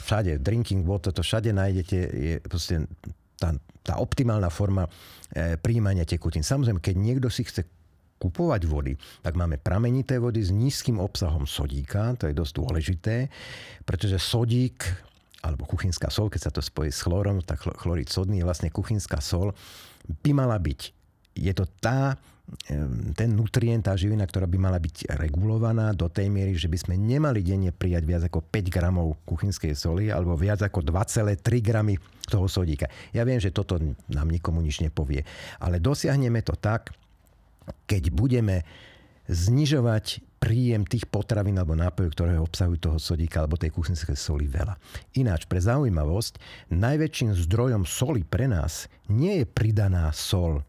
všade, 0.00 0.40
drinking 0.40 0.84
water, 0.84 1.12
to 1.12 1.24
všade 1.24 1.52
nájdete, 1.52 1.98
je 2.00 2.34
proste 2.44 2.84
tá, 3.40 3.56
tá 3.80 3.96
optimálna 3.96 4.52
forma 4.52 4.84
e, 5.32 5.56
príjmania 5.56 6.04
tekutín. 6.04 6.44
Samozrejme, 6.44 6.80
keď 6.80 6.96
niekto 6.96 7.28
si 7.32 7.44
chce 7.44 7.64
kupovať 8.20 8.62
vody, 8.68 8.92
tak 9.24 9.34
máme 9.40 9.56
pramenité 9.56 10.20
vody 10.20 10.44
s 10.44 10.52
nízkym 10.52 11.00
obsahom 11.00 11.48
sodíka, 11.48 12.12
to 12.20 12.28
je 12.28 12.36
dosť 12.36 12.52
dôležité, 12.60 13.16
pretože 13.88 14.20
sodík 14.20 14.84
alebo 15.40 15.64
kuchynská 15.64 16.12
sol, 16.12 16.28
keď 16.28 16.40
sa 16.44 16.52
to 16.52 16.60
spojí 16.60 16.92
s 16.92 17.00
chlorom, 17.00 17.40
tak 17.40 17.64
chlorid 17.64 18.12
sodný 18.12 18.44
je 18.44 18.46
vlastne 18.46 18.68
kuchynská 18.68 19.24
sol, 19.24 19.56
by 20.20 20.30
mala 20.36 20.60
byť. 20.60 20.80
Je 21.32 21.52
to 21.56 21.64
tá, 21.80 22.20
ten 23.16 23.30
nutrient, 23.32 23.80
tá 23.80 23.96
živina, 23.96 24.28
ktorá 24.28 24.44
by 24.44 24.58
mala 24.60 24.76
byť 24.76 25.16
regulovaná 25.16 25.96
do 25.96 26.12
tej 26.12 26.28
miery, 26.28 26.52
že 26.60 26.68
by 26.68 26.76
sme 26.76 26.94
nemali 27.00 27.40
denne 27.40 27.72
prijať 27.72 28.04
viac 28.04 28.22
ako 28.28 28.44
5 28.52 28.68
gramov 28.68 29.16
kuchynskej 29.24 29.72
soli 29.72 30.12
alebo 30.12 30.36
viac 30.36 30.60
ako 30.60 30.84
2,3 30.84 31.40
gramy 31.64 31.96
toho 32.28 32.44
sodíka. 32.44 32.92
Ja 33.16 33.24
viem, 33.24 33.40
že 33.40 33.54
toto 33.54 33.80
nám 34.12 34.28
nikomu 34.28 34.60
nič 34.60 34.84
nepovie, 34.84 35.24
ale 35.56 35.80
dosiahneme 35.80 36.44
to 36.44 36.52
tak, 36.58 36.92
keď 37.86 38.12
budeme 38.14 38.62
znižovať 39.30 40.26
príjem 40.40 40.88
tých 40.88 41.04
potravín 41.06 41.60
alebo 41.60 41.76
nápojov, 41.76 42.10
ktoré 42.16 42.40
obsahujú 42.40 42.78
toho 42.80 42.98
sodíka 42.98 43.44
alebo 43.44 43.60
tej 43.60 43.70
kuchynskej 43.76 44.16
soli 44.16 44.48
veľa. 44.48 44.74
Ináč, 45.20 45.44
pre 45.44 45.60
zaujímavosť, 45.60 46.40
najväčším 46.72 47.36
zdrojom 47.46 47.84
soli 47.84 48.24
pre 48.24 48.48
nás 48.48 48.88
nie 49.12 49.44
je 49.44 49.46
pridaná 49.46 50.08
sol 50.16 50.58
e, 50.58 50.62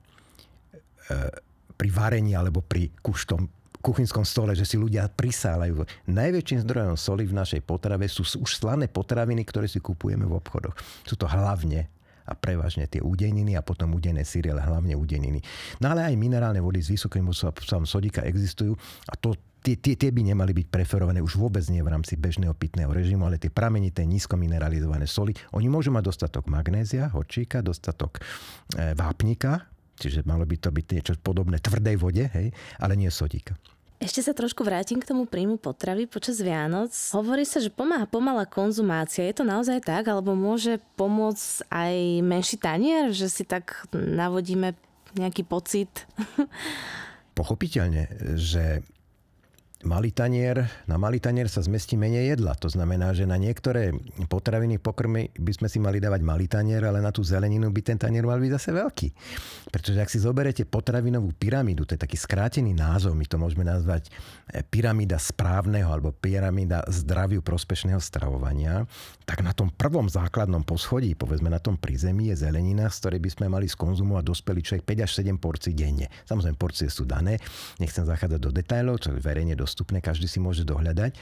pri 1.79 1.89
varení 1.89 2.35
alebo 2.35 2.59
pri 2.59 2.91
kuštom, 2.99 3.47
kuchynskom 3.79 4.27
stole, 4.27 4.53
že 4.53 4.67
si 4.67 4.75
ľudia 4.75 5.09
prisálajú. 5.09 5.87
Najväčším 6.11 6.61
zdrojom 6.67 6.99
soli 6.99 7.23
v 7.25 7.33
našej 7.33 7.63
potrave 7.63 8.05
sú 8.11 8.27
už 8.27 8.51
slané 8.59 8.91
potraviny, 8.91 9.41
ktoré 9.47 9.71
si 9.71 9.79
kupujeme 9.79 10.27
v 10.27 10.37
obchodoch. 10.37 10.75
Sú 11.07 11.15
to 11.15 11.25
hlavne 11.25 11.87
a 12.31 12.33
prevažne 12.39 12.87
tie 12.87 13.03
údeniny 13.03 13.59
a 13.59 13.61
potom 13.61 13.91
údené 13.91 14.23
síry, 14.23 14.55
ale 14.55 14.63
hlavne 14.63 14.95
údeniny. 14.95 15.43
No 15.83 15.91
ale 15.91 16.07
aj 16.07 16.15
minerálne 16.15 16.63
vody 16.63 16.79
s 16.79 16.87
vysokým 16.87 17.27
obsahom 17.27 17.83
sodíka 17.83 18.23
existujú 18.23 18.79
a 19.11 19.19
to 19.19 19.35
tie, 19.61 19.77
tie, 19.77 19.93
tie 19.93 20.09
by 20.09 20.21
nemali 20.33 20.51
byť 20.57 20.67
preferované 20.73 21.21
už 21.21 21.37
vôbec 21.37 21.61
nie 21.69 21.83
v 21.85 21.91
rámci 21.93 22.17
bežného 22.17 22.57
pitného 22.57 22.89
režimu, 22.89 23.29
ale 23.29 23.37
tie 23.37 23.53
pramenité 23.53 24.03
nízkomineralizované 24.09 25.05
soli, 25.05 25.37
oni 25.53 25.69
môžu 25.69 25.93
mať 25.93 26.03
dostatok 26.09 26.49
magnézia, 26.49 27.13
horčíka, 27.13 27.61
dostatok 27.61 28.17
e, 28.17 28.97
vápnika, 28.97 29.69
čiže 30.01 30.25
malo 30.25 30.49
by 30.49 30.57
to 30.57 30.73
byť 30.73 30.85
niečo 30.89 31.13
podobné 31.21 31.61
tvrdej 31.61 31.95
vode, 32.01 32.25
hej, 32.25 32.49
ale 32.81 32.93
nie 32.97 33.11
sodíka. 33.13 33.53
Ešte 34.01 34.25
sa 34.25 34.33
trošku 34.33 34.65
vrátim 34.65 34.97
k 34.97 35.05
tomu 35.05 35.29
príjmu 35.29 35.61
potravy 35.61 36.09
počas 36.09 36.41
Vianoc. 36.41 36.89
Hovorí 37.13 37.45
sa, 37.45 37.61
že 37.61 37.69
pomáha 37.69 38.09
pomalá 38.09 38.49
konzumácia. 38.49 39.21
Je 39.21 39.37
to 39.37 39.45
naozaj 39.45 39.77
tak? 39.85 40.09
Alebo 40.09 40.33
môže 40.33 40.81
pomôcť 40.97 41.69
aj 41.69 41.95
menší 42.25 42.57
tanier? 42.57 43.13
Že 43.13 43.27
si 43.29 43.43
tak 43.45 43.85
navodíme 43.93 44.73
nejaký 45.13 45.45
pocit? 45.45 46.09
Pochopiteľne, 47.37 48.09
že 48.41 48.81
malý 49.83 50.13
tanier, 50.13 50.69
na 50.85 50.97
malý 50.97 51.17
tanier 51.17 51.49
sa 51.49 51.61
zmestí 51.61 51.97
menej 51.97 52.37
jedla. 52.37 52.53
To 52.61 52.69
znamená, 52.69 53.13
že 53.17 53.25
na 53.25 53.37
niektoré 53.37 53.93
potraviny, 54.29 54.77
pokrmy 54.77 55.33
by 55.33 55.51
sme 55.57 55.67
si 55.69 55.77
mali 55.81 55.97
dávať 55.97 56.21
malý 56.21 56.45
tanier, 56.45 56.85
ale 56.85 57.01
na 57.01 57.09
tú 57.09 57.25
zeleninu 57.25 57.69
by 57.73 57.81
ten 57.81 57.97
tanier 57.97 58.25
mal 58.25 58.37
byť 58.37 58.51
zase 58.57 58.69
veľký. 58.73 59.07
Pretože 59.73 59.97
ak 60.01 60.09
si 60.09 60.19
zoberete 60.21 60.63
potravinovú 60.69 61.33
pyramídu, 61.33 61.85
to 61.85 61.97
je 61.97 62.01
taký 62.01 62.17
skrátený 62.17 62.73
názov, 62.77 63.17
my 63.17 63.25
to 63.25 63.41
môžeme 63.41 63.65
nazvať 63.65 64.09
e, 64.09 64.61
pyramída 64.61 65.17
správneho 65.17 65.89
alebo 65.89 66.13
pyramída 66.13 66.85
zdraviu 66.89 67.41
prospešného 67.41 67.99
stravovania, 68.01 68.85
tak 69.25 69.41
na 69.41 69.55
tom 69.55 69.73
prvom 69.73 70.05
základnom 70.05 70.61
poschodí, 70.61 71.17
povedzme 71.17 71.49
na 71.49 71.61
tom 71.61 71.79
prízemí, 71.79 72.29
je 72.33 72.45
zelenina, 72.45 72.91
z 72.91 72.97
ktorej 73.01 73.19
by 73.23 73.29
sme 73.31 73.45
mali 73.49 73.65
skonzumovať 73.65 74.23
dospelý 74.25 74.61
človek 74.61 74.83
5 74.85 75.05
až 75.05 75.11
7 75.23 75.41
porcií 75.41 75.73
denne. 75.73 76.11
Samozrejme, 76.27 76.57
porcie 76.59 76.91
sú 76.91 77.07
dané, 77.07 77.41
nechcem 77.81 78.05
zachádzať 78.05 78.39
do 78.41 78.51
detailov, 78.53 79.01
čo 79.01 79.15
je 79.15 79.23
verejne 79.23 79.55
dostupné, 79.71 80.03
každý 80.03 80.27
si 80.27 80.43
môže 80.43 80.67
dohľadať. 80.67 81.15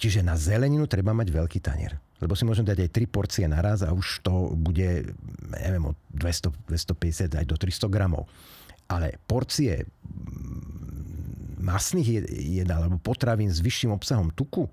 Čiže 0.00 0.24
na 0.24 0.40
zeleninu 0.40 0.88
treba 0.88 1.12
mať 1.12 1.28
veľký 1.28 1.60
tanier. 1.60 2.00
Lebo 2.18 2.32
si 2.32 2.48
môžem 2.48 2.64
dať 2.64 2.88
aj 2.88 2.90
3 2.96 3.14
porcie 3.14 3.44
naraz 3.44 3.84
a 3.84 3.92
už 3.92 4.24
to 4.24 4.56
bude, 4.56 5.12
neviem, 5.52 5.84
od 5.92 5.96
200, 6.16 6.50
250 6.66 7.36
aj 7.36 7.44
do 7.46 7.56
300 7.60 7.92
gramov. 7.92 8.26
Ale 8.88 9.20
porcie 9.28 9.84
masných 11.58 12.24
jedál 12.32 12.86
alebo 12.86 13.02
potravín 13.02 13.52
s 13.52 13.60
vyšším 13.60 13.92
obsahom 13.92 14.32
tuku 14.32 14.70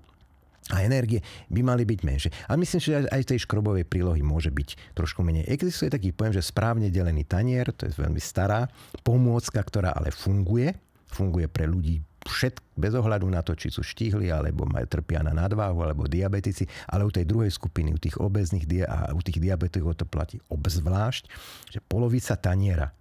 a 0.70 0.82
energie 0.82 1.22
by 1.46 1.60
mali 1.62 1.86
byť 1.86 2.00
menšie. 2.02 2.30
A 2.50 2.58
myslím, 2.58 2.80
že 2.82 3.06
aj 3.06 3.30
tej 3.30 3.46
škrobovej 3.46 3.86
prílohy 3.86 4.22
môže 4.22 4.50
byť 4.50 4.98
trošku 4.98 5.22
menej. 5.22 5.46
Existuje 5.46 5.90
taký 5.90 6.10
pojem, 6.10 6.38
že 6.38 6.42
správne 6.42 6.90
delený 6.90 7.22
tanier, 7.22 7.70
to 7.70 7.86
je 7.86 7.94
veľmi 7.94 8.18
stará 8.18 8.66
pomôcka, 9.06 9.62
ktorá 9.62 9.94
ale 9.94 10.10
funguje. 10.10 10.74
Funguje 11.06 11.46
pre 11.46 11.70
ľudí 11.70 12.02
všet, 12.28 12.60
bez 12.76 12.92
ohľadu 12.92 13.26
na 13.30 13.40
to, 13.40 13.56
či 13.56 13.72
sú 13.72 13.80
štíhli, 13.80 14.28
alebo 14.28 14.66
majú 14.68 14.86
trpia 14.86 15.24
na 15.24 15.32
nadváhu, 15.32 15.80
alebo 15.82 16.10
diabetici, 16.10 16.66
ale 16.90 17.06
u 17.06 17.10
tej 17.10 17.24
druhej 17.24 17.50
skupiny, 17.50 17.94
u 17.94 17.98
tých 17.98 18.18
obezných 18.20 18.66
a 18.86 19.14
u 19.14 19.20
tých 19.22 19.40
diabetikov 19.40 19.96
to 19.96 20.04
platí 20.04 20.42
obzvlášť, 20.50 21.24
že 21.72 21.80
polovica 21.80 22.36
taniera, 22.36 22.92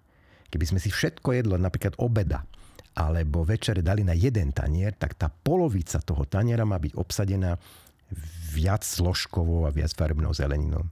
keby 0.49 0.65
sme 0.65 0.79
si 0.79 0.93
všetko 0.93 1.35
jedlo, 1.35 1.59
napríklad 1.59 1.97
obeda, 1.99 2.45
alebo 2.95 3.43
večere 3.43 3.83
dali 3.83 4.07
na 4.07 4.15
jeden 4.15 4.55
tanier, 4.55 4.95
tak 4.95 5.19
tá 5.19 5.27
polovica 5.27 5.99
toho 5.99 6.23
taniera 6.23 6.63
má 6.63 6.79
byť 6.79 6.95
obsadená 6.95 7.59
viac 8.55 8.87
zložkovou 8.87 9.67
a 9.67 9.73
viac 9.75 9.91
farebnou 9.91 10.31
zeleninou. 10.31 10.87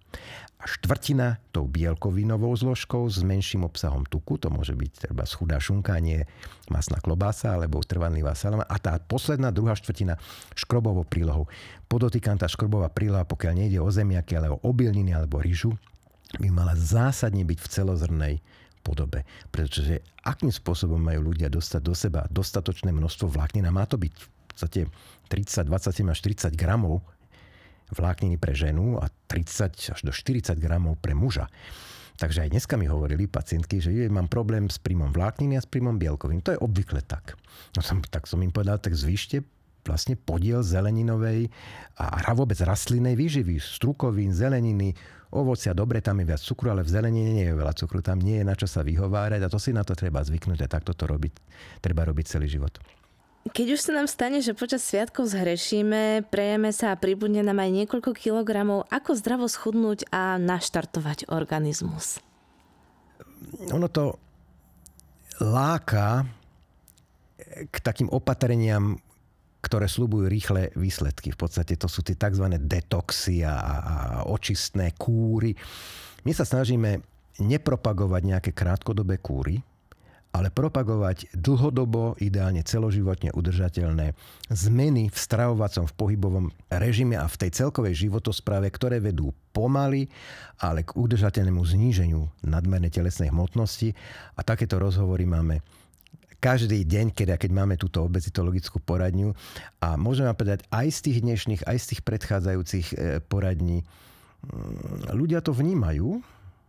A 0.64 0.66
štvrtina 0.72 1.44
tou 1.52 1.68
bielkovinovou 1.68 2.56
zložkou 2.56 3.04
s 3.12 3.20
menším 3.20 3.68
obsahom 3.68 4.08
tuku, 4.08 4.40
to 4.40 4.48
môže 4.48 4.72
byť 4.72 5.12
treba 5.12 5.28
chudá 5.28 5.60
šunka, 5.60 6.00
nie 6.00 6.24
masná 6.72 7.04
klobása 7.04 7.52
alebo 7.52 7.84
trvanlivá 7.84 8.32
salama. 8.32 8.64
A 8.72 8.80
tá 8.80 8.96
posledná 8.96 9.52
druhá 9.52 9.76
štvrtina 9.76 10.16
škrobovou 10.56 11.04
prílohou. 11.04 11.52
Podotýkam 11.92 12.40
tá 12.40 12.48
škrobová 12.48 12.88
príloha, 12.88 13.28
pokiaľ 13.28 13.54
nejde 13.60 13.84
o 13.84 13.92
zemiaky, 13.92 14.40
ale 14.40 14.56
o 14.56 14.64
obilniny 14.64 15.12
alebo 15.12 15.44
rýžu, 15.44 15.76
by 16.40 16.48
mala 16.48 16.80
zásadne 16.80 17.44
byť 17.44 17.60
v 17.60 17.68
celozrnej 17.68 18.36
podobe. 18.88 19.28
Pretože 19.52 20.00
akým 20.24 20.48
spôsobom 20.48 21.00
majú 21.00 21.36
ľudia 21.36 21.52
dostať 21.52 21.82
do 21.84 21.92
seba 21.92 22.24
dostatočné 22.32 22.96
množstvo 22.96 23.28
vláknina, 23.28 23.68
má 23.68 23.84
to 23.84 24.00
byť 24.00 24.14
v 24.16 24.28
podstate 24.48 24.82
30, 25.28 25.68
27 25.68 26.08
až 26.08 26.20
30 26.24 26.56
gramov 26.56 27.04
vlákniny 27.94 28.42
pre 28.42 28.58
ženu 28.58 29.00
a 29.00 29.08
30 29.30 29.94
až 29.94 30.00
do 30.04 30.12
40 30.12 30.58
gramov 30.58 31.00
pre 31.00 31.14
muža. 31.14 31.48
Takže 32.18 32.46
aj 32.46 32.50
dneska 32.54 32.78
mi 32.78 32.86
hovorili 32.86 33.26
pacientky, 33.26 33.82
že 33.82 33.90
je, 33.90 34.06
mám 34.06 34.30
problém 34.30 34.70
s 34.70 34.78
príjmom 34.78 35.10
vlákniny 35.10 35.58
a 35.58 35.62
s 35.64 35.70
príjmom 35.70 35.98
bielkovín. 35.98 36.46
To 36.46 36.54
je 36.54 36.62
obvykle 36.62 37.02
tak. 37.02 37.34
No 37.74 37.82
som, 37.82 38.06
tak 38.06 38.30
som 38.30 38.38
im 38.46 38.54
povedal, 38.54 38.78
tak 38.78 38.94
zvýšte 38.94 39.42
vlastne 39.84 40.16
podiel 40.16 40.64
zeleninovej 40.64 41.52
a 42.00 42.32
vôbec 42.32 42.56
rastlinnej 42.64 43.20
výživy, 43.20 43.60
strukovín, 43.60 44.32
zeleniny, 44.32 44.96
ovocia, 45.34 45.76
dobre, 45.76 46.00
tam 46.00 46.24
je 46.24 46.30
viac 46.30 46.40
cukru, 46.40 46.72
ale 46.72 46.88
v 46.88 46.94
zelenine 46.94 47.32
nie 47.36 47.46
je 47.52 47.58
veľa 47.58 47.74
cukru, 47.76 48.00
tam 48.00 48.22
nie 48.22 48.40
je 48.40 48.48
na 48.48 48.56
čo 48.56 48.70
sa 48.70 48.86
vyhovárať 48.86 49.44
a 49.44 49.52
to 49.52 49.60
si 49.60 49.76
na 49.76 49.84
to 49.84 49.92
treba 49.98 50.24
zvyknúť 50.24 50.64
a 50.64 50.72
takto 50.72 50.96
to 50.96 51.04
robiť, 51.04 51.34
treba 51.84 52.08
robiť 52.08 52.26
celý 52.32 52.48
život. 52.48 52.80
Keď 53.44 53.76
už 53.76 53.82
sa 53.84 53.92
nám 53.92 54.08
stane, 54.08 54.40
že 54.40 54.56
počas 54.56 54.88
sviatkov 54.88 55.28
zhrešíme, 55.28 56.32
prejeme 56.32 56.72
sa 56.72 56.96
a 56.96 57.00
pribudne 57.00 57.44
nám 57.44 57.60
aj 57.60 57.84
niekoľko 57.84 58.16
kilogramov, 58.16 58.88
ako 58.88 59.20
zdravo 59.20 59.52
schudnúť 59.52 60.08
a 60.16 60.40
naštartovať 60.40 61.28
organizmus? 61.28 62.24
Ono 63.68 63.92
to 63.92 64.16
láka 65.44 66.24
k 67.68 67.76
takým 67.84 68.08
opatreniam, 68.16 68.96
ktoré 69.60 69.92
slúbujú 69.92 70.32
rýchle 70.32 70.72
výsledky. 70.80 71.36
V 71.36 71.40
podstate 71.44 71.76
to 71.76 71.92
sú 71.92 72.00
tie 72.00 72.16
tzv. 72.16 72.48
detoxy 72.64 73.44
a, 73.44 73.56
a 73.60 73.96
očistné 74.32 74.96
kúry. 74.96 75.52
My 76.24 76.32
sa 76.32 76.48
snažíme 76.48 77.04
nepropagovať 77.44 78.22
nejaké 78.24 78.52
krátkodobé 78.56 79.20
kúry, 79.20 79.60
ale 80.34 80.50
propagovať 80.50 81.30
dlhodobo, 81.38 82.18
ideálne 82.18 82.66
celoživotne 82.66 83.30
udržateľné 83.38 84.18
zmeny 84.50 85.14
v 85.14 85.18
stravovacom, 85.18 85.86
v 85.86 85.94
pohybovom 85.94 86.46
režime 86.74 87.14
a 87.22 87.30
v 87.30 87.38
tej 87.46 87.54
celkovej 87.54 88.10
životosprave, 88.10 88.74
ktoré 88.74 88.98
vedú 88.98 89.30
pomaly, 89.54 90.10
ale 90.58 90.82
k 90.82 90.98
udržateľnému 90.98 91.62
zníženiu 91.62 92.26
nadmernej 92.42 92.90
telesnej 92.90 93.30
hmotnosti. 93.30 93.94
A 94.34 94.42
takéto 94.42 94.82
rozhovory 94.82 95.30
máme 95.30 95.62
každý 96.42 96.82
deň, 96.82 97.14
keď, 97.14 97.38
keď 97.38 97.52
máme 97.54 97.78
túto 97.78 98.02
obezitologickú 98.02 98.82
poradňu. 98.82 99.38
A 99.86 99.96
môžem 100.02 100.26
vám 100.26 100.36
povedať, 100.36 100.66
aj 100.74 100.88
z 100.92 101.00
tých 101.08 101.18
dnešných, 101.24 101.62
aj 101.70 101.78
z 101.78 101.86
tých 101.94 102.02
predchádzajúcich 102.04 102.88
e, 102.92 102.96
poradní, 103.24 103.86
mm, 104.44 105.14
ľudia 105.14 105.40
to 105.40 105.54
vnímajú, 105.56 106.20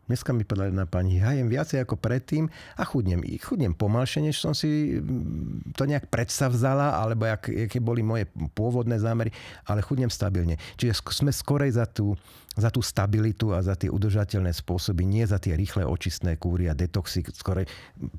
Dneska 0.04 0.36
mi 0.36 0.44
povedala 0.44 0.68
jedna 0.68 0.84
pani, 0.84 1.16
hajem 1.16 1.48
viacej 1.48 1.80
ako 1.80 1.96
predtým 1.96 2.52
a 2.76 2.84
chudnem. 2.84 3.24
Chudnem 3.40 3.72
pomalšie, 3.72 4.20
než 4.20 4.36
som 4.36 4.52
si 4.52 5.00
mm, 5.00 5.72
to 5.72 5.88
nejak 5.88 6.12
predstavzala, 6.12 7.00
alebo 7.00 7.24
jak, 7.24 7.48
aké 7.48 7.80
boli 7.80 8.04
moje 8.04 8.28
pôvodné 8.52 9.00
zámery, 9.00 9.32
ale 9.64 9.80
chudnem 9.80 10.12
stabilne. 10.12 10.60
Čiže 10.76 11.00
sme 11.08 11.32
skorej 11.32 11.80
za 11.80 11.88
tú, 11.88 12.12
za 12.52 12.68
tú 12.68 12.84
stabilitu 12.84 13.56
a 13.56 13.64
za 13.64 13.80
tie 13.80 13.88
udržateľné 13.88 14.52
spôsoby, 14.52 15.08
nie 15.08 15.24
za 15.24 15.40
tie 15.40 15.56
rýchle 15.56 15.88
očistné 15.88 16.36
kúry 16.36 16.68
a 16.68 16.76
detoxy. 16.76 17.24
Skorej 17.32 17.64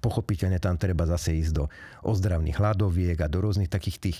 pochopiteľne 0.01 0.57
tam 0.57 0.81
treba 0.81 1.05
zase 1.05 1.37
ísť 1.37 1.53
do 1.53 1.69
ozdravných 2.01 2.57
hladoviek 2.57 3.21
a 3.21 3.29
do 3.29 3.45
rôznych 3.45 3.69
takých 3.69 3.97
tých 4.01 4.19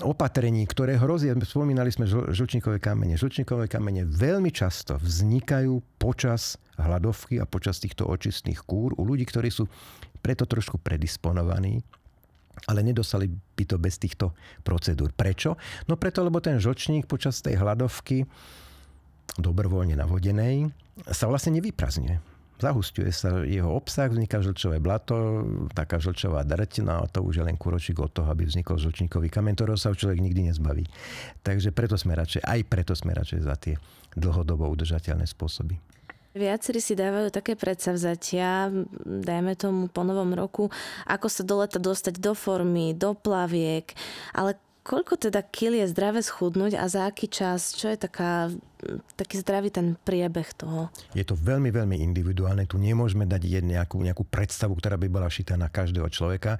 opatrení, 0.00 0.64
ktoré 0.66 0.96
hrozia, 0.96 1.36
spomínali 1.36 1.92
sme 1.92 2.08
žlčníkové 2.08 2.80
kamene. 2.80 3.14
Žlčníkové 3.20 3.68
kamene 3.68 4.08
veľmi 4.08 4.50
často 4.50 4.96
vznikajú 4.98 6.00
počas 6.00 6.56
hladovky 6.80 7.38
a 7.38 7.46
počas 7.46 7.78
týchto 7.78 8.08
očistných 8.08 8.64
kúr 8.64 8.96
u 8.96 9.02
ľudí, 9.04 9.28
ktorí 9.28 9.52
sú 9.52 9.68
preto 10.20 10.48
trošku 10.48 10.80
predisponovaní, 10.80 11.80
ale 12.68 12.80
nedostali 12.84 13.28
by 13.28 13.64
to 13.64 13.76
bez 13.80 13.96
týchto 14.00 14.32
procedúr. 14.64 15.12
Prečo? 15.12 15.56
No 15.88 15.96
preto, 15.96 16.24
lebo 16.24 16.40
ten 16.40 16.60
žlčník 16.60 17.08
počas 17.08 17.40
tej 17.40 17.60
hladovky 17.60 18.24
dobrovoľne 19.38 19.94
navodenej 19.96 20.68
sa 21.08 21.30
vlastne 21.30 21.56
nevyprazňuje 21.60 22.29
zahustuje 22.60 23.08
sa 23.10 23.40
jeho 23.42 23.72
obsah, 23.72 24.12
vzniká 24.12 24.44
žlčové 24.44 24.78
blato, 24.78 25.42
taká 25.72 25.96
žlčová 25.96 26.44
drť, 26.44 26.84
a 26.86 27.08
to 27.08 27.24
už 27.24 27.40
je 27.40 27.44
len 27.48 27.56
kuročík 27.56 27.96
od 27.98 28.12
toho, 28.12 28.28
aby 28.28 28.44
vznikol 28.44 28.76
žlčníkový 28.76 29.32
kameň, 29.32 29.56
ktorého 29.56 29.80
sa 29.80 29.96
človek 29.96 30.20
nikdy 30.20 30.52
nezbaví. 30.52 30.84
Takže 31.40 31.72
preto 31.72 31.96
sme 31.96 32.12
radšej, 32.14 32.44
aj 32.44 32.60
preto 32.68 32.92
sme 32.92 33.16
radšej 33.16 33.40
za 33.40 33.56
tie 33.56 33.74
dlhodobo 34.14 34.68
udržateľné 34.68 35.24
spôsoby. 35.24 35.80
Viacerí 36.30 36.78
si 36.78 36.94
dávajú 36.94 37.34
také 37.34 37.58
predsavzatia, 37.58 38.70
dajme 39.02 39.58
tomu 39.58 39.90
po 39.90 40.06
novom 40.06 40.30
roku, 40.30 40.70
ako 41.10 41.26
sa 41.26 41.42
do 41.42 41.58
leta 41.58 41.82
dostať 41.82 42.22
do 42.22 42.38
formy, 42.38 42.94
do 42.94 43.18
plaviek, 43.18 43.90
ale 44.30 44.54
Koľko 44.90 45.22
teda 45.22 45.46
kil 45.46 45.78
je 45.78 45.86
zdravé 45.86 46.18
schudnúť 46.18 46.74
a 46.74 46.90
za 46.90 47.06
aký 47.06 47.30
čas? 47.30 47.78
Čo 47.78 47.94
je 47.94 47.98
taká, 48.10 48.50
taký 49.14 49.38
zdravý 49.38 49.70
ten 49.70 49.94
priebeh 49.94 50.50
toho? 50.58 50.90
Je 51.14 51.22
to 51.22 51.38
veľmi, 51.38 51.70
veľmi 51.70 52.02
individuálne. 52.02 52.66
Tu 52.66 52.74
nemôžeme 52.74 53.22
dať 53.22 53.62
nejakú, 53.62 54.02
nejakú 54.02 54.26
predstavu, 54.26 54.74
ktorá 54.74 54.98
by 54.98 55.06
bola 55.06 55.30
šitá 55.30 55.54
na 55.54 55.70
každého 55.70 56.10
človeka. 56.10 56.58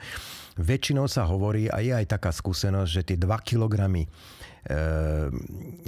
Väčšinou 0.55 1.11
sa 1.11 1.27
hovorí, 1.27 1.67
a 1.67 1.83
je 1.83 1.91
aj 1.91 2.07
taká 2.07 2.31
skúsenosť, 2.31 2.91
že 2.95 3.03
tie 3.03 3.17
2 3.19 3.27
kg 3.43 3.99
e, 3.99 4.07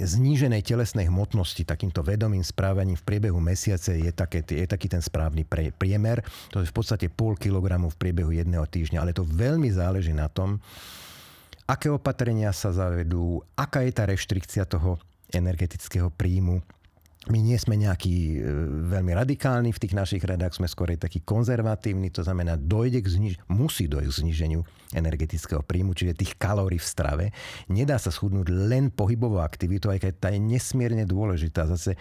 zníženej 0.03 0.67
telesnej 0.67 1.07
hmotnosti 1.07 1.63
takýmto 1.63 2.03
vedomým 2.03 2.43
správaním 2.43 2.99
v 2.99 3.07
priebehu 3.07 3.39
mesiace 3.39 3.95
je, 4.03 4.11
také, 4.11 4.43
je 4.43 4.67
taký 4.67 4.91
ten 4.91 4.99
správny 4.99 5.47
pre, 5.47 5.71
priemer. 5.71 6.19
To 6.51 6.59
je 6.59 6.67
v 6.67 6.75
podstate 6.75 7.07
pol 7.07 7.39
kilogramu 7.39 7.87
v 7.87 7.95
priebehu 7.95 8.35
jedného 8.35 8.67
týždňa, 8.67 8.99
ale 8.99 9.15
to 9.15 9.23
veľmi 9.23 9.71
záleží 9.71 10.11
na 10.11 10.27
tom, 10.27 10.59
aké 11.67 11.87
opatrenia 11.91 12.51
sa 12.51 12.75
zavedú, 12.75 13.41
aká 13.55 13.83
je 13.83 13.91
tá 13.95 14.03
reštrikcia 14.07 14.67
toho 14.67 14.99
energetického 15.31 16.11
príjmu, 16.13 16.61
my 17.31 17.39
nie 17.39 17.55
sme 17.55 17.79
nejakí 17.79 18.35
e, 18.35 18.37
veľmi 18.91 19.15
radikálni 19.15 19.71
v 19.71 19.79
tých 19.79 19.95
našich 19.95 20.23
radách, 20.27 20.59
sme 20.59 20.67
skôr 20.67 20.91
takí 20.99 21.23
konzervatívni, 21.23 22.11
to 22.11 22.19
znamená, 22.19 22.59
dojde 22.59 22.99
k 22.99 23.07
zniž- 23.07 23.39
musí 23.47 23.87
dojsť 23.87 24.11
k 24.11 24.19
zniženiu 24.27 24.59
energetického 24.91 25.63
príjmu, 25.63 25.95
čiže 25.95 26.19
tých 26.19 26.35
kalórií 26.35 26.83
v 26.83 26.89
strave. 26.91 27.25
Nedá 27.71 27.95
sa 27.95 28.11
schudnúť 28.11 28.51
len 28.51 28.91
pohybovou 28.91 29.39
aktivitou, 29.39 29.95
aj 29.95 30.03
keď 30.03 30.13
tá 30.19 30.29
je 30.35 30.43
nesmierne 30.43 31.07
dôležitá. 31.07 31.63
Zase 31.63 31.95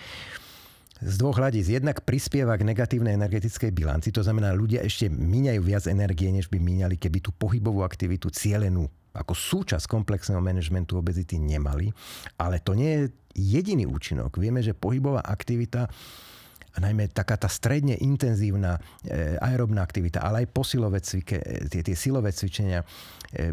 z 1.03 1.15
dvoch 1.19 1.39
hľadíc. 1.39 1.71
Jednak 1.71 2.03
prispieva 2.03 2.59
k 2.59 2.67
negatívnej 2.67 3.15
energetickej 3.15 3.71
bilanci, 3.71 4.11
to 4.11 4.27
znamená, 4.27 4.51
ľudia 4.51 4.83
ešte 4.83 5.07
míňajú 5.07 5.61
viac 5.63 5.87
energie, 5.87 6.35
než 6.35 6.51
by 6.51 6.59
míňali, 6.59 6.99
keby 6.99 7.23
tú 7.23 7.31
pohybovú 7.31 7.87
aktivitu 7.87 8.27
cielenú 8.35 8.91
ako 9.13 9.33
súčasť 9.37 9.85
komplexného 9.89 10.41
manažmentu 10.41 10.97
obezity 10.97 11.37
nemali. 11.37 11.93
Ale 12.41 12.61
to 12.65 12.73
nie 12.73 12.91
je 12.91 13.03
jediný 13.37 13.89
účinok. 13.89 14.37
Vieme, 14.41 14.65
že 14.65 14.77
pohybová 14.77 15.25
aktivita 15.25 15.89
a 16.73 16.79
najmä 16.81 17.13
taká 17.13 17.37
tá 17.37 17.53
stredne 17.53 18.01
intenzívna 18.01 18.81
e, 19.05 19.37
aerobná 19.45 19.85
aktivita, 19.85 20.25
ale 20.25 20.45
aj 20.45 20.57
posilové 20.57 21.05
cvike, 21.05 21.37
e, 21.37 21.69
tie, 21.69 21.85
tie 21.85 21.93
silové 21.93 22.33
cvičenia, 22.33 22.81
e, 23.37 23.53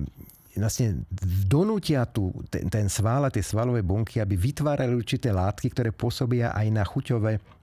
vlastne 0.55 1.03
donútia 1.47 2.07
tu 2.07 2.31
ten, 2.47 2.71
ten 2.71 2.87
svál 2.87 3.27
a 3.27 3.33
tie 3.33 3.43
svalové 3.43 3.83
bunky, 3.83 4.23
aby 4.23 4.39
vytvárali 4.39 4.95
určité 4.95 5.35
látky, 5.35 5.67
ktoré 5.71 5.91
pôsobia 5.91 6.55
aj 6.55 6.67
na 6.71 6.83
chuťové 6.87 7.59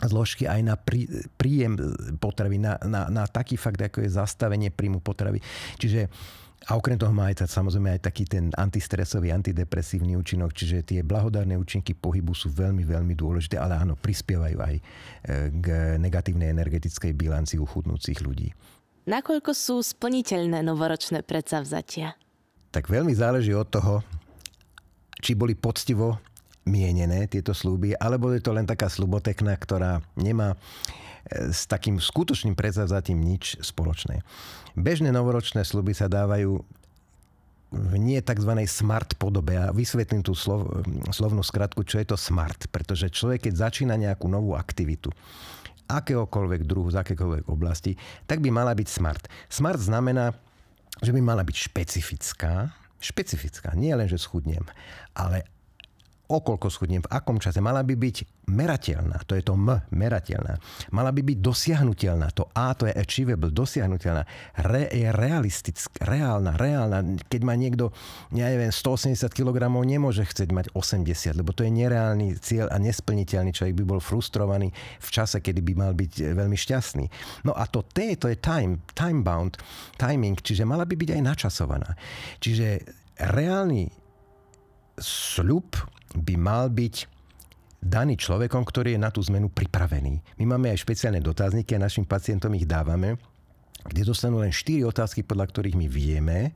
zložky 0.00 0.48
aj 0.48 0.60
na 0.64 0.74
prí, 0.80 1.04
príjem 1.36 1.76
potravy, 2.16 2.56
na, 2.56 2.80
na, 2.88 3.12
na 3.12 3.28
taký 3.28 3.60
fakt, 3.60 3.84
ako 3.84 4.00
je 4.00 4.16
zastavenie 4.16 4.72
príjmu 4.72 5.04
potravy. 5.04 5.44
Čiže 5.76 6.08
a 6.68 6.76
okrem 6.76 7.00
toho 7.00 7.08
má 7.08 7.32
aj 7.32 7.48
samozrejme 7.48 7.96
aj 7.96 8.00
taký 8.04 8.28
ten 8.28 8.52
antistresový, 8.52 9.32
antidepresívny 9.32 10.12
účinok, 10.12 10.52
čiže 10.52 10.84
tie 10.84 11.00
blahodárne 11.00 11.56
účinky 11.56 11.96
pohybu 11.96 12.36
sú 12.36 12.52
veľmi, 12.52 12.84
veľmi 12.84 13.16
dôležité, 13.16 13.56
ale 13.56 13.80
áno, 13.80 13.96
prispievajú 13.96 14.58
aj 14.60 14.74
e, 14.76 14.82
k 15.56 15.66
negatívnej 15.96 16.52
energetickej 16.52 17.16
bilanci 17.16 17.56
u 17.56 17.64
chudnúcich 17.64 18.20
ľudí. 18.20 18.52
Nakoľko 19.08 19.56
sú 19.56 19.80
splniteľné 19.80 20.60
novoročné 20.60 21.24
predsavzatia? 21.24 22.12
Tak 22.68 22.92
veľmi 22.92 23.16
záleží 23.16 23.56
od 23.56 23.66
toho, 23.66 24.04
či 25.16 25.32
boli 25.32 25.56
poctivo 25.56 26.20
mienené 26.68 27.24
tieto 27.24 27.56
slúby, 27.56 27.96
alebo 27.96 28.30
je 28.36 28.44
to 28.44 28.52
len 28.52 28.68
taká 28.68 28.92
slubotekna, 28.92 29.56
ktorá 29.56 30.04
nemá 30.14 30.60
s 31.28 31.68
takým 31.68 32.00
skutočným 32.00 32.56
predzavzatím 32.56 33.20
nič 33.20 33.60
spoločné. 33.60 34.24
Bežné 34.78 35.12
novoročné 35.12 35.66
sluby 35.66 35.92
sa 35.92 36.08
dávajú 36.08 36.62
v 37.70 37.94
nie 38.02 38.18
tzv. 38.18 38.50
smart 38.66 39.14
podobe. 39.14 39.54
A 39.54 39.70
vysvetlím 39.70 40.26
tú 40.26 40.34
slov, 40.34 40.82
slovnú 41.14 41.46
skratku, 41.46 41.86
čo 41.86 42.02
je 42.02 42.06
to 42.10 42.18
smart. 42.18 42.66
Pretože 42.66 43.14
človek, 43.14 43.46
keď 43.46 43.70
začína 43.70 43.94
nejakú 43.94 44.26
novú 44.26 44.58
aktivitu, 44.58 45.14
akéhokoľvek 45.86 46.66
druhu, 46.66 46.90
z 46.90 47.02
akékoľvek 47.02 47.50
oblasti, 47.50 47.94
tak 48.26 48.42
by 48.42 48.50
mala 48.50 48.74
byť 48.74 48.88
smart. 48.90 49.22
Smart 49.50 49.78
znamená, 49.78 50.34
že 51.02 51.14
by 51.14 51.22
mala 51.22 51.42
byť 51.42 51.56
špecifická, 51.70 52.74
špecifická, 53.02 53.74
nie 53.74 53.94
len, 53.94 54.06
že 54.06 54.18
schudnem, 54.18 54.62
ale 55.14 55.46
okolko 56.30 56.70
schudnem, 56.70 57.02
v 57.02 57.10
akom 57.10 57.42
čase. 57.42 57.58
Mala 57.58 57.82
by 57.82 57.98
byť 57.98 58.46
merateľná, 58.50 59.26
to 59.26 59.34
je 59.34 59.42
to 59.42 59.58
M, 59.58 59.82
merateľná. 59.90 60.58
Mala 60.94 61.10
by 61.10 61.22
byť 61.26 61.38
dosiahnutelná, 61.42 62.30
to 62.30 62.46
A 62.54 62.70
to 62.78 62.86
je 62.86 62.94
achievable, 62.94 63.50
dosiahnutelná. 63.50 64.22
Re, 64.62 64.86
je 64.90 65.10
realistická, 65.10 66.06
reálna, 66.06 66.54
reálna. 66.54 67.02
Keď 67.26 67.40
má 67.42 67.54
niekto, 67.58 67.90
ja 68.30 68.46
neviem, 68.46 68.70
180 68.70 69.26
kg, 69.34 69.66
nemôže 69.82 70.22
chcieť 70.22 70.50
mať 70.54 70.66
80, 70.72 71.34
lebo 71.34 71.50
to 71.50 71.66
je 71.66 71.70
nereálny 71.74 72.38
cieľ 72.38 72.70
a 72.70 72.78
nesplniteľný. 72.78 73.50
Človek 73.50 73.74
by 73.82 73.84
bol 73.84 74.00
frustrovaný 74.02 74.70
v 75.02 75.08
čase, 75.10 75.42
kedy 75.42 75.60
by 75.66 75.72
mal 75.74 75.92
byť 75.94 76.34
veľmi 76.38 76.56
šťastný. 76.56 77.06
No 77.46 77.52
a 77.58 77.66
to 77.66 77.82
T, 77.82 78.14
to 78.14 78.30
je 78.30 78.38
time, 78.38 78.86
time 78.94 79.26
bound, 79.26 79.58
timing, 79.98 80.38
čiže 80.38 80.62
mala 80.62 80.86
by 80.86 80.94
byť 80.94 81.10
aj 81.18 81.22
načasovaná. 81.22 81.90
Čiže 82.38 82.82
reálny 83.20 83.90
sľub 85.00 85.76
by 86.14 86.34
mal 86.38 86.70
byť 86.70 87.06
daný 87.80 88.20
človekom, 88.20 88.62
ktorý 88.62 88.94
je 88.96 89.00
na 89.00 89.08
tú 89.08 89.24
zmenu 89.24 89.48
pripravený. 89.48 90.36
My 90.36 90.44
máme 90.44 90.68
aj 90.68 90.84
špeciálne 90.84 91.24
dotazníky 91.24 91.74
a 91.74 91.84
našim 91.84 92.04
pacientom 92.04 92.52
ich 92.52 92.68
dávame, 92.68 93.16
kde 93.80 94.04
dostanú 94.04 94.44
len 94.44 94.52
4 94.52 94.84
otázky, 94.84 95.24
podľa 95.24 95.48
ktorých 95.48 95.76
my 95.80 95.88
vieme, 95.88 96.52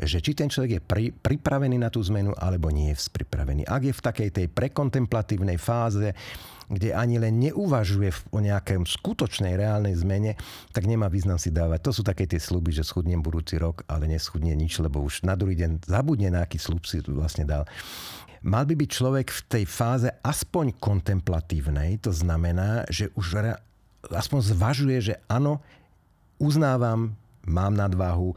že 0.00 0.24
či 0.24 0.32
ten 0.32 0.48
človek 0.48 0.70
je 0.72 0.80
pri, 0.80 1.04
pripravený 1.12 1.76
na 1.76 1.92
tú 1.92 2.00
zmenu, 2.00 2.32
alebo 2.32 2.72
nie 2.72 2.96
je 2.96 3.12
pripravený. 3.12 3.68
Ak 3.68 3.84
je 3.84 3.92
v 3.92 4.00
takej 4.00 4.28
tej 4.32 4.46
prekontemplatívnej 4.48 5.60
fáze, 5.60 6.16
kde 6.72 6.96
ani 6.96 7.20
len 7.20 7.36
neuvažuje 7.36 8.32
o 8.32 8.40
nejakém 8.40 8.88
skutočnej 8.88 9.60
reálnej 9.60 9.92
zmene, 10.00 10.40
tak 10.72 10.88
nemá 10.88 11.12
význam 11.12 11.36
si 11.36 11.52
dávať. 11.52 11.84
To 11.84 11.92
sú 11.92 12.02
také 12.02 12.24
tie 12.24 12.40
sluby, 12.40 12.72
že 12.72 12.88
schudnem 12.88 13.20
budúci 13.20 13.60
rok, 13.60 13.84
ale 13.84 14.08
neschudne 14.08 14.56
nič, 14.56 14.80
lebo 14.80 15.04
už 15.04 15.28
na 15.28 15.36
druhý 15.36 15.52
deň 15.60 15.84
zabudne, 15.84 16.32
na 16.32 16.48
aký 16.48 16.56
slub 16.56 16.88
si 16.88 17.04
vlastne 17.04 17.44
dal. 17.44 17.68
Mal 18.42 18.66
by 18.66 18.74
byť 18.74 18.90
človek 18.90 19.26
v 19.30 19.40
tej 19.46 19.64
fáze 19.70 20.08
aspoň 20.22 20.74
kontemplatívnej, 20.82 22.02
to 22.02 22.10
znamená, 22.10 22.82
že 22.90 23.14
už 23.14 23.38
aspoň 24.10 24.40
zvažuje, 24.50 24.98
že 24.98 25.14
áno, 25.30 25.62
uznávam, 26.42 27.14
mám 27.46 27.74
nadváhu, 27.74 28.34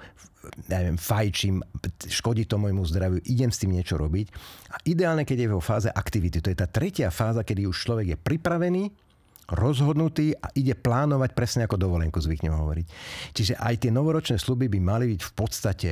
neviem, 0.69 0.97
fajčím, 0.97 1.65
škodí 2.05 2.45
to 2.45 2.61
môjmu 2.61 2.85
zdraviu, 2.85 3.17
idem 3.25 3.49
s 3.49 3.61
tým 3.61 3.73
niečo 3.73 3.97
robiť. 3.97 4.29
A 4.73 4.77
ideálne, 4.85 5.25
keď 5.25 5.37
je 5.45 5.53
vo 5.53 5.61
fáze 5.61 5.89
aktivity. 5.89 6.37
To 6.41 6.53
je 6.53 6.57
tá 6.57 6.69
tretia 6.69 7.09
fáza, 7.09 7.41
kedy 7.41 7.65
už 7.65 7.77
človek 7.77 8.13
je 8.13 8.17
pripravený, 8.17 8.93
rozhodnutý 9.45 10.33
a 10.37 10.49
ide 10.57 10.73
plánovať 10.73 11.37
presne 11.37 11.61
ako 11.65 11.77
dovolenku, 11.77 12.17
zvyknem 12.17 12.53
hovoriť. 12.53 12.87
Čiže 13.33 13.53
aj 13.61 13.75
tie 13.85 13.91
novoročné 13.93 14.37
sluby 14.41 14.69
by 14.69 14.79
mali 14.81 15.05
byť 15.13 15.21
v 15.21 15.33
podstate 15.33 15.89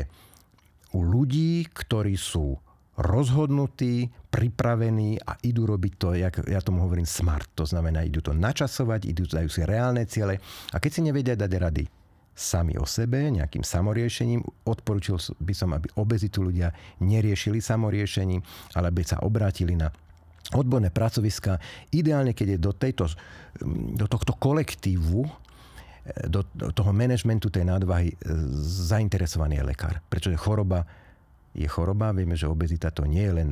u 0.94 1.06
ľudí, 1.06 1.66
ktorí 1.70 2.18
sú 2.18 2.58
rozhodnutí, 2.98 4.10
pripravení 4.30 5.18
a 5.22 5.38
idú 5.42 5.66
robiť 5.66 5.94
to, 5.98 6.08
jak 6.14 6.36
ja 6.46 6.62
tomu 6.62 6.86
hovorím, 6.86 7.10
smart. 7.10 7.50
To 7.58 7.66
znamená, 7.66 8.06
idú 8.06 8.22
to 8.22 8.34
načasovať, 8.38 9.10
idú, 9.10 9.26
dajú 9.26 9.50
si 9.50 9.62
reálne 9.66 10.06
ciele 10.06 10.38
a 10.70 10.78
keď 10.78 10.92
si 10.94 11.02
nevedia 11.02 11.34
dať 11.34 11.52
rady 11.58 11.86
sami 12.34 12.74
o 12.82 12.86
sebe, 12.86 13.30
nejakým 13.30 13.62
samoriešením, 13.62 14.42
odporučil 14.66 15.22
by 15.38 15.54
som, 15.54 15.70
aby 15.78 15.86
obezitu 16.02 16.42
ľudia 16.42 16.74
neriešili 17.02 17.62
samoriešením, 17.62 18.42
ale 18.74 18.90
aby 18.90 19.06
sa 19.06 19.22
obrátili 19.22 19.78
na 19.78 19.94
odborné 20.58 20.90
pracoviska. 20.90 21.62
Ideálne, 21.94 22.34
keď 22.34 22.58
je 22.58 22.60
do, 22.60 22.74
tejto, 22.74 23.06
do 23.94 24.06
tohto 24.10 24.34
kolektívu 24.34 25.30
do, 26.28 26.44
do 26.52 26.72
toho 26.76 26.92
manažmentu 26.92 27.48
tej 27.48 27.64
nadvahy 27.64 28.12
e, 28.12 28.16
zainteresovaný 28.92 29.64
je 29.64 29.68
lekár. 29.72 30.04
Pretože 30.12 30.36
choroba 30.36 30.84
je 31.54 31.68
choroba. 31.70 32.14
Vieme, 32.14 32.34
že 32.34 32.50
obezita 32.50 32.90
to 32.90 33.06
nie 33.06 33.24
je 33.26 33.34
len 33.34 33.50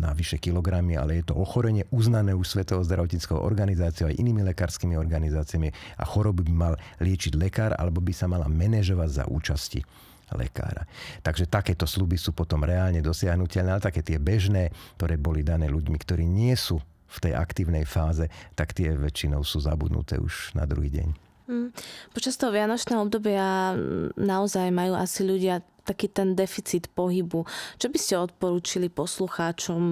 na 0.00 0.16
vyše 0.16 0.40
kilogramy, 0.40 0.96
ale 0.96 1.20
je 1.20 1.30
to 1.30 1.34
ochorenie 1.36 1.84
uznané 1.92 2.32
už 2.32 2.56
Svetovou 2.56 2.80
zdravotníckou 2.80 3.36
organizáciou 3.36 4.08
aj 4.08 4.16
inými 4.16 4.40
lekárskymi 4.52 4.96
organizáciami 4.96 5.68
a 6.00 6.04
chorobu 6.08 6.40
by 6.48 6.52
mal 6.52 6.74
liečiť 7.04 7.36
lekár 7.36 7.76
alebo 7.76 8.00
by 8.00 8.12
sa 8.16 8.24
mala 8.24 8.48
manažovať 8.48 9.10
za 9.12 9.24
účasti 9.28 9.84
lekára. 10.32 10.86
Takže 11.20 11.50
takéto 11.50 11.84
sluby 11.84 12.16
sú 12.16 12.30
potom 12.32 12.62
reálne 12.62 13.02
dosiahnutelné, 13.02 13.76
ale 13.76 13.82
také 13.82 14.00
tie 14.00 14.16
bežné, 14.16 14.70
ktoré 14.96 15.18
boli 15.18 15.42
dané 15.42 15.66
ľuďmi, 15.66 15.96
ktorí 16.00 16.24
nie 16.24 16.54
sú 16.54 16.78
v 17.10 17.18
tej 17.18 17.32
aktívnej 17.34 17.82
fáze, 17.82 18.30
tak 18.54 18.70
tie 18.70 18.94
väčšinou 18.94 19.42
sú 19.42 19.58
zabudnuté 19.58 20.22
už 20.22 20.54
na 20.54 20.62
druhý 20.64 20.94
deň. 20.94 21.08
Hmm. 21.50 21.74
Počas 22.14 22.38
toho 22.38 22.54
vianočného 22.54 23.02
obdobia 23.02 23.74
naozaj 24.14 24.70
majú 24.70 24.94
asi 24.94 25.26
ľudia 25.26 25.66
taký 25.90 26.06
ten 26.06 26.38
deficit 26.38 26.86
pohybu. 26.94 27.42
Čo 27.82 27.90
by 27.90 27.98
ste 27.98 28.14
odporúčili 28.22 28.86
poslucháčom, 28.86 29.82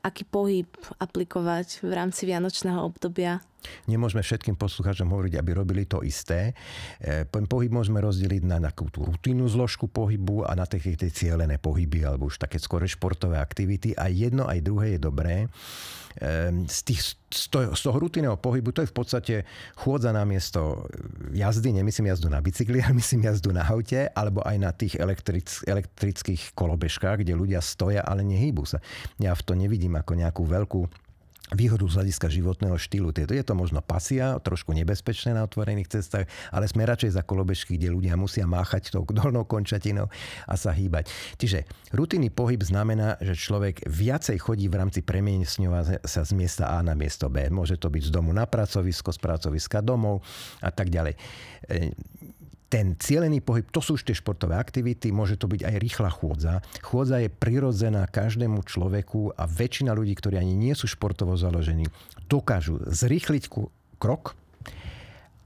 aký 0.00 0.24
pohyb 0.24 0.72
aplikovať 0.96 1.84
v 1.84 1.92
rámci 1.92 2.24
vianočného 2.24 2.80
obdobia? 2.80 3.44
Nemôžeme 3.88 4.20
všetkým 4.24 4.56
poslucháčom 4.56 5.08
hovoriť, 5.08 5.34
aby 5.36 5.50
robili 5.54 5.84
to 5.84 6.00
isté. 6.04 6.52
E, 7.00 7.24
pohyb 7.26 7.70
môžeme 7.72 8.00
rozdeliť 8.00 8.42
na 8.44 8.60
takú 8.60 8.88
tú 8.88 9.04
rutinnú 9.04 9.48
zložku 9.48 9.88
pohybu 9.90 10.44
a 10.46 10.56
na 10.56 10.64
také 10.68 10.96
tie 10.96 11.10
cieľené 11.10 11.60
pohyby 11.60 12.04
alebo 12.04 12.28
už 12.28 12.40
také 12.40 12.60
skôr 12.60 12.84
športové 12.84 13.40
aktivity. 13.40 13.96
A 13.96 14.08
jedno, 14.08 14.48
aj 14.48 14.60
druhé 14.64 14.96
je 14.96 15.00
dobré. 15.00 15.34
Ehm, 16.22 16.70
z, 16.70 16.80
tých, 16.86 17.00
z, 17.26 17.44
toho, 17.50 17.74
z 17.74 17.80
toho 17.82 17.96
rutinného 17.98 18.38
pohybu, 18.38 18.70
to 18.70 18.86
je 18.86 18.90
v 18.90 18.96
podstate 18.96 19.34
chôdza 19.74 20.14
na 20.14 20.22
miesto 20.22 20.86
jazdy, 21.34 21.74
nemyslím 21.74 22.14
jazdu 22.14 22.30
na 22.30 22.38
bicykli, 22.38 22.78
ale 22.84 22.94
myslím 23.02 23.26
jazdu 23.26 23.50
na 23.50 23.66
aute, 23.66 24.06
alebo 24.14 24.38
aj 24.46 24.56
na 24.62 24.70
tých 24.70 24.94
elektric, 24.94 25.66
elektrických 25.66 26.54
kolobežkách, 26.54 27.26
kde 27.26 27.34
ľudia 27.34 27.58
stoja, 27.58 28.06
ale 28.06 28.22
nehýbu 28.22 28.62
sa. 28.62 28.78
Ja 29.18 29.34
v 29.34 29.42
to 29.42 29.58
nevidím 29.58 29.98
ako 29.98 30.14
nejakú 30.14 30.42
veľkú 30.46 31.03
výhodu 31.54 31.86
z 31.86 31.96
hľadiska 32.02 32.26
životného 32.28 32.76
štýlu. 32.76 33.14
Je 33.14 33.46
to 33.46 33.54
možno 33.54 33.80
pasia, 33.80 34.36
trošku 34.42 34.74
nebezpečné 34.74 35.32
na 35.32 35.46
otvorených 35.46 35.98
cestách, 35.98 36.26
ale 36.50 36.66
sme 36.66 36.84
radšej 36.84 37.14
za 37.14 37.22
kolobežky, 37.22 37.78
kde 37.78 37.94
ľudia 37.94 38.18
musia 38.18 38.44
máchať 38.44 38.90
tou 38.92 39.06
dolnou 39.06 39.46
končatinou 39.46 40.10
a 40.44 40.54
sa 40.58 40.74
hýbať. 40.74 41.08
Čiže 41.38 41.64
rutinný 41.94 42.34
pohyb 42.34 42.60
znamená, 42.60 43.16
že 43.22 43.38
človek 43.38 43.86
viacej 43.86 44.36
chodí 44.42 44.66
v 44.66 44.78
rámci 44.82 45.00
premiesňovania 45.00 46.02
sa 46.04 46.26
z 46.26 46.32
miesta 46.34 46.74
A 46.74 46.82
na 46.82 46.98
miesto 46.98 47.30
B. 47.30 47.46
Môže 47.48 47.78
to 47.78 47.88
byť 47.88 48.08
z 48.08 48.14
domu 48.14 48.34
na 48.34 48.44
pracovisko, 48.44 49.14
z 49.14 49.20
pracoviska 49.22 49.80
domov 49.80 50.26
a 50.60 50.74
tak 50.74 50.90
ďalej 50.90 51.14
ten 52.74 52.98
cielený 52.98 53.38
pohyb, 53.38 53.62
to 53.70 53.78
sú 53.78 53.94
už 53.94 54.02
tie 54.02 54.18
športové 54.18 54.58
aktivity, 54.58 55.14
môže 55.14 55.38
to 55.38 55.46
byť 55.46 55.62
aj 55.62 55.74
rýchla 55.78 56.10
chôdza. 56.10 56.58
Chôdza 56.82 57.22
je 57.22 57.30
prirodzená 57.30 58.02
každému 58.10 58.66
človeku 58.66 59.30
a 59.38 59.46
väčšina 59.46 59.94
ľudí, 59.94 60.18
ktorí 60.18 60.42
ani 60.42 60.58
nie 60.58 60.74
sú 60.74 60.90
športovo 60.90 61.38
založení, 61.38 61.86
dokážu 62.26 62.82
zrýchliť 62.82 63.46
krok 64.02 64.34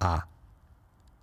a 0.00 0.24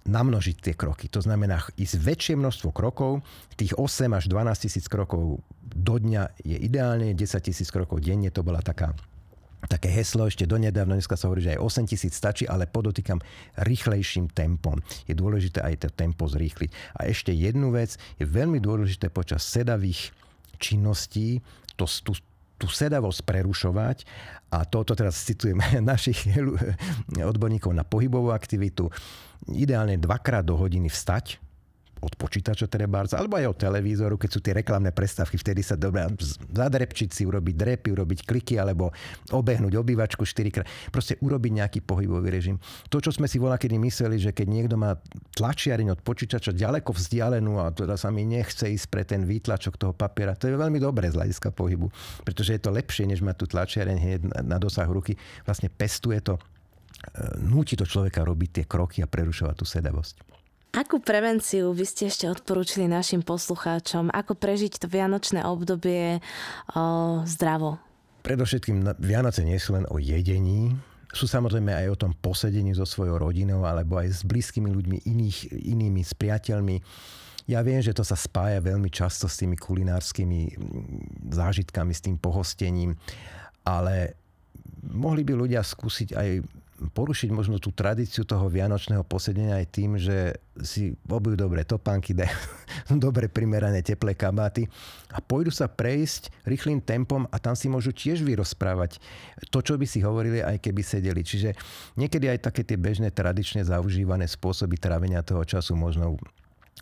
namnožiť 0.06 0.56
tie 0.62 0.74
kroky. 0.78 1.10
To 1.10 1.26
znamená 1.26 1.66
ísť 1.74 1.98
väčšie 1.98 2.36
množstvo 2.38 2.70
krokov, 2.70 3.26
tých 3.58 3.74
8 3.74 4.06
až 4.14 4.30
12 4.30 4.62
tisíc 4.70 4.86
krokov 4.86 5.42
do 5.66 5.96
dňa 5.98 6.38
je 6.46 6.58
ideálne, 6.62 7.18
10 7.18 7.26
tisíc 7.42 7.74
krokov 7.74 8.06
denne, 8.06 8.30
to 8.30 8.46
bola 8.46 8.62
taká 8.62 8.94
také 9.68 9.90
heslo 9.92 10.30
ešte 10.30 10.46
donedávno, 10.48 10.98
dneska 10.98 11.18
sa 11.18 11.28
hovorí, 11.30 11.46
že 11.46 11.58
aj 11.58 11.62
8 11.86 11.92
tisíc 11.92 12.14
stačí, 12.16 12.44
ale 12.46 12.70
podotýkam 12.70 13.20
rýchlejším 13.62 14.32
tempom. 14.32 14.80
Je 15.06 15.14
dôležité 15.18 15.62
aj 15.62 15.86
to 15.86 15.90
tempo 15.94 16.26
zrýchliť. 16.30 16.70
A 16.98 17.10
ešte 17.10 17.34
jednu 17.34 17.74
vec, 17.74 17.98
je 18.18 18.26
veľmi 18.26 18.62
dôležité 18.62 19.10
počas 19.14 19.46
sedavých 19.46 20.12
činností 20.58 21.44
to, 21.76 21.86
tú, 22.04 22.16
tú 22.56 22.68
sedavosť 22.72 23.20
prerušovať 23.28 23.98
a 24.56 24.64
toto 24.64 24.96
teraz 24.96 25.20
citujem 25.28 25.60
našich 25.84 26.32
odborníkov 27.12 27.76
na 27.76 27.84
pohybovú 27.84 28.32
aktivitu. 28.32 28.88
Ideálne 29.52 30.00
dvakrát 30.00 30.42
do 30.48 30.56
hodiny 30.56 30.88
vstať, 30.90 31.45
od 32.06 32.14
počítača 32.14 32.70
trebárs, 32.70 33.18
alebo 33.18 33.42
aj 33.42 33.50
od 33.50 33.58
televízoru, 33.58 34.16
keď 34.22 34.30
sú 34.30 34.40
tie 34.46 34.54
reklamné 34.54 34.94
prestávky, 34.94 35.42
vtedy 35.42 35.66
sa 35.66 35.74
dobré 35.74 36.06
zadrepčiť 36.54 37.10
si, 37.10 37.26
urobiť 37.26 37.56
drepy, 37.58 37.90
urobiť 37.98 38.20
kliky, 38.30 38.62
alebo 38.62 38.94
obehnúť 39.34 39.74
obývačku 39.74 40.22
4 40.22 40.54
krát. 40.54 40.70
Proste 40.94 41.18
urobiť 41.18 41.52
nejaký 41.66 41.80
pohybový 41.82 42.30
režim. 42.30 42.62
To, 42.94 43.02
čo 43.02 43.10
sme 43.10 43.26
si 43.26 43.42
volá, 43.42 43.58
kedy 43.58 43.82
mysleli, 43.82 44.22
že 44.22 44.32
keď 44.38 44.48
niekto 44.48 44.76
má 44.78 44.94
tlačiareň 45.34 45.98
od 45.98 46.00
počítača 46.06 46.54
ďaleko 46.54 46.94
vzdialenú 46.94 47.58
a 47.58 47.74
teda 47.74 47.98
sa 47.98 48.14
mi 48.14 48.22
nechce 48.22 48.70
ísť 48.70 48.88
pre 48.94 49.02
ten 49.02 49.26
výtlačok 49.26 49.82
toho 49.82 49.94
papiera, 49.98 50.38
to 50.38 50.46
je 50.46 50.54
veľmi 50.54 50.78
dobré 50.78 51.10
z 51.10 51.18
hľadiska 51.18 51.50
pohybu, 51.50 51.90
pretože 52.22 52.54
je 52.54 52.62
to 52.62 52.70
lepšie, 52.70 53.10
než 53.10 53.26
mať 53.26 53.36
tú 53.42 53.46
tlačiareň 53.50 53.98
na 54.46 54.62
dosah 54.62 54.86
ruky. 54.86 55.18
Vlastne 55.48 55.74
pestuje 55.74 56.22
to 56.22 56.38
e, 56.38 56.42
núti 57.42 57.74
to 57.74 57.90
človeka 57.90 58.22
robiť 58.22 58.50
tie 58.62 58.66
kroky 58.70 59.02
a 59.02 59.10
prerušovať 59.10 59.56
tú 59.58 59.66
sedavosť. 59.66 60.45
Akú 60.76 61.00
prevenciu 61.00 61.72
by 61.72 61.88
ste 61.88 62.12
ešte 62.12 62.28
odporúčili 62.28 62.92
našim 62.92 63.24
poslucháčom? 63.24 64.12
Ako 64.12 64.36
prežiť 64.36 64.84
to 64.84 64.92
vianočné 64.92 65.48
obdobie 65.48 66.20
o, 66.76 67.24
zdravo? 67.24 67.80
Predovšetkým 68.28 68.84
Vianoce 69.00 69.48
nie 69.48 69.56
sú 69.56 69.80
len 69.80 69.88
o 69.88 70.04
jedení, 70.04 70.76
sú 71.16 71.32
samozrejme 71.32 71.72
aj 71.72 71.88
o 71.96 72.00
tom 72.04 72.12
posedení 72.12 72.76
so 72.76 72.84
svojou 72.84 73.24
rodinou 73.24 73.64
alebo 73.64 74.04
aj 74.04 74.20
s 74.20 74.22
blízkymi 74.28 74.68
ľuďmi 74.68 74.98
iných, 75.08 75.38
inými, 75.64 76.04
s 76.04 76.12
priateľmi. 76.12 76.84
Ja 77.48 77.64
viem, 77.64 77.80
že 77.80 77.96
to 77.96 78.04
sa 78.04 78.20
spája 78.20 78.60
veľmi 78.60 78.92
často 78.92 79.32
s 79.32 79.40
tými 79.40 79.56
kulinárskymi 79.56 80.60
zážitkami, 81.32 81.96
s 81.96 82.04
tým 82.04 82.20
pohostením, 82.20 83.00
ale 83.64 84.20
mohli 84.92 85.24
by 85.24 85.40
ľudia 85.40 85.64
skúsiť 85.64 86.20
aj 86.20 86.30
porušiť 86.76 87.32
možno 87.32 87.56
tú 87.56 87.72
tradíciu 87.72 88.28
toho 88.28 88.52
vianočného 88.52 89.08
posedenia 89.08 89.64
aj 89.64 89.68
tým, 89.72 89.96
že 89.96 90.36
si 90.60 90.92
obujú 91.08 91.40
dobré 91.40 91.64
topánky, 91.64 92.12
dajú 92.12 92.36
dobre 93.06 93.32
primerané 93.32 93.80
teplé 93.80 94.12
kabáty 94.12 94.68
a 95.16 95.24
pôjdu 95.24 95.56
sa 95.56 95.72
prejsť 95.72 96.36
rýchlým 96.44 96.84
tempom 96.84 97.24
a 97.32 97.36
tam 97.40 97.56
si 97.56 97.72
môžu 97.72 97.96
tiež 97.96 98.28
vyrozprávať 98.28 99.00
to, 99.48 99.60
čo 99.64 99.80
by 99.80 99.88
si 99.88 100.04
hovorili, 100.04 100.44
aj 100.44 100.60
keby 100.60 100.82
sedeli. 100.84 101.24
Čiže 101.24 101.56
niekedy 101.96 102.28
aj 102.28 102.52
také 102.52 102.68
tie 102.68 102.76
bežné, 102.76 103.16
tradične 103.16 103.64
zaužívané 103.64 104.28
spôsoby 104.28 104.76
trávenia 104.76 105.24
toho 105.24 105.48
času 105.48 105.80
možno 105.80 106.20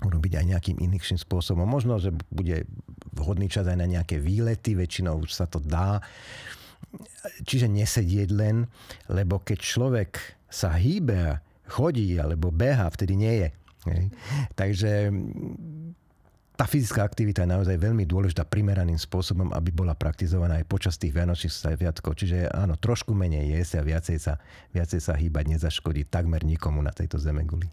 urobiť 0.02 0.41
aj 0.41 0.46
nejakým 0.58 0.78
iným 0.82 0.98
spôsobom. 0.98 1.70
Možno, 1.70 2.02
že 2.02 2.10
bude 2.34 2.66
vhodný 3.14 3.46
čas 3.46 3.70
aj 3.70 3.78
na 3.78 3.86
nejaké 3.86 4.18
výlety, 4.18 4.74
väčšinou 4.74 5.22
už 5.22 5.38
sa 5.38 5.46
to 5.46 5.62
dá 5.62 6.02
čiže 7.44 7.68
nesedieť 7.70 8.30
len, 8.34 8.70
lebo 9.10 9.41
keď 9.41 9.60
človek 9.60 10.12
sa 10.50 10.74
hýbe 10.78 11.41
chodí 11.68 12.18
alebo 12.22 12.54
beha, 12.54 12.86
vtedy 12.91 13.18
nie 13.18 13.34
je. 13.41 13.50
Takže 14.56 15.12
tá 16.54 16.70
fyzická 16.70 17.02
aktivita 17.02 17.44
je 17.44 17.50
naozaj 17.50 17.76
veľmi 17.82 18.06
dôležitá 18.06 18.46
primeraným 18.46 18.96
spôsobom, 18.96 19.52
aby 19.52 19.74
bola 19.74 19.98
praktizovaná 19.98 20.62
aj 20.62 20.70
počas 20.70 20.96
tých 21.02 21.12
vianočných 21.12 21.52
sviatkov. 21.52 22.16
Čiže 22.16 22.48
áno, 22.54 22.78
trošku 22.78 23.12
menej 23.12 23.58
jesť 23.58 23.82
a 23.82 23.84
viacej 23.84 24.18
sa, 24.22 24.34
viacej 24.72 25.02
sa 25.02 25.18
hýbať 25.18 25.58
nezaškodí 25.58 26.08
takmer 26.08 26.46
nikomu 26.46 26.80
na 26.80 26.94
tejto 26.96 27.20
zemeguli. 27.20 27.68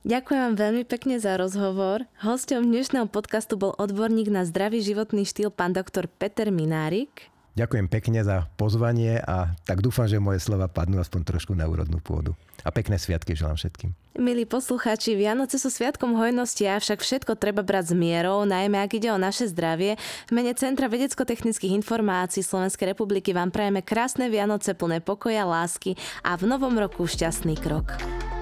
Ďakujem 0.00 0.40
vám 0.40 0.56
veľmi 0.56 0.84
pekne 0.88 1.20
za 1.20 1.36
rozhovor. 1.36 2.08
Hostom 2.24 2.66
dnešného 2.66 3.06
podcastu 3.06 3.60
bol 3.60 3.76
odborník 3.76 4.32
na 4.32 4.48
zdravý 4.48 4.80
životný 4.80 5.28
štýl 5.28 5.52
pán 5.52 5.76
doktor 5.76 6.08
Peter 6.08 6.48
Minárik. 6.48 7.29
Ďakujem 7.58 7.86
pekne 7.90 8.22
za 8.22 8.46
pozvanie 8.54 9.18
a 9.18 9.58
tak 9.66 9.82
dúfam, 9.82 10.06
že 10.06 10.22
moje 10.22 10.38
slova 10.38 10.70
padnú 10.70 11.02
aspoň 11.02 11.34
trošku 11.34 11.52
na 11.58 11.66
úrodnú 11.66 11.98
pôdu. 11.98 12.38
A 12.62 12.70
pekné 12.70 12.94
sviatky 12.94 13.34
želám 13.34 13.58
všetkým. 13.58 13.90
Milí 14.20 14.44
poslucháči, 14.46 15.16
Vianoce 15.18 15.58
sú 15.58 15.72
sviatkom 15.72 16.14
hojnosti, 16.14 16.62
avšak 16.62 17.02
všetko 17.02 17.40
treba 17.40 17.64
brať 17.66 17.90
s 17.90 17.94
mierou, 17.96 18.46
najmä 18.46 18.78
ak 18.84 19.00
ide 19.00 19.10
o 19.10 19.18
naše 19.18 19.50
zdravie. 19.50 19.98
V 20.28 20.32
mene 20.36 20.52
Centra 20.54 20.86
vedecko-technických 20.86 21.74
informácií 21.74 22.44
Slovenskej 22.44 22.94
republiky 22.94 23.34
vám 23.34 23.50
prajeme 23.50 23.82
krásne 23.82 24.30
Vianoce 24.30 24.76
plné 24.76 25.02
pokoja, 25.02 25.48
lásky 25.48 25.98
a 26.22 26.36
v 26.38 26.46
novom 26.46 26.76
roku 26.76 27.08
šťastný 27.08 27.58
krok. 27.58 27.96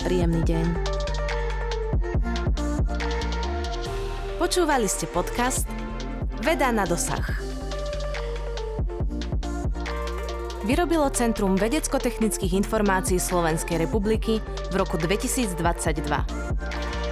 Príjemný 0.04 0.44
deň. 0.44 0.66
Počúvali 4.36 4.86
ste 4.86 5.08
podcast 5.10 5.66
Veda 6.42 6.70
na 6.70 6.86
dosah. 6.86 7.47
Vyrobilo 10.68 11.08
Centrum 11.08 11.56
vedecko-technických 11.56 12.60
informácií 12.60 13.16
Slovenskej 13.16 13.88
republiky 13.88 14.44
v 14.68 14.74
roku 14.76 15.00
2022. 15.00 17.07